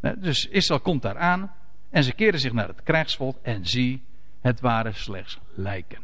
dus 0.00 0.48
Israël 0.48 0.80
komt 0.80 1.02
daar 1.02 1.18
aan 1.18 1.50
en 1.94 2.04
ze 2.04 2.12
keren 2.12 2.40
zich 2.40 2.52
naar 2.52 2.68
het 2.68 2.82
krijgsvolk 2.82 3.36
en 3.42 3.66
zie, 3.66 4.02
het 4.40 4.60
waren 4.60 4.94
slechts 4.94 5.38
lijken. 5.54 6.02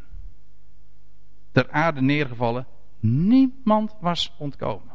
Ter 1.53 1.70
aarde 1.70 2.01
neergevallen, 2.01 2.66
niemand 3.01 3.97
was 4.01 4.32
ontkomen. 4.38 4.93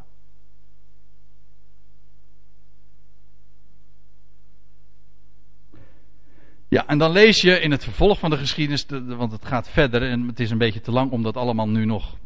Ja, 6.67 6.87
en 6.87 6.97
dan 6.97 7.11
lees 7.11 7.41
je 7.41 7.59
in 7.59 7.71
het 7.71 7.83
vervolg 7.83 8.19
van 8.19 8.29
de 8.29 8.37
geschiedenis, 8.37 8.85
want 9.05 9.31
het 9.31 9.45
gaat 9.45 9.69
verder 9.69 10.09
en 10.09 10.27
het 10.27 10.39
is 10.39 10.49
een 10.49 10.57
beetje 10.57 10.81
te 10.81 10.91
lang 10.91 11.11
om 11.11 11.23
dat 11.23 11.37
allemaal 11.37 11.69
nu 11.69 11.85
nog 11.85 12.17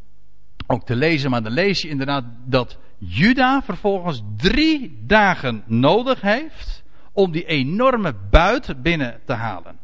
ook 0.67 0.85
te 0.85 0.95
lezen, 0.95 1.29
maar 1.29 1.43
dan 1.43 1.51
lees 1.51 1.81
je 1.81 1.89
inderdaad 1.89 2.25
dat 2.45 2.77
Juda 2.97 3.61
vervolgens 3.61 4.23
drie 4.37 4.97
dagen 5.05 5.63
nodig 5.65 6.21
heeft 6.21 6.79
om 7.11 7.31
die 7.31 7.45
enorme 7.45 8.13
buit 8.29 8.81
binnen 8.81 9.21
te 9.25 9.33
halen. 9.33 9.79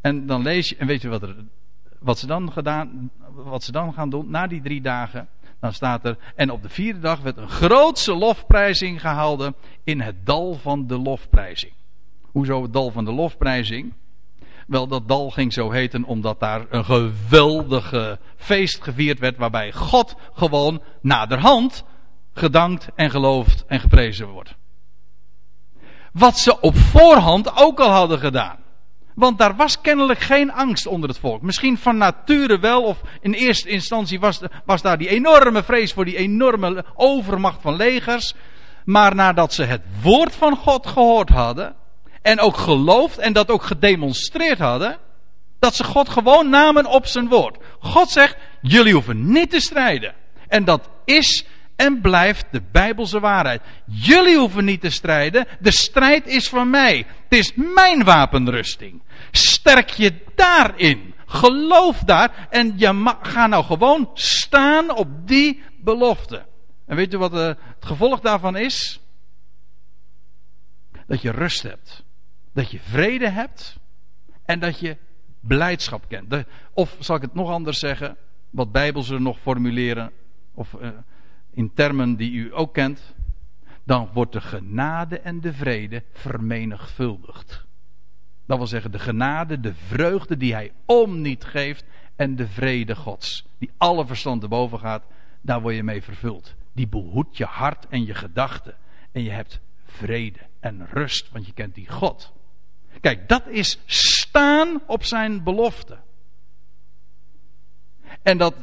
En 0.00 0.26
dan 0.26 0.42
lees 0.42 0.68
je, 0.68 0.76
en 0.76 0.86
weet 0.86 1.02
je 1.02 1.08
wat, 1.08 1.22
er, 1.22 1.36
wat, 1.98 2.18
ze 2.18 2.26
dan 2.26 2.52
gedaan, 2.52 3.10
wat 3.32 3.62
ze 3.62 3.72
dan 3.72 3.92
gaan 3.92 4.10
doen? 4.10 4.30
Na 4.30 4.46
die 4.46 4.62
drie 4.62 4.80
dagen, 4.80 5.28
dan 5.60 5.72
staat 5.72 6.04
er, 6.04 6.18
en 6.34 6.50
op 6.50 6.62
de 6.62 6.68
vierde 6.68 7.00
dag 7.00 7.20
werd 7.20 7.36
een 7.36 7.48
grootse 7.48 8.14
lofprijzing 8.14 9.00
gehouden 9.00 9.54
in 9.84 10.00
het 10.00 10.26
dal 10.26 10.54
van 10.54 10.86
de 10.86 10.98
lofprijzing. 10.98 11.72
Hoezo 12.22 12.62
het 12.62 12.72
dal 12.72 12.90
van 12.90 13.04
de 13.04 13.12
lofprijzing? 13.12 13.92
Wel, 14.66 14.86
dat 14.86 15.08
dal 15.08 15.30
ging 15.30 15.52
zo 15.52 15.70
heten 15.70 16.04
omdat 16.04 16.40
daar 16.40 16.66
een 16.70 16.84
geweldige 16.84 18.18
feest 18.36 18.82
gevierd 18.82 19.18
werd. 19.18 19.36
Waarbij 19.36 19.72
God 19.72 20.16
gewoon 20.32 20.82
naderhand 21.00 21.84
gedankt 22.32 22.88
en 22.94 23.10
geloofd 23.10 23.64
en 23.66 23.80
geprezen 23.80 24.28
wordt. 24.28 24.54
Wat 26.12 26.38
ze 26.38 26.60
op 26.60 26.76
voorhand 26.76 27.56
ook 27.56 27.80
al 27.80 27.90
hadden 27.90 28.18
gedaan. 28.18 28.56
Want 29.14 29.38
daar 29.38 29.56
was 29.56 29.80
kennelijk 29.80 30.20
geen 30.20 30.52
angst 30.52 30.86
onder 30.86 31.08
het 31.08 31.18
volk. 31.18 31.42
Misschien 31.42 31.78
van 31.78 31.96
nature 31.96 32.58
wel, 32.58 32.82
of 32.82 33.00
in 33.20 33.32
eerste 33.32 33.68
instantie 33.68 34.20
was, 34.20 34.40
was 34.64 34.82
daar 34.82 34.98
die 34.98 35.08
enorme 35.08 35.62
vrees 35.62 35.92
voor 35.92 36.04
die 36.04 36.16
enorme 36.16 36.84
overmacht 36.94 37.60
van 37.60 37.76
legers. 37.76 38.34
Maar 38.84 39.14
nadat 39.14 39.52
ze 39.54 39.62
het 39.62 39.82
woord 40.02 40.34
van 40.34 40.56
God 40.56 40.86
gehoord 40.86 41.28
hadden, 41.28 41.74
en 42.22 42.40
ook 42.40 42.56
geloofd 42.56 43.18
en 43.18 43.32
dat 43.32 43.50
ook 43.50 43.62
gedemonstreerd 43.62 44.58
hadden, 44.58 44.98
dat 45.58 45.74
ze 45.74 45.84
God 45.84 46.08
gewoon 46.08 46.48
namen 46.48 46.86
op 46.86 47.06
zijn 47.06 47.28
woord. 47.28 47.58
God 47.80 48.10
zegt, 48.10 48.36
jullie 48.60 48.92
hoeven 48.92 49.32
niet 49.32 49.50
te 49.50 49.60
strijden. 49.60 50.14
En 50.48 50.64
dat 50.64 50.88
is 51.04 51.44
en 51.78 52.00
blijft 52.00 52.46
de 52.50 52.62
Bijbelse 52.72 53.20
waarheid. 53.20 53.62
Jullie 53.84 54.36
hoeven 54.36 54.64
niet 54.64 54.80
te 54.80 54.90
strijden, 54.90 55.46
de 55.60 55.70
strijd 55.70 56.26
is 56.26 56.48
van 56.48 56.70
mij. 56.70 57.06
Het 57.28 57.38
is 57.38 57.52
mijn 57.54 58.04
wapenrusting. 58.04 59.02
Sterk 59.30 59.90
je 59.90 60.14
daarin. 60.34 61.14
Geloof 61.26 61.98
daar 61.98 62.46
en 62.50 62.72
je 62.76 63.14
ga 63.22 63.46
nou 63.46 63.64
gewoon 63.64 64.10
staan 64.14 64.96
op 64.96 65.08
die 65.28 65.62
belofte. 65.80 66.46
En 66.86 66.96
weet 66.96 67.12
je 67.12 67.18
wat 67.18 67.32
het 67.32 67.58
gevolg 67.80 68.20
daarvan 68.20 68.56
is? 68.56 69.00
Dat 71.06 71.22
je 71.22 71.30
rust 71.30 71.62
hebt 71.62 72.06
dat 72.58 72.70
je 72.70 72.80
vrede 72.80 73.28
hebt 73.28 73.78
en 74.44 74.58
dat 74.58 74.78
je 74.78 74.96
blijdschap 75.40 76.08
kent. 76.08 76.44
of 76.72 76.96
zal 76.98 77.16
ik 77.16 77.22
het 77.22 77.34
nog 77.34 77.50
anders 77.50 77.78
zeggen, 77.78 78.16
wat 78.50 78.72
Bijbel 78.72 79.18
nog 79.18 79.38
formuleren, 79.40 80.12
of 80.54 80.72
uh, 80.72 80.88
in 81.58 81.74
termen 81.74 82.16
die 82.16 82.32
u 82.32 82.54
ook 82.54 82.74
kent. 82.74 83.14
dan 83.84 84.10
wordt 84.12 84.32
de 84.32 84.40
genade 84.40 85.20
en 85.20 85.40
de 85.40 85.52
vrede 85.52 86.02
vermenigvuldigd. 86.12 87.66
Dat 88.46 88.56
wil 88.56 88.66
zeggen, 88.66 88.90
de 88.90 88.98
genade, 88.98 89.60
de 89.60 89.74
vreugde 89.74 90.36
die 90.36 90.52
hij 90.52 90.72
om 90.84 91.20
niet 91.20 91.44
geeft 91.44 91.84
en 92.16 92.36
de 92.36 92.48
vrede 92.48 92.96
Gods, 92.96 93.46
die 93.58 93.70
alle 93.76 94.06
verstand 94.06 94.42
erboven 94.42 94.78
gaat, 94.78 95.04
daar 95.40 95.60
word 95.60 95.74
je 95.74 95.82
mee 95.82 96.02
vervuld. 96.02 96.54
Die 96.72 96.88
behoedt 96.88 97.36
je 97.36 97.44
hart 97.44 97.86
en 97.88 98.04
je 98.04 98.14
gedachten. 98.14 98.76
En 99.12 99.22
je 99.22 99.30
hebt 99.30 99.60
vrede 99.84 100.40
en 100.60 100.86
rust, 100.90 101.30
want 101.32 101.46
je 101.46 101.52
kent 101.52 101.74
die 101.74 101.88
God. 101.88 102.32
Kijk, 103.00 103.28
dat 103.28 103.46
is 103.46 103.78
staan 103.86 104.82
op 104.86 105.04
zijn 105.04 105.42
belofte. 105.42 105.98
En 108.22 108.38
dat 108.38 108.54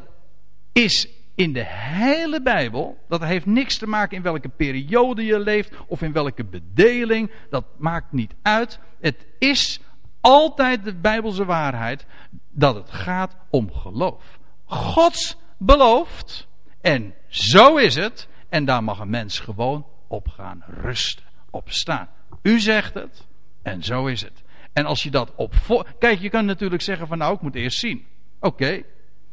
is 0.72 1.15
in 1.36 1.54
de 1.54 1.66
hele 1.66 2.42
Bijbel, 2.42 2.98
dat 3.08 3.24
heeft 3.24 3.46
niks 3.46 3.78
te 3.78 3.88
maken 3.88 4.18
in 4.18 4.24
welke 4.24 4.50
periode 4.50 5.26
je 5.26 5.40
leeft 5.40 5.76
of 5.88 6.02
in 6.02 6.12
welke 6.12 6.44
bedeling, 6.44 7.32
dat 7.50 7.66
maakt 7.78 8.12
niet 8.12 8.34
uit. 8.42 8.80
Het 9.00 9.26
is 9.40 9.80
altijd 10.22 10.84
de 10.84 10.96
Bijbelse 10.96 11.46
waarheid 11.46 12.06
dat 12.50 12.76
het 12.76 12.92
gaat 12.92 13.36
om 13.50 13.72
geloof. 13.74 14.40
Gods 14.66 15.38
belooft 15.58 16.48
en 16.82 17.14
zo 17.28 17.78
is 17.78 17.96
het 17.96 18.28
en 18.50 18.66
daar 18.66 18.84
mag 18.84 19.00
een 19.00 19.10
mens 19.10 19.40
gewoon 19.40 19.86
op 20.08 20.28
gaan 20.28 20.64
rusten, 20.68 21.26
op 21.50 21.72
staan. 21.72 22.10
U 22.42 22.60
zegt 22.60 22.94
het 22.94 23.28
en 23.62 23.84
zo 23.84 24.06
is 24.06 24.22
het. 24.22 24.44
En 24.74 24.86
als 24.86 25.04
je 25.04 25.12
dat 25.12 25.36
op. 25.36 25.54
Kijk, 26.00 26.20
je 26.20 26.30
kan 26.30 26.46
natuurlijk 26.46 26.82
zeggen 26.82 27.08
van 27.08 27.18
nou, 27.18 27.36
ik 27.36 27.42
moet 27.42 27.56
eerst 27.56 27.80
zien. 27.80 28.06
Oké, 28.40 28.82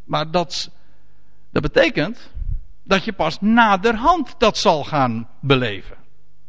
maar 0.05 0.31
dat, 0.31 0.71
dat 1.53 1.63
betekent 1.63 2.31
dat 2.83 3.05
je 3.05 3.13
pas 3.13 3.41
naderhand 3.41 4.35
dat 4.39 4.59
zal 4.59 4.85
gaan 4.85 5.29
beleven. 5.41 5.97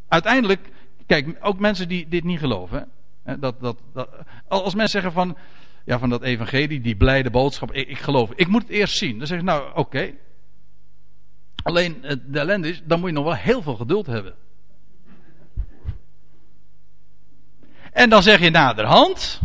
Uiteindelijk, 0.08 0.70
kijk, 1.06 1.38
ook 1.42 1.60
mensen 1.60 1.88
die 1.88 2.08
dit 2.08 2.24
niet 2.24 2.40
geloven. 2.40 2.90
Hè, 3.24 3.40
dat, 3.40 3.62
dat, 3.62 3.78
dat, 3.94 4.10
als 4.48 4.76
mensen 4.76 5.02
zeggen 5.02 5.12
van, 5.12 5.38
ja, 5.86 6.00
van 6.00 6.10
dat 6.10 6.22
evangelie, 6.22 6.82
die 6.82 6.96
blijde 6.96 7.30
boodschap, 7.30 7.72
ik, 7.72 7.88
ik 7.88 8.00
geloof, 8.00 8.32
ik 8.36 8.48
moet 8.48 8.62
het 8.62 8.72
eerst 8.72 8.98
zien. 8.98 9.18
Dan 9.18 9.28
zeg 9.28 9.38
ik 9.38 9.44
nou, 9.44 9.76
oké. 9.76 10.14
Alleen 11.64 12.02
de 12.26 12.40
ellende 12.40 12.70
is, 12.70 12.82
dan 12.86 13.00
moet 13.00 13.10
je 13.10 13.16
nog 13.16 13.24
wel 13.24 13.36
heel 13.36 13.62
veel 13.62 13.76
geduld 13.76 14.06
hebben. 14.06 14.36
En 17.92 18.10
dan 18.10 18.24
zeg 18.24 18.40
je 18.40 18.50
naderhand. 18.50 19.42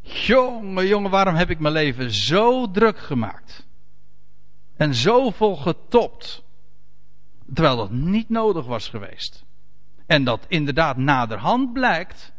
Jongen, 0.00 0.86
jongen, 0.86 1.10
waarom 1.10 1.34
heb 1.34 1.50
ik 1.50 1.58
mijn 1.58 1.74
leven 1.74 2.10
zo 2.10 2.70
druk 2.70 2.98
gemaakt? 2.98 3.67
En 4.78 4.94
zo 4.94 5.30
vol 5.30 5.56
getopt. 5.56 6.42
Terwijl 7.54 7.76
dat 7.76 7.90
niet 7.90 8.28
nodig 8.28 8.66
was 8.66 8.88
geweest. 8.88 9.44
En 10.06 10.24
dat 10.24 10.44
inderdaad 10.48 10.96
naderhand 10.96 11.72
blijkt 11.72 12.32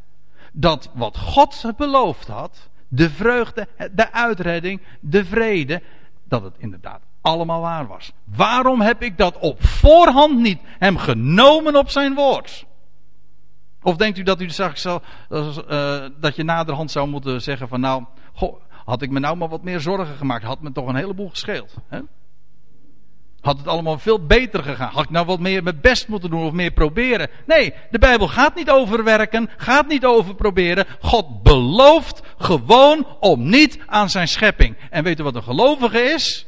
dat 0.54 0.90
wat 0.94 1.18
God 1.18 1.74
beloofd 1.78 2.28
had, 2.28 2.70
de 2.88 3.10
vreugde, 3.10 3.68
de 3.92 4.12
uitredding, 4.12 4.82
de 5.00 5.26
vrede, 5.26 5.82
dat 6.24 6.44
het 6.44 6.56
inderdaad 6.58 7.02
allemaal 7.22 7.62
waar 7.62 7.88
was. 7.88 8.12
Waarom 8.24 8.82
heb 8.82 9.02
ik 9.02 9.18
dat 9.18 9.38
op 9.38 9.64
voorhand 9.64 10.40
niet 10.40 10.60
hem 10.64 10.98
genomen 10.98 11.76
op 11.76 11.90
zijn 11.90 12.16
woord? 12.16 12.66
Of 13.82 13.96
denkt 13.96 14.18
u 14.18 14.24
dat 14.24 14.42
u 14.42 14.50
straks 14.50 14.82
zal, 14.82 15.02
uh, 15.30 16.06
dat 16.20 16.36
je 16.36 16.44
naderhand 16.44 16.92
zou 16.92 17.08
moeten 17.08 17.42
zeggen 17.42 17.68
van 17.68 17.80
nou, 17.80 18.04
had 18.86 19.02
ik 19.02 19.10
me 19.10 19.20
nou 19.20 19.38
maar 19.38 19.50
wat 19.50 19.64
meer 19.64 19.80
zorgen 19.80 20.16
gemaakt, 20.16 20.44
had 20.44 20.62
me 20.62 20.72
toch 20.72 20.88
een 20.88 20.96
heleboel 20.96 21.30
gescheeld. 21.30 21.74
Hè? 21.88 22.00
Had 23.42 23.58
het 23.58 23.68
allemaal 23.68 24.00
veel 24.00 24.26
beter 24.26 24.64
gegaan? 24.64 24.92
Had 24.92 25.04
ik 25.04 25.10
nou 25.10 25.26
wat 25.26 25.40
meer 25.40 25.64
mijn 25.64 25.82
best 25.82 26.08
moeten 26.08 26.30
doen 26.30 26.46
of 26.46 26.52
meer 26.52 26.72
proberen? 26.72 27.30
Nee, 27.46 27.74
de 27.92 28.00
Bijbel 28.00 28.28
gaat 28.28 28.56
niet 28.56 28.70
over 28.70 29.04
werken, 29.04 29.50
gaat 29.58 29.88
niet 29.88 30.06
over 30.06 30.36
proberen. 30.36 30.86
God 31.00 31.44
belooft 31.44 32.22
gewoon 32.38 33.08
om 33.20 33.50
niet 33.50 33.80
aan 33.86 34.10
zijn 34.10 34.28
schepping. 34.28 34.78
En 34.90 35.04
weet 35.04 35.20
u 35.20 35.24
wat 35.24 35.36
een 35.36 35.44
gelovige 35.44 36.00
is? 36.00 36.48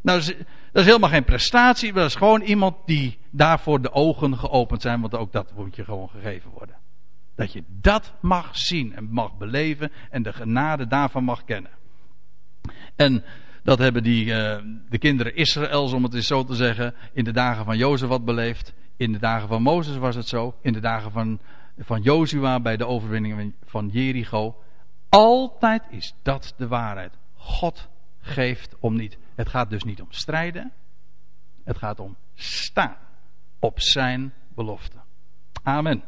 Nou, 0.00 0.18
dat 0.18 0.28
is, 0.28 0.36
dat 0.72 0.82
is 0.82 0.86
helemaal 0.86 1.10
geen 1.10 1.24
prestatie, 1.24 1.92
dat 1.92 2.06
is 2.06 2.14
gewoon 2.14 2.40
iemand 2.40 2.76
die 2.86 3.18
daarvoor 3.30 3.82
de 3.82 3.92
ogen 3.92 4.38
geopend 4.38 4.82
zijn, 4.82 5.00
want 5.00 5.14
ook 5.14 5.32
dat 5.32 5.52
moet 5.56 5.76
je 5.76 5.84
gewoon 5.84 6.08
gegeven 6.08 6.50
worden. 6.50 6.76
Dat 7.34 7.52
je 7.52 7.62
dat 7.66 8.12
mag 8.20 8.58
zien 8.58 8.94
en 8.94 9.08
mag 9.10 9.36
beleven 9.38 9.92
en 10.10 10.22
de 10.22 10.32
genade 10.32 10.86
daarvan 10.86 11.24
mag 11.24 11.44
kennen. 11.44 11.70
En 12.96 13.24
dat 13.62 13.78
hebben 13.78 14.02
die, 14.02 14.24
uh, 14.24 14.58
de 14.88 14.98
kinderen 14.98 15.36
Israëls, 15.36 15.92
om 15.92 16.02
het 16.02 16.14
eens 16.14 16.26
zo 16.26 16.44
te 16.44 16.54
zeggen, 16.54 16.94
in 17.12 17.24
de 17.24 17.32
dagen 17.32 17.64
van 17.64 17.76
Jozef 17.76 18.08
wat 18.08 18.24
beleefd. 18.24 18.72
In 18.96 19.12
de 19.12 19.18
dagen 19.18 19.48
van 19.48 19.62
Mozes 19.62 19.96
was 19.96 20.14
het 20.14 20.28
zo. 20.28 20.54
In 20.60 20.72
de 20.72 20.80
dagen 20.80 21.10
van, 21.10 21.40
van 21.78 22.02
Jozua 22.02 22.60
bij 22.60 22.76
de 22.76 22.86
overwinning 22.86 23.54
van 23.64 23.88
Jericho. 23.88 24.56
Altijd 25.08 25.82
is 25.90 26.14
dat 26.22 26.54
de 26.56 26.68
waarheid. 26.68 27.12
God 27.34 27.88
geeft 28.20 28.76
om 28.80 28.96
niet. 28.96 29.18
Het 29.34 29.48
gaat 29.48 29.70
dus 29.70 29.82
niet 29.82 30.00
om 30.00 30.06
strijden. 30.10 30.72
Het 31.64 31.78
gaat 31.78 32.00
om 32.00 32.16
staan 32.34 32.96
op 33.58 33.80
zijn 33.80 34.32
belofte. 34.54 34.96
Amen. 35.62 36.02